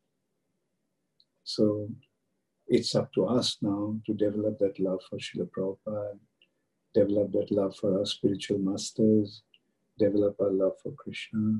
So 1.44 1.90
it's 2.68 2.96
up 2.96 3.14
to 3.14 3.26
us 3.26 3.58
now 3.62 3.96
to 4.06 4.14
develop 4.14 4.58
that 4.60 4.80
love 4.80 5.02
for 5.10 5.18
Srila 5.18 5.50
Prabhupada, 5.50 6.18
develop 6.94 7.32
that 7.34 7.52
love 7.52 7.76
for 7.76 8.00
our 8.00 8.06
spiritual 8.06 8.60
masters, 8.60 9.44
develop 9.98 10.36
our 10.40 10.52
love 10.52 10.74
for 10.82 10.92
Krishna, 10.94 11.60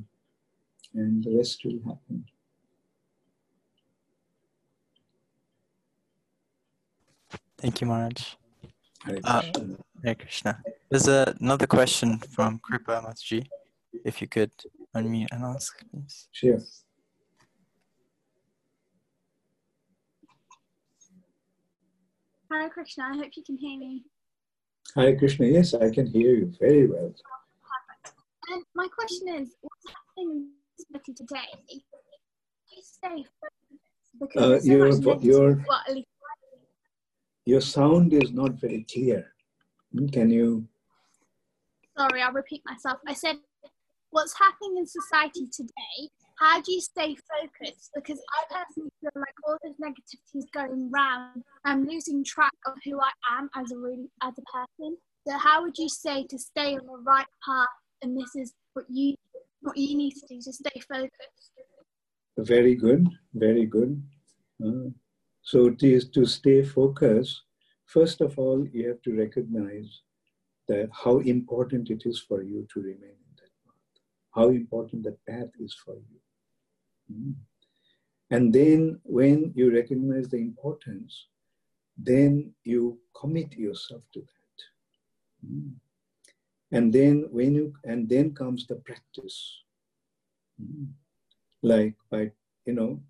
and 0.94 1.24
the 1.24 1.36
rest 1.36 1.64
will 1.64 1.80
happen. 1.86 2.24
Thank 7.58 7.80
you, 7.80 7.86
Maharaj. 7.86 8.34
Hare 9.04 9.20
uh, 9.24 9.40
Krishna. 9.40 9.76
Hare 10.04 10.14
Krishna. 10.14 10.62
There's 10.90 11.08
another 11.08 11.66
question 11.66 12.18
from 12.18 12.58
Kripa 12.58 13.02
Mataji. 13.02 13.46
If 14.04 14.20
you 14.20 14.28
could 14.28 14.52
unmute 14.94 15.28
and 15.32 15.44
ask, 15.44 15.72
please. 15.90 16.28
Sure. 16.32 16.60
Hare 22.54 22.70
Krishna, 22.70 23.04
I 23.12 23.16
hope 23.16 23.30
you 23.36 23.42
can 23.42 23.56
hear 23.56 23.78
me. 23.78 24.04
Hare 24.94 25.16
Krishna, 25.16 25.46
yes, 25.46 25.74
I 25.74 25.90
can 25.90 26.06
hear 26.06 26.36
you 26.36 26.52
very 26.60 26.86
well. 26.86 27.12
Um, 28.52 28.64
my 28.76 28.86
question 28.86 29.28
is, 29.28 29.56
what's 29.60 29.86
happening 29.88 30.50
in 30.92 31.14
today? 31.16 31.82
Stay 32.80 33.24
because 34.20 34.68
uh, 34.68 34.72
your, 34.72 34.92
so 34.92 35.18
your, 35.20 35.64
your 37.44 37.60
sound 37.60 38.12
is 38.12 38.30
not 38.30 38.52
very 38.60 38.86
clear. 38.92 39.32
Hmm, 39.92 40.06
can 40.06 40.30
you? 40.30 40.68
Sorry, 41.98 42.22
I'll 42.22 42.32
repeat 42.32 42.62
myself. 42.66 42.98
I 43.08 43.14
said, 43.14 43.36
what's 44.10 44.38
happening 44.38 44.78
in 44.78 44.86
society 44.86 45.48
today 45.52 46.08
how 46.36 46.60
do 46.60 46.72
you 46.72 46.80
stay 46.80 47.14
focused? 47.14 47.90
Because 47.94 48.20
I 48.32 48.54
personally 48.54 48.90
feel 49.00 49.10
like 49.14 49.34
all 49.46 49.56
this 49.62 49.74
negativity 49.80 50.38
is 50.38 50.46
going 50.52 50.90
round. 50.90 51.42
I'm 51.64 51.86
losing 51.86 52.24
track 52.24 52.52
of 52.66 52.74
who 52.84 53.00
I 53.00 53.10
am 53.38 53.48
as 53.56 53.70
a 53.70 53.76
really 53.76 54.10
as 54.22 54.34
a 54.38 54.42
person. 54.42 54.96
So 55.26 55.38
how 55.38 55.62
would 55.62 55.78
you 55.78 55.88
say 55.88 56.26
to 56.28 56.38
stay 56.38 56.76
on 56.76 56.86
the 56.86 57.02
right 57.06 57.26
path? 57.46 57.68
And 58.02 58.18
this 58.18 58.34
is 58.34 58.52
what 58.74 58.86
you 58.88 59.14
what 59.60 59.76
you 59.76 59.96
need 59.96 60.12
to 60.12 60.26
do 60.28 60.40
to 60.40 60.52
stay 60.52 60.80
focused. 60.88 61.52
Very 62.36 62.74
good, 62.74 63.08
very 63.32 63.64
good. 63.64 64.02
Uh, 64.64 64.90
so 65.42 65.70
to, 65.70 66.00
to 66.00 66.26
stay 66.26 66.62
focused, 66.64 67.42
first 67.86 68.20
of 68.20 68.38
all, 68.38 68.66
you 68.72 68.88
have 68.88 69.00
to 69.02 69.16
recognize 69.16 70.00
that 70.68 70.88
how 70.92 71.18
important 71.20 71.90
it 71.90 72.02
is 72.06 72.18
for 72.20 72.42
you 72.42 72.66
to 72.72 72.80
remain 72.80 73.18
in 73.26 73.34
that 73.36 73.50
path. 73.64 74.02
How 74.34 74.48
important 74.48 75.04
that 75.04 75.24
path 75.26 75.50
is 75.60 75.74
for 75.84 75.94
you. 75.94 76.20
And 78.30 78.52
then 78.52 79.00
when 79.04 79.52
you 79.54 79.72
recognize 79.72 80.28
the 80.28 80.38
importance, 80.38 81.26
then 81.96 82.52
you 82.64 82.98
commit 83.14 83.52
yourself 83.52 84.02
to 84.14 84.20
that. 84.20 85.48
Mm. 85.48 85.72
And 86.72 86.92
then 86.92 87.28
when 87.30 87.54
you 87.54 87.74
and 87.84 88.08
then 88.08 88.34
comes 88.34 88.66
the 88.66 88.76
practice. 88.76 89.60
Mm. 90.60 90.86
like 91.64 91.94
by, 92.10 92.30
you 92.66 92.74
know, 92.74 93.00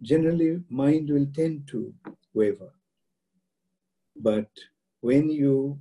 generally 0.00 0.62
mind 0.70 1.10
will 1.10 1.26
tend 1.34 1.66
to 1.68 1.92
waver. 2.32 2.72
But 4.16 4.48
when 5.00 5.28
you, 5.30 5.78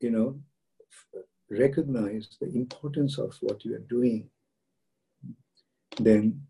you 0.00 0.10
know, 0.10 0.38
recognize 1.48 2.28
the 2.40 2.48
importance 2.54 3.18
of 3.18 3.34
what 3.40 3.64
you 3.64 3.76
are 3.76 3.86
doing, 3.88 4.28
then, 5.96 6.40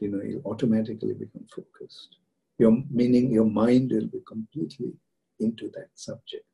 you 0.00 0.08
know, 0.08 0.22
you 0.22 0.42
automatically 0.44 1.14
become 1.14 1.46
focused. 1.54 2.16
Your 2.58 2.82
meaning, 2.90 3.30
your 3.30 3.44
mind 3.46 3.92
will 3.92 4.06
be 4.06 4.20
completely 4.26 4.92
into 5.40 5.70
that 5.74 5.88
subject. 5.94 6.44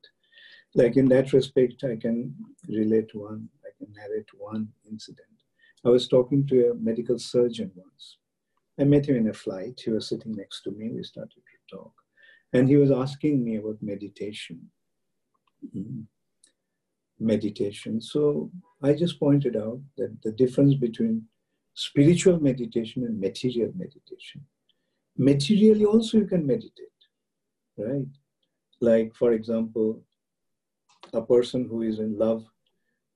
Like 0.74 0.96
in 0.96 1.08
that 1.08 1.32
respect, 1.32 1.84
I 1.84 1.96
can 1.96 2.34
relate 2.68 3.14
one, 3.14 3.48
I 3.64 3.70
can 3.78 3.92
narrate 3.92 4.28
one 4.38 4.68
incident. 4.90 5.28
I 5.84 5.88
was 5.88 6.08
talking 6.08 6.46
to 6.46 6.70
a 6.70 6.74
medical 6.74 7.18
surgeon 7.18 7.70
once. 7.74 8.18
I 8.80 8.84
met 8.84 9.06
him 9.06 9.16
in 9.16 9.28
a 9.28 9.34
flight. 9.34 9.80
He 9.84 9.90
was 9.90 10.08
sitting 10.08 10.32
next 10.34 10.62
to 10.62 10.70
me. 10.70 10.90
We 10.90 11.02
started 11.02 11.34
to 11.34 11.76
talk. 11.76 11.92
And 12.52 12.68
he 12.68 12.76
was 12.76 12.90
asking 12.90 13.44
me 13.44 13.56
about 13.56 13.82
meditation. 13.82 14.70
Mm-hmm. 15.76 16.02
Meditation. 17.18 18.00
So 18.00 18.50
I 18.82 18.94
just 18.94 19.20
pointed 19.20 19.56
out 19.56 19.80
that 19.98 20.16
the 20.22 20.32
difference 20.32 20.74
between 20.74 21.26
spiritual 21.74 22.40
meditation 22.40 23.04
and 23.04 23.20
material 23.20 23.72
meditation. 23.74 24.42
Materially, 25.16 25.84
also, 25.84 26.18
you 26.18 26.26
can 26.26 26.46
meditate, 26.46 27.00
right? 27.76 28.06
Like, 28.80 29.14
for 29.14 29.32
example, 29.32 30.02
a 31.12 31.22
person 31.22 31.66
who 31.68 31.82
is 31.82 31.98
in 31.98 32.18
love 32.18 32.44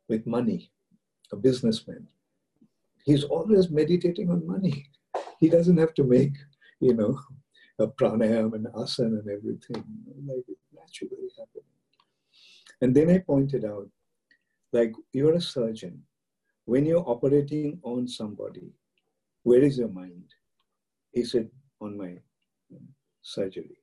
with 0.09 0.27
money, 0.27 0.71
a 1.33 1.37
businessman, 1.37 2.07
he's 3.05 3.25
always 3.25 3.71
meditating 3.71 4.31
on 4.31 4.47
money. 4.47 4.87
He 5.39 5.51
doesn't 5.51 5.77
have 5.77 5.93
to 5.95 6.05
make, 6.05 6.35
you 6.81 6.95
know, 6.95 7.19
a 7.79 7.87
pranayam 7.87 8.55
and 8.55 8.67
asana 8.69 9.21
and 9.21 9.29
everything. 9.29 9.85
Like 10.27 10.45
it 10.49 10.59
naturally 10.75 11.29
happening. 11.39 11.77
And 12.81 12.95
then 12.95 13.11
I 13.11 13.19
pointed 13.19 13.65
out, 13.65 13.89
like 14.73 14.93
you're 15.13 15.35
a 15.35 15.41
surgeon. 15.41 16.03
When 16.67 16.85
you're 16.85 17.09
operating 17.09 17.79
on 17.83 18.07
somebody, 18.07 18.73
where 19.45 19.63
is 19.63 19.79
your 19.79 19.89
mind? 19.89 20.25
He 21.13 21.25
said, 21.25 21.49
on 21.81 21.97
my 21.97 22.19
um, 22.73 22.89
surgery. 23.23 23.79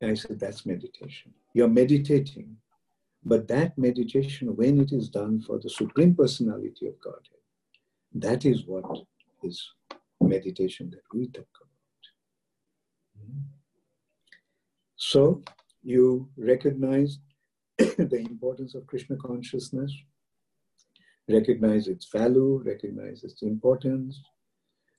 And 0.00 0.12
I 0.12 0.14
said, 0.14 0.38
that's 0.38 0.64
meditation. 0.64 1.32
You're 1.52 1.68
meditating, 1.68 2.56
but 3.24 3.48
that 3.48 3.76
meditation, 3.76 4.54
when 4.54 4.80
it 4.80 4.92
is 4.92 5.08
done 5.08 5.40
for 5.40 5.58
the 5.58 5.70
Supreme 5.70 6.14
Personality 6.14 6.86
of 6.86 7.00
Godhead, 7.00 7.44
that 8.14 8.44
is 8.44 8.64
what 8.66 8.84
is 9.42 9.70
meditation 10.20 10.90
that 10.90 11.02
we 11.12 11.26
talk 11.28 11.48
about. 11.60 11.64
So 14.96 15.42
you 15.82 16.28
recognize 16.36 17.18
the 17.78 18.24
importance 18.30 18.74
of 18.74 18.86
Krishna 18.86 19.16
consciousness, 19.16 19.92
recognize 21.28 21.88
its 21.88 22.06
value, 22.12 22.62
recognize 22.64 23.24
its 23.24 23.42
importance, 23.42 24.20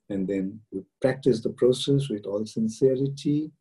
and 0.09 0.27
then 0.27 0.59
you 0.71 0.85
practice 1.01 1.41
the 1.41 1.49
process 1.51 2.09
with 2.09 2.25
all 2.25 2.45
sincerity, 2.45 3.51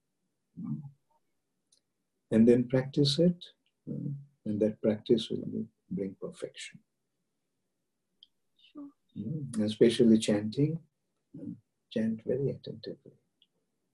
and 2.31 2.49
then 2.49 2.65
practice 2.69 3.19
it, 3.19 3.45
and 3.87 4.61
that 4.61 4.81
practice 4.83 5.29
will 5.31 5.67
bring 5.91 6.17
perfection. 6.21 6.79
Mm, 9.17 9.61
especially 9.63 10.19
chanting, 10.19 10.79
mm, 11.39 11.55
chant 11.93 12.21
very 12.27 12.51
attentively. 12.51 13.13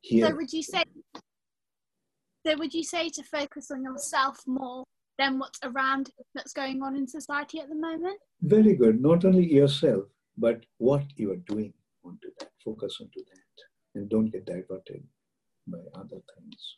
Here. 0.01 0.29
So 0.29 0.35
would 0.35 0.53
you 0.53 0.63
say? 0.63 0.83
So 2.47 2.57
would 2.57 2.73
you 2.73 2.83
say 2.83 3.11
to 3.11 3.23
focus 3.23 3.71
on 3.71 3.83
yourself 3.85 4.39
more 4.47 4.85
than 5.21 5.39
what's 5.39 5.61
around 5.63 6.11
that's 6.35 6.55
going 6.55 6.83
on 6.83 6.97
in 6.97 7.07
society 7.07 7.61
at 7.61 7.69
the 7.69 7.75
moment? 7.75 8.19
Very 8.41 8.75
good. 8.75 9.01
Not 9.03 9.25
only 9.27 9.53
yourself, 9.53 10.05
but 10.39 10.65
what 10.79 11.05
you 11.17 11.31
are 11.33 11.43
doing 11.55 11.75
onto 12.03 12.29
that. 12.39 12.49
Focus 12.65 12.97
onto 13.01 13.21
that, 13.21 13.65
and 13.95 14.09
don't 14.09 14.31
get 14.31 14.47
diverted 14.47 15.05
by 15.67 15.79
other 15.95 16.21
things. 16.33 16.77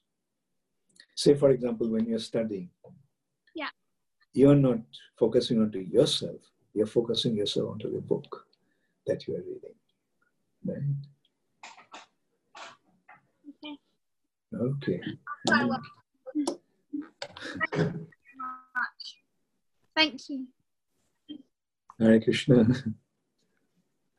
Say, 1.14 1.34
for 1.34 1.50
example, 1.50 1.88
when 1.88 2.04
you're 2.06 2.18
studying, 2.18 2.70
yeah, 3.54 3.68
you're 4.32 4.56
not 4.56 4.80
focusing 5.18 5.60
onto 5.62 5.78
yourself, 5.78 6.40
you're 6.74 6.86
focusing 6.86 7.36
yourself 7.36 7.70
onto 7.70 7.92
the 7.92 8.00
book 8.00 8.46
that 9.06 9.26
you 9.28 9.36
are 9.36 9.42
reading. 9.42 9.76
Right? 10.64 10.82
Okay. 14.54 15.00
Okay. 17.74 17.92
Thank 19.94 20.28
you. 20.28 20.46
Hare 21.98 22.20
Krishna. 22.20 22.64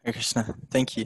Hare 0.04 0.14
Krishna. 0.14 0.56
Thank 0.72 0.98
you. 0.98 1.06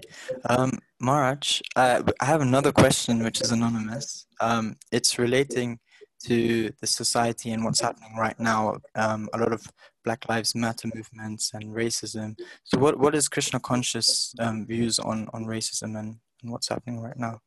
Um, 0.49 0.71
Maharaj, 0.99 1.61
I, 1.75 2.03
I 2.19 2.25
have 2.25 2.41
another 2.41 2.71
question 2.71 3.23
which 3.23 3.41
is 3.41 3.51
anonymous. 3.51 4.27
Um, 4.39 4.75
it's 4.91 5.17
relating 5.17 5.79
to 6.25 6.71
the 6.81 6.87
society 6.87 7.51
and 7.51 7.63
what's 7.63 7.81
happening 7.81 8.15
right 8.17 8.39
now. 8.39 8.77
Um, 8.95 9.29
a 9.33 9.37
lot 9.37 9.53
of 9.53 9.65
Black 10.03 10.27
Lives 10.29 10.55
Matter 10.55 10.89
movements 10.93 11.51
and 11.53 11.75
racism. 11.75 12.37
So, 12.63 12.79
what, 12.79 12.97
what 12.97 13.13
is 13.13 13.27
Krishna 13.27 13.59
conscious 13.59 14.33
um, 14.39 14.65
views 14.65 14.99
on, 14.99 15.27
on 15.33 15.45
racism 15.45 15.99
and, 15.99 16.17
and 16.41 16.51
what's 16.51 16.69
happening 16.69 16.99
right 17.01 17.17
now? 17.17 17.39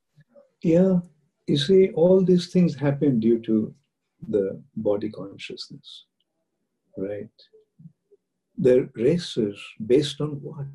Yeah, 0.62 0.99
you 1.47 1.57
see, 1.57 1.91
all 1.91 2.23
these 2.23 2.53
things 2.53 2.75
happen 2.75 3.18
due 3.18 3.41
to 3.41 3.75
the 4.29 4.62
body 4.77 5.11
consciousness, 5.11 6.05
right? 6.97 7.28
The 8.59 8.88
races 8.95 9.59
based 9.86 10.20
on 10.20 10.41
what? 10.43 10.66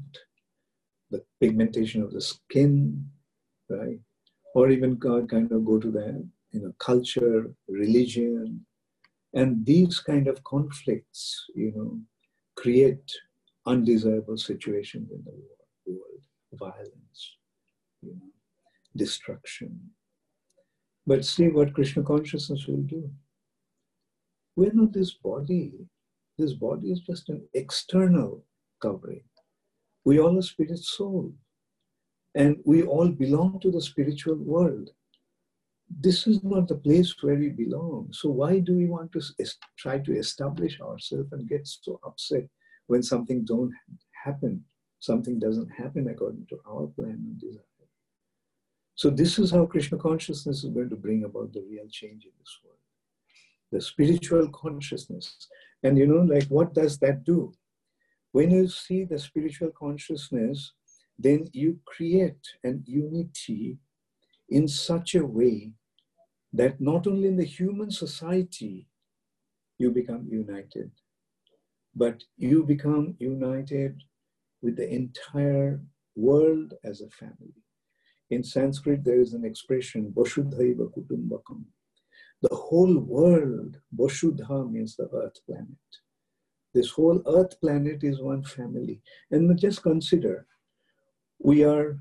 The 1.11 1.23
pigmentation 1.39 2.01
of 2.01 2.11
the 2.11 2.21
skin, 2.21 3.09
right? 3.69 3.99
Or 4.53 4.69
even 4.69 4.99
kind 4.99 5.51
of 5.51 5.65
go 5.65 5.79
to 5.79 5.91
the 5.91 6.27
you 6.51 6.61
know, 6.61 6.73
culture, 6.79 7.51
religion, 7.67 8.65
and 9.33 9.65
these 9.65 9.99
kind 9.99 10.27
of 10.27 10.43
conflicts, 10.45 11.45
you 11.53 11.73
know, 11.75 11.99
create 12.55 13.11
undesirable 13.65 14.37
situations 14.37 15.09
in 15.11 15.23
the 15.25 15.33
world, 15.85 16.21
violence, 16.53 17.35
you 18.01 18.11
know, 18.11 18.29
destruction. 18.95 19.77
But 21.05 21.25
see 21.25 21.49
what 21.49 21.73
Krishna 21.73 22.01
consciousness 22.03 22.65
will 22.67 22.83
do. 22.83 23.09
We're 24.55 24.73
not 24.73 24.93
this 24.93 25.11
body. 25.11 25.73
This 26.37 26.53
body 26.53 26.91
is 26.91 26.99
just 27.01 27.29
an 27.29 27.47
external 27.53 28.43
covering. 28.81 29.23
We 30.03 30.19
all 30.19 30.37
are 30.37 30.41
spirit 30.41 30.79
soul. 30.79 31.33
And 32.35 32.57
we 32.65 32.83
all 32.83 33.07
belong 33.07 33.59
to 33.61 33.71
the 33.71 33.81
spiritual 33.81 34.35
world 34.35 34.89
this 35.89 36.27
is 36.27 36.43
not 36.43 36.67
the 36.67 36.75
place 36.75 37.13
where 37.21 37.35
we 37.35 37.49
belong. 37.49 38.09
So 38.11 38.29
why 38.29 38.59
do 38.59 38.75
we 38.75 38.85
want 38.85 39.11
to 39.13 39.21
try 39.77 39.99
to 39.99 40.17
establish 40.17 40.79
ourselves 40.81 41.31
and 41.31 41.47
get 41.47 41.67
so 41.67 41.99
upset 42.05 42.47
when 42.87 43.03
something 43.03 43.45
don't 43.45 43.73
happen, 44.23 44.63
something 44.99 45.39
doesn't 45.39 45.69
happen 45.69 46.07
according 46.09 46.47
to 46.49 46.59
our 46.67 46.87
plan 46.87 47.11
and 47.11 47.39
desire? 47.39 47.61
So 48.95 49.09
this 49.09 49.37
is 49.37 49.51
how 49.51 49.65
Krishna 49.65 49.97
consciousness 49.97 50.63
is 50.63 50.69
going 50.69 50.89
to 50.89 50.95
bring 50.95 51.25
about 51.25 51.53
the 51.53 51.63
real 51.69 51.87
change 51.89 52.25
in 52.25 52.31
this 52.39 52.59
world. 52.63 52.77
The 53.71 53.81
spiritual 53.81 54.47
consciousness. 54.49 55.47
And 55.83 55.97
you 55.97 56.07
know, 56.07 56.21
like 56.21 56.47
what 56.47 56.73
does 56.73 56.97
that 56.99 57.23
do? 57.23 57.53
When 58.31 58.51
you 58.51 58.67
see 58.67 59.05
the 59.05 59.19
spiritual 59.19 59.71
consciousness, 59.77 60.73
then 61.17 61.47
you 61.53 61.79
create 61.85 62.45
an 62.63 62.83
unity 62.85 63.77
in 64.49 64.67
such 64.67 65.15
a 65.15 65.25
way 65.25 65.71
that 66.53 66.79
not 66.79 67.07
only 67.07 67.27
in 67.27 67.37
the 67.37 67.45
human 67.45 67.91
society 67.91 68.87
you 69.77 69.91
become 69.91 70.27
united, 70.29 70.91
but 71.95 72.23
you 72.37 72.63
become 72.63 73.15
united 73.19 74.03
with 74.61 74.75
the 74.75 74.89
entire 74.89 75.81
world 76.15 76.73
as 76.83 77.01
a 77.01 77.09
family. 77.09 77.61
In 78.29 78.43
Sanskrit, 78.43 79.03
there 79.03 79.19
is 79.19 79.33
an 79.33 79.45
expression, 79.45 80.11
Vasudhaiva 80.11 80.89
Kutumbakam. 80.91 81.63
The 82.41 82.55
whole 82.55 82.99
world, 82.99 83.77
Vasudha 83.95 84.69
means 84.71 84.95
the 84.95 85.09
earth 85.13 85.39
planet. 85.45 85.67
This 86.73 86.89
whole 86.89 87.21
earth 87.25 87.59
planet 87.61 88.03
is 88.03 88.21
one 88.21 88.43
family. 88.43 89.01
And 89.31 89.57
just 89.57 89.81
consider, 89.81 90.45
we 91.39 91.63
are 91.63 91.97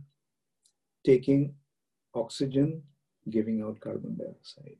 taking 1.06 1.54
oxygen, 2.14 2.82
giving 3.30 3.62
out 3.62 3.80
carbon 3.80 4.16
dioxide. 4.16 4.78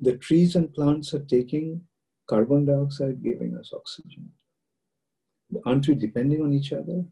The 0.00 0.16
trees 0.18 0.56
and 0.56 0.72
plants 0.72 1.14
are 1.14 1.24
taking 1.24 1.82
carbon 2.28 2.66
dioxide, 2.66 3.22
giving 3.22 3.56
us 3.56 3.72
oxygen. 3.74 4.30
Aren't 5.64 5.88
we 5.88 5.94
depending 5.94 6.42
on 6.42 6.52
each 6.52 6.72
other? 6.72 7.04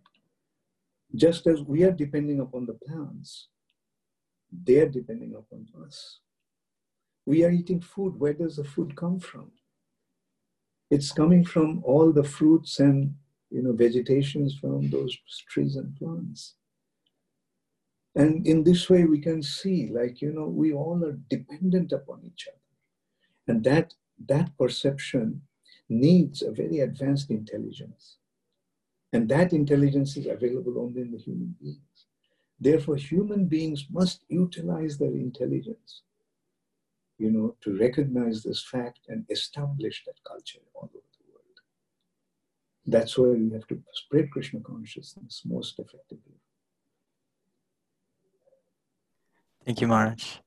Just 1.15 1.47
as 1.47 1.63
we 1.63 1.83
are 1.85 1.93
depending 1.93 2.41
upon 2.41 2.67
the 2.67 2.75
plants, 2.75 3.49
they 4.53 4.81
are 4.81 4.89
depending 4.89 5.35
upon 5.35 5.67
us. 5.85 6.21
We 7.27 7.45
are 7.45 7.51
eating 7.51 7.81
food. 7.81 8.19
Where 8.19 8.33
does 8.33 8.57
the 8.57 8.65
food 8.65 8.97
come 8.97 9.21
from? 9.21 9.51
It's 10.91 11.13
coming 11.13 11.45
from 11.45 11.83
all 11.85 12.13
the 12.13 12.25
fruits 12.25 12.79
and 12.79 13.15
you 13.51 13.63
know 13.63 13.73
vegetations 13.73 14.57
from 14.57 14.91
those 14.91 15.17
trees 15.49 15.77
and 15.77 15.95
plants. 15.97 16.55
And 18.17 18.47
in 18.47 18.65
this 18.65 18.89
way, 18.89 19.05
we 19.05 19.21
can 19.21 19.43
see, 19.43 19.91
like, 19.93 20.23
you 20.23 20.33
know, 20.33 20.47
we 20.47 20.73
all 20.73 21.05
are 21.05 21.19
dependent 21.29 21.93
upon 21.93 22.23
each 22.25 22.49
other. 22.49 22.57
And 23.47 23.63
that, 23.65 23.93
that 24.27 24.57
perception 24.57 25.43
needs 25.91 26.41
a 26.41 26.51
very 26.51 26.81
advanced 26.81 27.31
intelligence. 27.31 28.17
And 29.13 29.29
that 29.29 29.53
intelligence 29.53 30.17
is 30.17 30.27
available 30.27 30.79
only 30.79 31.03
in 31.03 31.13
the 31.13 31.19
human 31.19 31.55
beings. 31.61 32.07
Therefore, 32.59 32.97
human 32.97 33.45
beings 33.45 33.85
must 33.91 34.25
utilize 34.29 34.97
their 34.97 35.13
intelligence, 35.13 36.01
you 37.19 37.31
know, 37.31 37.55
to 37.63 37.79
recognize 37.79 38.43
this 38.43 38.63
fact 38.63 39.01
and 39.09 39.25
establish 39.31 40.05
that 40.05 40.17
culture 40.25 40.61
all 40.75 40.91
over 40.95 41.11
the 41.19 41.33
world. 41.33 41.59
That's 42.87 43.17
why 43.17 43.29
we 43.29 43.51
have 43.53 43.67
to 43.69 43.83
spread 43.93 44.31
Krishna 44.31 44.61
consciousness 44.61 45.43
most 45.45 45.79
effectively. 45.79 46.35
Thank 49.65 49.81
you, 49.81 49.89
Maharaj. 49.89 50.39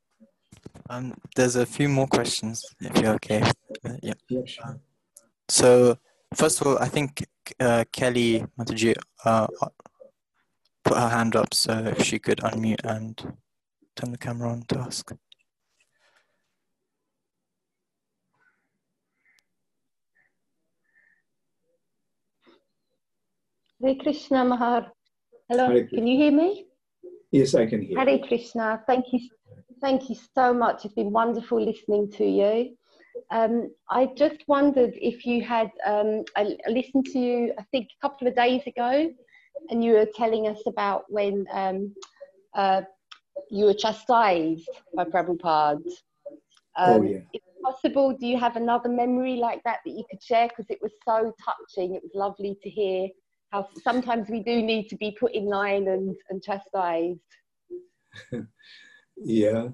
Um, 0.89 1.13
there's 1.35 1.55
a 1.55 1.65
few 1.65 1.89
more 1.89 2.07
questions, 2.07 2.63
if 2.79 2.97
you're 3.01 3.13
okay. 3.15 3.41
Uh, 3.83 3.97
yeah. 4.01 4.13
Yeah, 4.29 4.41
sure. 4.45 4.79
So, 5.49 5.97
first 6.33 6.61
of 6.61 6.67
all, 6.67 6.79
I 6.79 6.87
think 6.87 7.25
uh, 7.59 7.83
Kelly 7.91 8.45
Mataji 8.57 8.95
uh, 9.25 9.47
put 10.85 10.97
her 10.97 11.09
hand 11.09 11.35
up, 11.35 11.53
so 11.53 11.73
if 11.97 12.03
she 12.03 12.19
could 12.19 12.37
unmute 12.39 12.83
and 12.83 13.17
turn 13.95 14.11
the 14.11 14.17
camera 14.17 14.51
on 14.51 14.63
to 14.69 14.79
ask. 14.79 15.11
Hare 23.81 23.95
Krishna 23.95 24.43
Mahar. 24.43 24.91
Hello, 25.47 25.67
Hare 25.67 25.87
can 25.87 26.05
you 26.05 26.17
hear 26.17 26.31
me? 26.31 26.65
Yes, 27.31 27.55
I 27.55 27.65
can 27.65 27.81
hear. 27.81 27.97
Hare 27.97 28.19
Krishna. 28.19 28.83
Thank 28.85 29.05
you, 29.13 29.19
thank 29.81 30.09
you 30.09 30.15
so 30.35 30.53
much. 30.53 30.83
It's 30.83 30.93
been 30.93 31.11
wonderful 31.11 31.63
listening 31.63 32.11
to 32.13 32.25
you. 32.25 32.75
Um, 33.31 33.71
I 33.89 34.07
just 34.17 34.43
wondered 34.47 34.93
if 34.95 35.25
you 35.25 35.43
had. 35.43 35.69
Um, 35.85 36.23
I 36.35 36.57
I 36.67 36.71
listened 36.71 37.05
to 37.13 37.19
you, 37.19 37.53
I 37.57 37.63
think, 37.71 37.87
a 37.87 38.07
couple 38.07 38.27
of 38.27 38.35
days 38.35 38.63
ago, 38.67 39.11
and 39.69 39.83
you 39.83 39.93
were 39.93 40.07
telling 40.13 40.47
us 40.47 40.61
about 40.67 41.05
when 41.07 41.45
um, 41.53 41.95
uh, 42.55 42.81
you 43.49 43.65
were 43.65 43.73
chastised 43.73 44.69
by 44.93 45.05
Prabhupada. 45.05 45.79
Oh, 46.77 46.95
Um, 46.95 47.07
yeah. 47.07 47.19
If 47.33 47.41
possible, 47.63 48.13
do 48.13 48.27
you 48.27 48.37
have 48.37 48.55
another 48.57 48.89
memory 48.89 49.37
like 49.37 49.63
that 49.63 49.79
that 49.85 49.91
you 49.91 50.03
could 50.09 50.21
share? 50.21 50.47
Because 50.49 50.69
it 50.69 50.79
was 50.81 50.91
so 51.05 51.33
touching. 51.47 51.95
It 51.95 52.03
was 52.03 52.11
lovely 52.13 52.57
to 52.63 52.69
hear 52.69 53.09
how 53.51 53.67
sometimes 53.83 54.29
we 54.29 54.41
do 54.41 54.61
need 54.61 54.89
to 54.89 54.95
be 54.95 55.15
put 55.19 55.33
in 55.33 55.45
line 55.45 55.87
and, 55.87 56.15
and 56.29 56.41
chastised. 56.41 57.19
Yeah. 59.21 59.67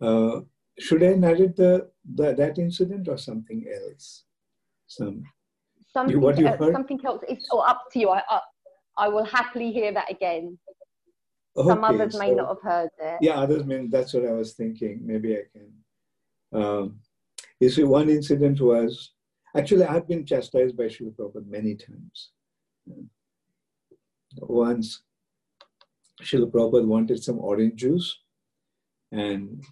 Uh, 0.00 0.40
should 0.80 1.04
I 1.04 1.14
narrate 1.14 1.54
the, 1.54 1.88
the 2.14 2.34
that 2.34 2.58
incident 2.58 3.06
or 3.08 3.16
something 3.16 3.64
else? 3.72 4.24
Some 4.88 5.22
Something, 5.92 6.20
what 6.20 6.36
you 6.38 6.48
uh, 6.48 6.56
heard? 6.56 6.72
something 6.72 6.98
else. 7.06 7.22
It's 7.28 7.46
oh, 7.52 7.60
up 7.60 7.84
to 7.92 8.00
you. 8.00 8.08
I, 8.10 8.20
I, 8.28 8.40
I 8.98 9.08
will 9.08 9.24
happily 9.24 9.70
hear 9.70 9.92
that 9.92 10.10
again. 10.10 10.58
Some 11.56 11.84
Okay, 11.84 11.94
others 11.94 12.18
may 12.18 12.30
so- 12.30 12.34
not 12.34 12.48
have 12.48 12.62
heard 12.62 12.90
it. 12.98 13.18
Yeah, 13.20 13.34
others 13.34 13.64
mean 13.64 13.90
that's 13.90 14.12
what 14.12 14.26
I 14.26 14.32
was 14.32 14.54
thinking. 14.54 15.00
Maybe 15.04 15.36
I 15.36 15.42
can. 15.52 16.60
Um, 16.60 16.98
you 17.60 17.70
see, 17.70 17.84
one 17.84 18.10
incident 18.10 18.60
was 18.60 19.12
actually 19.56 19.84
I've 19.84 20.08
been 20.08 20.26
chastised 20.26 20.76
by 20.76 20.84
Srila 20.84 21.14
Prabhupada 21.14 21.46
many 21.46 21.76
times. 21.76 22.30
Once 24.36 25.02
Srila 26.22 26.50
Prabhupada 26.50 26.86
wanted 26.86 27.22
some 27.22 27.38
orange 27.38 27.76
juice, 27.76 28.18
and 29.12 29.62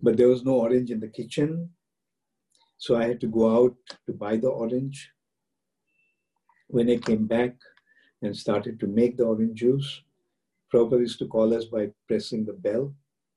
but 0.00 0.16
there 0.16 0.28
was 0.28 0.44
no 0.44 0.52
orange 0.52 0.90
in 0.90 1.00
the 1.00 1.08
kitchen, 1.08 1.70
so 2.78 2.96
I 2.96 3.04
had 3.04 3.20
to 3.20 3.26
go 3.26 3.44
out 3.56 3.76
to 4.06 4.12
buy 4.12 4.36
the 4.36 4.48
orange. 4.48 5.10
When 6.68 6.90
I 6.90 6.96
came 6.96 7.26
back 7.26 7.56
and 8.22 8.36
started 8.36 8.78
to 8.80 8.86
make 8.86 9.16
the 9.16 9.24
orange 9.24 9.60
juice, 9.60 10.02
Prabhupada 10.72 11.00
used 11.00 11.18
to 11.20 11.26
call 11.26 11.54
us 11.54 11.64
by 11.64 11.90
pressing 12.08 12.44
the 12.44 12.52
bell. 12.52 12.94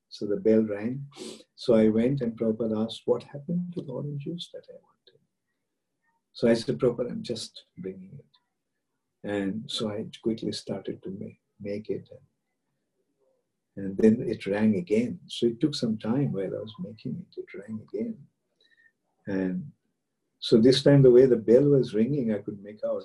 So 0.08 0.26
the 0.26 0.36
bell 0.36 0.62
rang. 0.62 1.06
So 1.54 1.74
I 1.74 1.88
went 1.88 2.20
and 2.20 2.36
Prabhupada 2.38 2.84
asked, 2.84 3.02
What 3.04 3.22
happened 3.22 3.72
to 3.74 3.82
the 3.82 3.92
orange 3.92 4.24
juice 4.24 4.50
that 4.52 4.64
I 4.68 4.74
wanted? 4.74 4.99
So 6.32 6.48
I 6.48 6.54
said, 6.54 6.78
Prabhupada, 6.78 7.10
I'm 7.10 7.22
just 7.22 7.64
bringing 7.78 8.18
it. 8.18 9.28
And 9.28 9.64
so 9.66 9.90
I 9.90 10.06
quickly 10.22 10.52
started 10.52 11.02
to 11.02 11.10
make, 11.10 11.38
make 11.60 11.90
it. 11.90 12.08
And, 13.76 13.84
and 13.84 13.98
then 13.98 14.28
it 14.28 14.46
rang 14.46 14.76
again. 14.76 15.20
So 15.26 15.46
it 15.46 15.60
took 15.60 15.74
some 15.74 15.98
time 15.98 16.32
while 16.32 16.46
I 16.46 16.60
was 16.60 16.74
making 16.80 17.16
it. 17.20 17.40
It 17.40 17.58
rang 17.58 17.80
again. 17.88 18.16
And 19.26 19.70
so 20.38 20.58
this 20.58 20.82
time, 20.82 21.02
the 21.02 21.10
way 21.10 21.26
the 21.26 21.36
bell 21.36 21.64
was 21.64 21.94
ringing, 21.94 22.32
I 22.32 22.38
could 22.38 22.62
make 22.62 22.80
out 22.84 23.04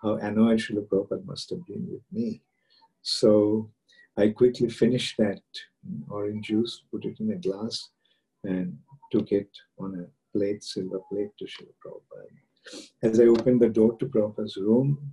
how 0.00 0.14
annoyed 0.14 0.60
Srila 0.60 0.86
Prabhupada 0.86 1.24
must 1.24 1.50
have 1.50 1.66
been 1.66 1.86
with 1.90 2.02
me. 2.12 2.40
So 3.02 3.70
I 4.16 4.28
quickly 4.28 4.68
finished 4.68 5.16
that 5.18 5.42
orange 6.08 6.46
juice, 6.46 6.82
put 6.90 7.04
it 7.04 7.18
in 7.18 7.32
a 7.32 7.36
glass, 7.36 7.90
and 8.44 8.78
took 9.10 9.32
it 9.32 9.50
on 9.78 10.06
a 10.06 10.38
plate, 10.38 10.62
silver 10.62 11.00
plate 11.10 11.30
to 11.38 11.44
Srila 11.46 11.74
Prabhupada. 11.84 12.47
As 13.02 13.20
I 13.20 13.24
opened 13.24 13.60
the 13.60 13.68
door 13.68 13.96
to 13.98 14.06
Prabhupada's 14.06 14.56
room, 14.56 15.12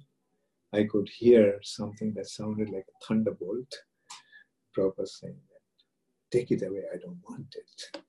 I 0.74 0.84
could 0.84 1.10
hear 1.10 1.60
something 1.64 2.14
that 2.16 2.28
sounded 2.28 2.70
like 2.70 2.86
a 2.88 3.06
thunderbolt. 3.06 3.74
Prabhupada 4.76 5.08
saying 5.08 5.40
take 6.32 6.52
it 6.52 6.64
away, 6.64 6.84
I 6.94 6.98
don't 6.98 7.22
want 7.30 7.56
it. 7.56 8.02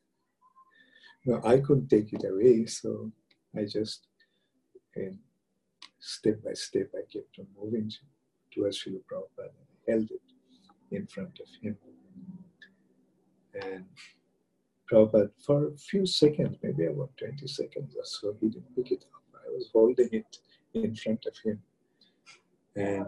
No, 1.27 1.41
I 1.45 1.59
couldn't 1.61 1.89
take 1.89 2.13
it 2.13 2.25
away, 2.25 2.67
so 2.67 3.13
I 3.57 3.65
just, 3.65 4.07
step 5.99 6.43
by 6.45 6.53
step, 6.55 6.89
I 6.95 7.03
kept 7.13 7.39
on 7.39 7.47
moving 7.61 7.91
towards 8.53 8.83
Srila 8.83 9.03
Prabhupada 9.11 9.53
and 9.61 9.79
held 9.89 10.11
it 10.11 10.27
in 10.91 11.07
front 11.07 11.39
of 11.41 11.49
him. 11.63 11.77
And 13.63 13.85
Prabhupada, 14.91 15.31
for 15.45 15.69
a 15.69 15.77
few 15.77 16.07
seconds, 16.07 16.57
maybe 16.63 16.87
about 16.87 17.17
20 17.19 17.47
seconds 17.47 17.95
or 17.97 18.05
so, 18.05 18.37
he 18.41 18.49
didn't 18.49 18.75
pick 18.77 18.93
it 18.93 19.05
up. 19.15 19.26
I 19.47 19.53
was 19.53 19.71
holding 19.73 20.09
it 20.13 20.39
in 20.75 20.95
front 20.95 21.25
of 21.27 21.35
him. 21.45 21.63
And 22.75 23.07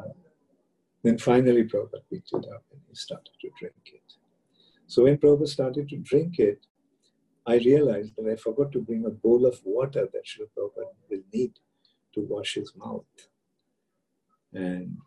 then 1.03 1.19
finally, 1.19 1.65
Prabhupada 1.65 2.03
picked 2.11 2.33
it 2.33 2.47
up 2.55 2.65
and 2.73 2.81
he 2.89 2.95
started 2.95 3.33
to 3.41 3.51
drink 3.59 3.75
it. 3.87 4.03
So 4.87 5.05
when 5.05 5.19
Prabhupada 5.19 5.49
started 5.49 5.89
to 5.91 5.97
drink 5.99 6.39
it, 6.39 6.65
I 7.47 7.57
realized 7.57 8.13
that 8.17 8.31
I 8.31 8.37
forgot 8.37 8.73
to 8.73 8.81
bring 8.81 9.07
a 9.07 9.11
bowl 9.11 9.47
of 9.47 9.61
water 9.65 10.07
that 10.13 10.27
Srila 10.27 10.49
Prabhupada 10.57 10.93
will 11.11 11.23
need 11.33 11.53
to 12.15 12.21
wash 12.21 12.55
his 12.55 12.73
mouth. 12.77 13.05
And 14.53 14.99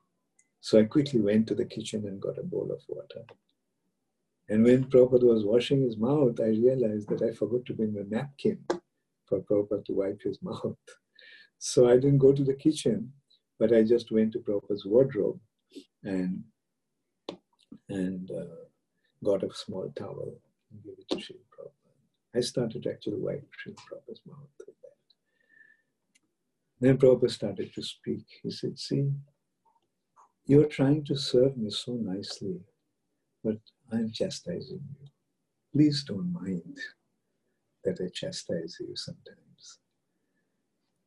so 0.59 0.79
I 0.79 0.84
quickly 0.84 1.19
went 1.19 1.47
to 1.47 1.55
the 1.55 1.65
kitchen 1.65 2.07
and 2.07 2.21
got 2.21 2.38
a 2.38 2.43
bowl 2.43 2.71
of 2.71 2.82
water. 2.88 3.25
And 4.49 4.63
when 4.63 4.86
Prabhupada 4.86 5.23
was 5.23 5.45
washing 5.45 5.82
his 5.84 5.97
mouth, 5.97 6.39
I 6.39 6.47
realized 6.47 7.09
that 7.09 7.21
I 7.21 7.32
forgot 7.34 7.65
to 7.67 7.73
bring 7.73 7.95
a 7.97 8.03
napkin 8.03 8.59
for 9.25 9.39
Prabhupada 9.41 9.86
to 9.86 9.93
wipe 9.93 10.21
his 10.21 10.39
mouth. 10.43 10.77
So 11.64 11.88
I 11.88 11.93
didn't 11.93 12.18
go 12.18 12.34
to 12.34 12.43
the 12.43 12.55
kitchen, 12.55 13.14
but 13.59 13.72
I 13.72 13.84
just 13.84 14.12
went 14.12 14.34
to 14.34 14.39
Prabhupada's 14.39 14.84
wardrobe 14.84 15.39
and, 16.03 16.43
and 17.88 18.32
uh, 18.32 18.66
got 19.24 19.43
a 19.43 19.53
small 19.53 19.93
towel 19.95 20.34
and 20.72 20.84
gave 20.84 20.95
it 20.97 21.07
to 21.09 21.18
Srila 21.18 21.45
Prabhupada. 21.53 22.36
I 22.36 22.39
started 22.41 22.88
actually 22.88 23.20
wipe 23.20 23.47
Srila 23.64 23.76
Prabhupada's 23.76 24.22
mouth 24.26 24.49
with 24.66 24.76
that. 24.82 24.97
Then 26.80 26.97
Prabhupada 26.97 27.30
started 27.30 27.72
to 27.76 27.84
speak. 27.84 28.26
He 28.41 28.49
said, 28.49 28.80
See, 28.80 29.12
you're 30.47 30.66
trying 30.66 31.05
to 31.05 31.16
serve 31.16 31.57
me 31.57 31.70
so 31.70 31.93
nicely, 31.93 32.59
but 33.43 33.57
I'm 33.93 34.12
chastising 34.12 34.82
you. 34.99 35.07
Please 35.72 36.03
don't 36.05 36.34
mind 36.34 36.76
that 37.84 37.99
I 38.01 38.09
chastise 38.12 38.78
you 38.80 38.95
sometimes. 38.95 39.51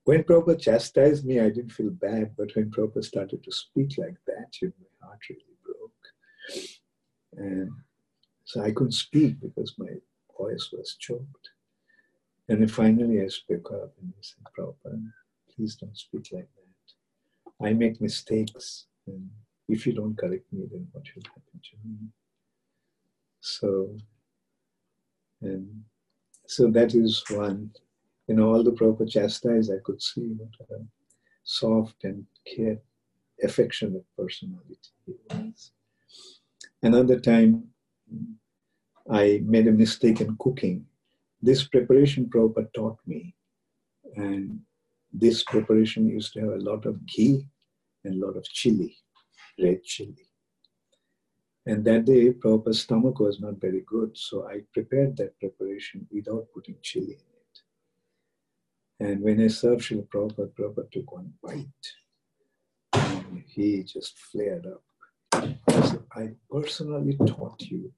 When 0.05 0.23
Prabhupada 0.23 0.61
chastised 0.61 1.25
me, 1.25 1.41
I 1.41 1.49
didn't 1.49 1.73
feel 1.73 1.91
bad, 1.91 2.37
but 2.37 2.55
when 2.55 2.71
Prabhupada 2.71 3.05
started 3.05 3.43
to 3.43 3.53
speak 3.53 3.97
like 3.97 4.17
that, 4.27 4.61
you 4.61 4.69
know, 4.69 4.87
my 5.01 5.07
heart 5.09 5.21
really 5.31 5.57
broke. 5.65 5.91
And 7.37 7.71
so 8.45 8.63
I 8.63 8.71
couldn't 8.71 8.93
speak 8.93 9.41
because 9.41 9.75
my 9.79 9.89
voice 10.39 10.69
was 10.73 10.97
choked. 11.01 11.49
And 12.49 12.61
then 12.61 12.69
finally 12.69 13.23
I 13.23 13.29
spoke 13.29 13.73
up 13.73 13.95
and 14.01 14.13
I 14.17 14.21
said, 14.21 14.45
Prabhupada, 14.57 15.11
please 15.55 15.77
don't 15.77 15.97
speak 15.97 16.29
like 16.33 16.49
that. 16.55 17.67
I 17.67 17.73
make 17.73 18.01
mistakes. 18.01 18.87
And 19.07 19.31
if 19.69 19.87
you 19.87 19.95
don't 19.95 20.19
correct 20.19 20.53
me, 20.53 20.67
then 20.71 20.87
what 20.93 21.05
will 21.15 21.23
happen 21.27 21.61
to 21.63 21.89
me? 21.89 21.97
So, 23.41 23.97
and 25.41 25.85
so 26.47 26.71
that 26.71 26.95
is 26.95 27.25
one. 27.31 27.71
Know, 28.27 28.55
all 28.55 28.65
the 28.65 28.73
proper 28.73 29.05
chastise, 29.05 29.71
I 29.71 29.79
could 29.85 30.01
see 30.01 30.35
what 30.37 30.69
a 30.71 30.83
soft 31.45 32.05
and 32.05 32.25
care, 32.47 32.79
affectionate 33.43 34.05
personality 34.17 34.79
he 35.05 35.13
was. 35.31 35.73
Another 36.83 37.21
time, 37.21 37.65
I 39.11 39.43
made 39.45 39.67
a 39.67 39.73
mistake 39.73 40.23
in 40.23 40.37
cooking. 40.39 40.87
This 41.43 41.69
preparation 41.69 42.31
Prabhupada 42.35 42.73
taught 42.73 42.99
me, 43.07 43.35
and 44.17 44.61
this 45.13 45.45
preparation 45.45 46.09
used 46.09 46.33
to 46.33 46.41
have 46.41 46.53
a 46.53 46.65
lot 46.71 46.87
of 46.87 47.05
ghee 47.07 47.47
and 48.05 48.23
a 48.23 48.27
lot 48.27 48.37
of 48.37 48.45
chili, 48.45 48.97
red 49.63 49.85
chili. 49.85 50.29
And 51.67 51.85
that 51.85 52.07
day, 52.07 52.31
Prabhupada's 52.31 52.81
stomach 52.81 53.21
was 53.21 53.39
not 53.39 53.61
very 53.61 53.83
good, 53.87 54.17
so 54.17 54.49
I 54.49 54.63
prepared 54.73 55.19
that 55.19 55.39
preparation 55.39 56.07
without 56.11 56.49
putting 56.55 56.77
chili 56.83 57.13
in. 57.13 57.34
And 59.01 59.23
when 59.23 59.41
I 59.41 59.49
served 59.49 59.83
Srila 59.83 60.07
Prabhupada, 60.09 60.51
Prabhupada 60.53 60.91
took 60.91 61.13
one 61.13 61.33
bite. 61.43 61.67
And 62.93 63.43
he 63.47 63.83
just 63.83 64.17
flared 64.19 64.67
up. 64.67 64.83
I 65.33 65.57
said, 65.83 66.05
I 66.13 66.31
personally 66.51 67.17
taught 67.27 67.61
you. 67.63 67.93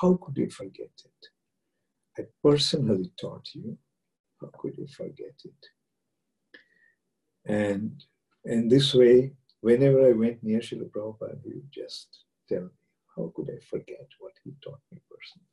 How 0.00 0.18
could 0.20 0.36
you 0.36 0.50
forget 0.50 0.90
it? 1.04 1.28
I 2.18 2.26
personally 2.42 3.10
taught 3.18 3.48
you. 3.54 3.78
How 4.40 4.50
could 4.58 4.76
you 4.76 4.86
forget 4.86 5.34
it? 5.44 5.66
And 7.46 8.04
in 8.44 8.68
this 8.68 8.94
way, 8.94 9.32
whenever 9.60 10.06
I 10.06 10.12
went 10.12 10.42
near 10.42 10.60
Srila 10.60 10.90
Prabhupada, 10.90 11.42
he 11.42 11.54
would 11.54 11.72
just 11.72 12.24
tell 12.48 12.62
me, 12.62 12.68
how 13.16 13.32
could 13.34 13.48
I 13.50 13.58
forget 13.68 14.06
what 14.20 14.32
he 14.44 14.52
taught 14.62 14.80
me 14.92 15.00
personally? 15.10 15.46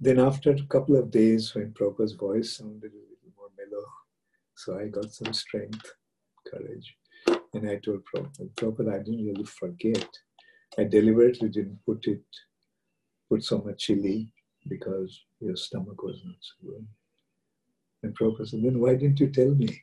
Then 0.00 0.18
after 0.18 0.50
a 0.50 0.62
couple 0.66 0.96
of 0.96 1.10
days, 1.10 1.54
when 1.54 1.72
Prabhupada's 1.72 2.12
voice 2.14 2.56
sounded 2.56 2.92
mellow, 3.60 3.84
so 4.54 4.78
I 4.78 4.88
got 4.88 5.12
some 5.12 5.32
strength, 5.32 5.92
courage. 6.50 6.96
And 7.54 7.68
I 7.68 7.76
told 7.76 8.02
Prabhupada, 8.04 8.50
Prabhupada, 8.54 8.94
I 8.94 9.02
didn't 9.02 9.26
really 9.26 9.44
forget. 9.44 10.08
I 10.78 10.84
deliberately 10.84 11.48
didn't 11.48 11.80
put 11.84 12.06
it, 12.06 12.22
put 13.28 13.44
so 13.44 13.58
much 13.58 13.86
chili 13.86 14.32
because 14.68 15.24
your 15.40 15.56
stomach 15.56 16.02
was 16.02 16.22
not 16.24 16.36
so 16.40 16.68
good. 16.68 16.86
And 18.02 18.16
Prabhupada 18.16 18.48
said, 18.48 18.62
then 18.62 18.78
why 18.78 18.94
didn't 18.94 19.20
you 19.20 19.30
tell 19.30 19.54
me? 19.54 19.68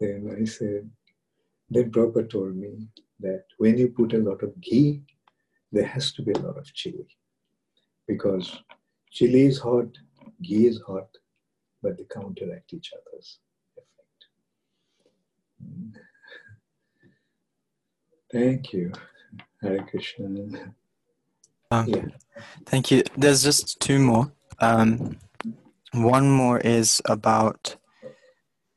then 0.00 0.36
I 0.40 0.44
said, 0.44 0.88
then 1.70 1.90
Prabhupada 1.90 2.30
told 2.30 2.56
me 2.56 2.88
that 3.20 3.44
when 3.58 3.78
you 3.78 3.88
put 3.88 4.12
a 4.12 4.18
lot 4.18 4.42
of 4.42 4.60
ghee, 4.60 5.02
there 5.72 5.86
has 5.86 6.12
to 6.12 6.22
be 6.22 6.32
a 6.32 6.38
lot 6.38 6.58
of 6.58 6.72
chili. 6.74 7.06
Because 8.06 8.62
chili 9.10 9.46
is 9.46 9.58
hot, 9.58 9.88
ghee 10.42 10.66
is 10.66 10.80
hot, 10.86 11.08
but 11.82 11.96
they 11.96 12.04
counteract 12.04 12.72
each 12.72 12.92
other's 12.92 13.38
effect. 13.76 14.26
Mm. 15.64 15.92
Thank 18.32 18.72
you, 18.72 18.92
Hare 19.60 19.82
Krishna. 19.90 20.72
Um, 21.70 21.86
yeah. 21.88 22.04
Thank 22.66 22.90
you. 22.90 23.02
There's 23.16 23.42
just 23.42 23.80
two 23.80 23.98
more. 23.98 24.32
Um, 24.60 25.18
one 25.92 26.30
more 26.30 26.58
is 26.58 27.02
about 27.04 27.76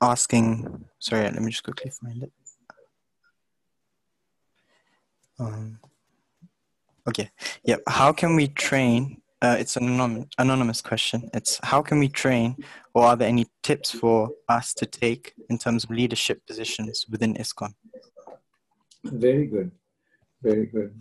asking. 0.02 0.86
Sorry, 1.00 1.24
let 1.24 1.42
me 1.42 1.52
just 1.52 1.64
quickly 1.64 1.92
find 1.92 2.24
it. 2.24 2.32
Um, 5.40 5.80
okay. 7.08 7.30
Yep. 7.64 7.84
How 7.88 8.14
can 8.14 8.36
we 8.36 8.48
train? 8.48 9.23
Uh, 9.44 9.58
it's 9.60 9.76
an 9.76 9.86
anonymous, 9.90 10.28
anonymous 10.38 10.82
question. 10.82 11.30
It's 11.34 11.60
how 11.64 11.82
can 11.82 12.00
we 12.00 12.08
train, 12.08 12.56
or 12.94 13.04
are 13.04 13.18
there 13.18 13.28
any 13.28 13.46
tips 13.62 13.92
for 13.92 14.32
us 14.48 14.74
to 14.76 14.86
take 14.86 15.34
in 15.50 15.58
terms 15.58 15.84
of 15.84 15.90
leadership 15.90 16.48
positions 16.48 17.06
within 17.10 17.34
ISKCON? 17.36 17.74
Very 19.04 19.48
good. 19.48 19.72
Very 20.42 20.68
good. 20.68 20.98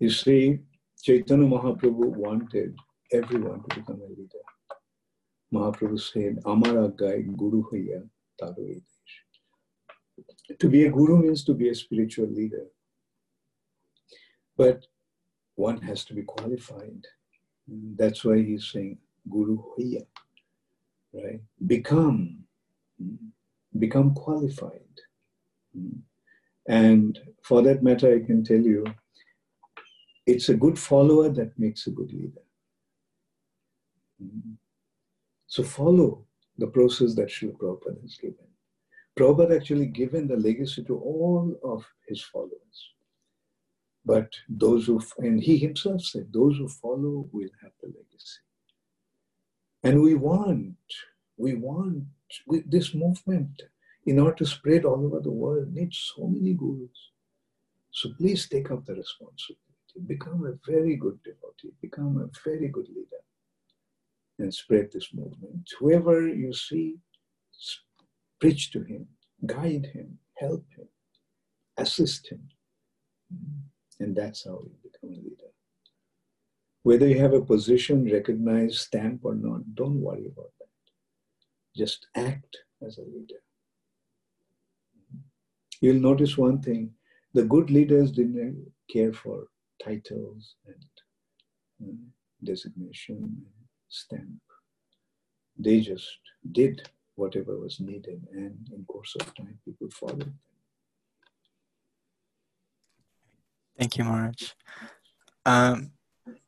You 0.00 0.10
see, 0.10 0.58
Chaitanya 1.00 1.46
Mahaprabhu 1.46 2.16
wanted 2.26 2.76
everyone 3.12 3.62
to 3.68 3.76
become 3.76 4.00
a 4.00 4.08
leader. 4.08 4.42
Mahaprabhu 5.54 6.00
said, 6.00 6.40
Amara 6.44 6.88
Gai 6.88 7.22
Guru 7.36 7.62
Hoya 7.70 8.02
Tadu 8.40 8.82
To 10.58 10.68
be 10.68 10.86
a 10.86 10.90
guru 10.90 11.22
means 11.22 11.44
to 11.44 11.54
be 11.54 11.68
a 11.68 11.74
spiritual 11.76 12.26
leader. 12.26 12.66
But 14.56 14.84
one 15.54 15.80
has 15.82 16.04
to 16.06 16.14
be 16.14 16.22
qualified. 16.22 17.06
That's 17.68 18.24
why 18.24 18.42
he's 18.42 18.70
saying 18.70 18.98
Guru 19.30 19.58
Hoya, 19.62 20.02
right? 21.12 21.40
Become, 21.66 22.38
become 23.78 24.14
qualified. 24.14 24.80
And 26.68 27.18
for 27.42 27.62
that 27.62 27.82
matter, 27.82 28.14
I 28.14 28.24
can 28.24 28.44
tell 28.44 28.60
you, 28.60 28.84
it's 30.26 30.48
a 30.48 30.54
good 30.54 30.78
follower 30.78 31.28
that 31.30 31.58
makes 31.58 31.86
a 31.86 31.90
good 31.90 32.12
leader. 32.12 32.42
So 35.46 35.62
follow 35.62 36.24
the 36.58 36.68
process 36.68 37.14
that 37.14 37.28
Srila 37.28 37.56
Prabhupada 37.56 38.00
has 38.02 38.16
given. 38.16 38.46
Prabhupada 39.18 39.56
actually 39.56 39.86
given 39.86 40.28
the 40.28 40.36
legacy 40.36 40.84
to 40.84 40.96
all 40.96 41.54
of 41.64 41.84
his 42.08 42.22
followers. 42.22 42.90
But 44.04 44.32
those 44.48 44.86
who, 44.86 45.00
and 45.18 45.40
he 45.40 45.58
himself 45.58 46.02
said, 46.02 46.32
those 46.32 46.56
who 46.58 46.68
follow 46.68 47.28
will 47.32 47.50
have 47.62 47.72
the 47.80 47.88
legacy. 47.88 48.40
And 49.84 50.02
we 50.02 50.14
want, 50.14 50.76
we 51.36 51.54
want 51.54 52.04
with 52.46 52.70
this 52.70 52.94
movement, 52.94 53.62
in 54.06 54.18
order 54.18 54.36
to 54.36 54.46
spread 54.46 54.84
all 54.84 55.04
over 55.06 55.20
the 55.20 55.30
world, 55.30 55.72
needs 55.72 56.12
so 56.16 56.26
many 56.26 56.54
gurus. 56.54 57.10
So 57.92 58.10
please 58.18 58.48
take 58.48 58.70
up 58.70 58.84
the 58.84 58.94
responsibility. 58.94 59.60
Become 60.06 60.46
a 60.46 60.70
very 60.70 60.96
good 60.96 61.18
devotee. 61.22 61.74
Become 61.80 62.16
a 62.16 62.48
very 62.48 62.68
good 62.68 62.88
leader. 62.88 63.22
And 64.38 64.52
spread 64.52 64.90
this 64.92 65.12
movement. 65.14 65.68
Whoever 65.78 66.26
you 66.26 66.52
see, 66.52 66.96
preach 68.40 68.72
to 68.72 68.82
him, 68.82 69.06
guide 69.46 69.90
him, 69.92 70.18
help 70.34 70.64
him, 70.76 70.88
assist 71.76 72.28
him. 72.28 72.48
And 74.02 74.16
that's 74.16 74.44
how 74.44 74.60
you 74.64 74.76
become 74.82 75.10
a 75.10 75.22
leader. 75.22 75.50
Whether 76.82 77.06
you 77.06 77.20
have 77.20 77.34
a 77.34 77.40
position, 77.40 78.10
recognized, 78.10 78.80
stamp 78.80 79.20
or 79.24 79.36
not, 79.36 79.76
don't 79.76 80.00
worry 80.00 80.26
about 80.26 80.50
that. 80.58 80.66
Just 81.76 82.08
act 82.16 82.56
as 82.84 82.98
a 82.98 83.02
leader. 83.02 83.40
You'll 85.80 86.00
notice 86.00 86.36
one 86.36 86.60
thing 86.60 86.90
the 87.32 87.44
good 87.44 87.70
leaders 87.70 88.10
didn't 88.10 88.66
care 88.92 89.12
for 89.12 89.46
titles 89.82 90.56
and 90.66 91.88
uh, 91.88 91.94
designation 92.42 93.18
and 93.18 93.46
stamp. 93.88 94.42
They 95.56 95.80
just 95.80 96.18
did 96.50 96.88
whatever 97.14 97.56
was 97.56 97.78
needed, 97.78 98.26
and 98.32 98.68
in 98.74 98.84
course 98.86 99.14
of 99.20 99.32
time, 99.34 99.58
people 99.64 99.88
followed 99.90 100.32
Thank 103.82 103.98
you, 103.98 104.04
Maharaj. 104.04 104.52
Um, 105.44 105.90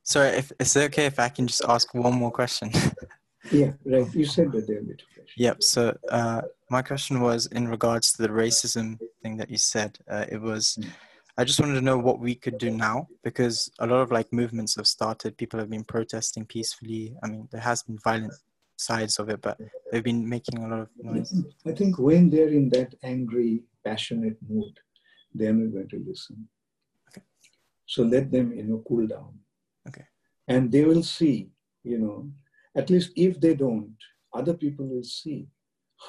sorry, 0.04 0.28
if 0.38 0.52
is 0.60 0.76
it 0.76 0.84
okay 0.84 1.06
if 1.06 1.18
I 1.18 1.28
can 1.28 1.48
just 1.48 1.64
ask 1.68 1.92
one 1.92 2.14
more 2.14 2.30
question? 2.30 2.70
yeah, 3.50 3.72
right. 3.84 4.06
You 4.14 4.24
said 4.24 4.52
that 4.52 4.68
there 4.68 4.76
were 4.76 4.94
two 4.94 5.10
questions. 5.12 5.34
Yep. 5.36 5.62
So 5.64 5.98
uh, 6.10 6.42
my 6.70 6.80
question 6.80 7.20
was 7.20 7.46
in 7.46 7.66
regards 7.66 8.12
to 8.12 8.22
the 8.22 8.28
racism 8.28 9.00
thing 9.20 9.36
that 9.38 9.50
you 9.50 9.56
said. 9.58 9.98
Uh, 10.08 10.26
it 10.30 10.40
was, 10.40 10.78
mm. 10.80 10.86
I 11.36 11.42
just 11.42 11.58
wanted 11.58 11.74
to 11.74 11.80
know 11.80 11.98
what 11.98 12.20
we 12.20 12.36
could 12.36 12.56
do 12.56 12.70
now 12.70 13.08
because 13.24 13.68
a 13.80 13.86
lot 13.88 14.02
of 14.02 14.12
like 14.12 14.32
movements 14.32 14.76
have 14.76 14.86
started. 14.86 15.36
People 15.36 15.58
have 15.58 15.70
been 15.70 15.82
protesting 15.82 16.46
peacefully. 16.46 17.16
I 17.24 17.26
mean, 17.26 17.48
there 17.50 17.62
has 17.62 17.82
been 17.82 17.98
violent 17.98 18.34
sides 18.76 19.18
of 19.18 19.28
it, 19.28 19.40
but 19.40 19.58
they've 19.90 20.04
been 20.04 20.28
making 20.28 20.62
a 20.62 20.68
lot 20.68 20.82
of 20.82 20.88
noise. 21.02 21.34
I 21.66 21.72
think 21.72 21.98
when 21.98 22.30
they're 22.30 22.54
in 22.60 22.68
that 22.68 22.94
angry, 23.02 23.64
passionate 23.84 24.36
mood, 24.48 24.78
they're 25.34 25.52
not 25.52 25.72
going 25.72 25.88
to 25.88 26.04
listen. 26.06 26.48
So 27.86 28.02
let 28.02 28.30
them, 28.30 28.52
you 28.52 28.64
know, 28.64 28.82
cool 28.86 29.06
down. 29.06 29.38
Okay. 29.88 30.04
And 30.48 30.70
they 30.72 30.84
will 30.84 31.02
see, 31.02 31.50
you 31.82 31.98
know, 31.98 32.30
at 32.74 32.90
least 32.90 33.12
if 33.16 33.40
they 33.40 33.54
don't, 33.54 33.96
other 34.32 34.54
people 34.54 34.86
will 34.86 35.04
see 35.04 35.46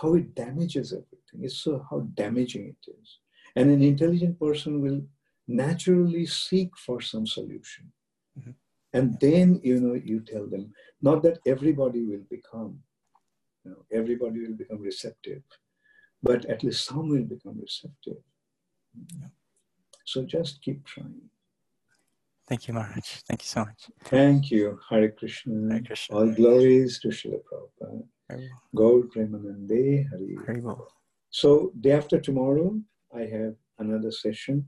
how 0.01 0.15
it 0.15 0.33
damages 0.35 0.93
everything. 0.93 1.43
It's 1.43 1.57
so 1.57 1.85
how 1.89 1.99
damaging 2.15 2.67
it 2.67 2.91
is. 2.91 3.19
And 3.55 3.69
an 3.69 3.83
intelligent 3.83 4.39
person 4.39 4.81
will 4.81 5.01
naturally 5.47 6.25
seek 6.25 6.75
for 6.77 7.01
some 7.01 7.27
solution. 7.27 7.91
Mm-hmm. 8.39 8.51
And 8.93 9.19
then, 9.19 9.59
you 9.63 9.79
know, 9.79 9.93
you 9.93 10.21
tell 10.21 10.47
them, 10.47 10.73
not 11.01 11.21
that 11.23 11.39
everybody 11.45 12.03
will 12.03 12.23
become, 12.29 12.79
you 13.63 13.71
know, 13.71 13.85
everybody 13.91 14.39
will 14.39 14.55
become 14.55 14.81
receptive, 14.81 15.43
but 16.23 16.45
at 16.45 16.63
least 16.63 16.85
some 16.85 17.09
will 17.09 17.23
become 17.23 17.59
receptive. 17.59 18.17
Yeah. 19.19 19.27
So 20.05 20.23
just 20.23 20.61
keep 20.61 20.85
trying. 20.85 21.29
Thank 22.47 22.67
you, 22.67 22.73
Maharaj. 22.75 23.05
Thank 23.27 23.41
you 23.41 23.47
so 23.47 23.61
much. 23.65 23.89
Thank 24.03 24.51
you, 24.51 24.79
Hare 24.89 25.09
Krishna. 25.09 25.73
Hare 25.73 25.81
Krishna. 25.81 26.15
All 26.15 26.31
glories 26.31 26.99
to 26.99 27.07
Srila 27.07 27.39
Prabhupada. 27.47 28.03
Gaur 28.75 29.03
Premanande 29.03 30.07
Hari. 30.09 30.61
well. 30.61 30.87
So 31.29 31.71
day 31.81 31.91
after 31.91 32.19
tomorrow, 32.19 32.79
I 33.13 33.21
have 33.21 33.55
another 33.79 34.11
session. 34.11 34.67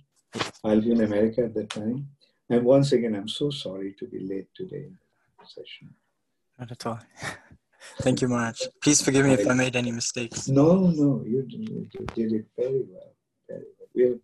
I'll 0.64 0.82
be 0.82 0.92
in 0.92 1.02
America 1.02 1.44
at 1.44 1.54
that 1.54 1.70
time. 1.70 2.08
And 2.50 2.64
once 2.66 2.92
again, 2.94 3.16
I'm 3.16 3.28
so 3.28 3.50
sorry 3.50 3.94
to 4.00 4.08
be 4.08 4.20
late 4.20 4.48
today 4.56 4.86
in 4.88 4.98
the 5.40 5.46
session. 5.46 5.94
Not 6.58 6.72
at 6.72 6.86
all. 6.86 7.00
Thank 8.00 8.22
you, 8.22 8.28
Maharaj. 8.28 8.62
Please 8.82 9.02
forgive 9.02 9.26
me 9.26 9.34
if 9.34 9.48
I 9.48 9.54
made 9.54 9.76
any 9.76 9.92
mistakes. 9.92 10.48
No, 10.48 10.88
no, 10.88 11.24
you 11.26 11.44
did, 11.44 11.70
you 11.70 12.06
did 12.16 12.34
it 12.34 12.46
very 12.58 12.84
well. 12.90 13.14
Very 13.48 13.66
well. 13.78 13.90
We're, 13.94 14.20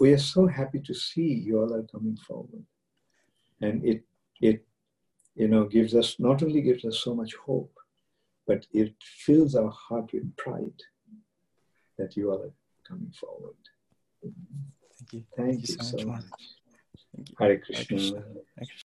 we 0.00 0.12
are 0.12 0.18
so 0.18 0.46
happy 0.46 0.80
to 0.80 0.94
see 0.94 1.32
you 1.46 1.60
all 1.60 1.72
are 1.74 1.84
coming 1.84 2.16
forward. 2.16 2.64
And 3.60 3.84
it, 3.84 4.04
it, 4.40 4.66
you 5.34 5.48
know, 5.48 5.64
gives 5.64 5.94
us, 5.94 6.16
not 6.18 6.42
only 6.42 6.60
gives 6.60 6.84
us 6.84 6.98
so 6.98 7.14
much 7.14 7.34
hope, 7.34 7.74
but 8.46 8.66
it 8.72 8.94
fills 9.00 9.54
our 9.54 9.70
heart 9.70 10.12
with 10.12 10.36
pride 10.36 10.80
that 11.98 12.16
you 12.16 12.30
are 12.32 12.50
coming 12.88 13.12
forward. 13.12 13.56
Thank 14.22 15.12
you. 15.12 15.24
Thank, 15.36 15.68
you 15.68 15.76
you 15.78 15.84
so 15.84 15.96
much, 15.98 16.06
much. 16.06 16.24
Thank 17.14 17.28
you. 17.28 17.36
Hare. 17.38 17.58
Krishna. 17.58 17.86
Hare 17.96 18.24
Krishna. 18.56 18.89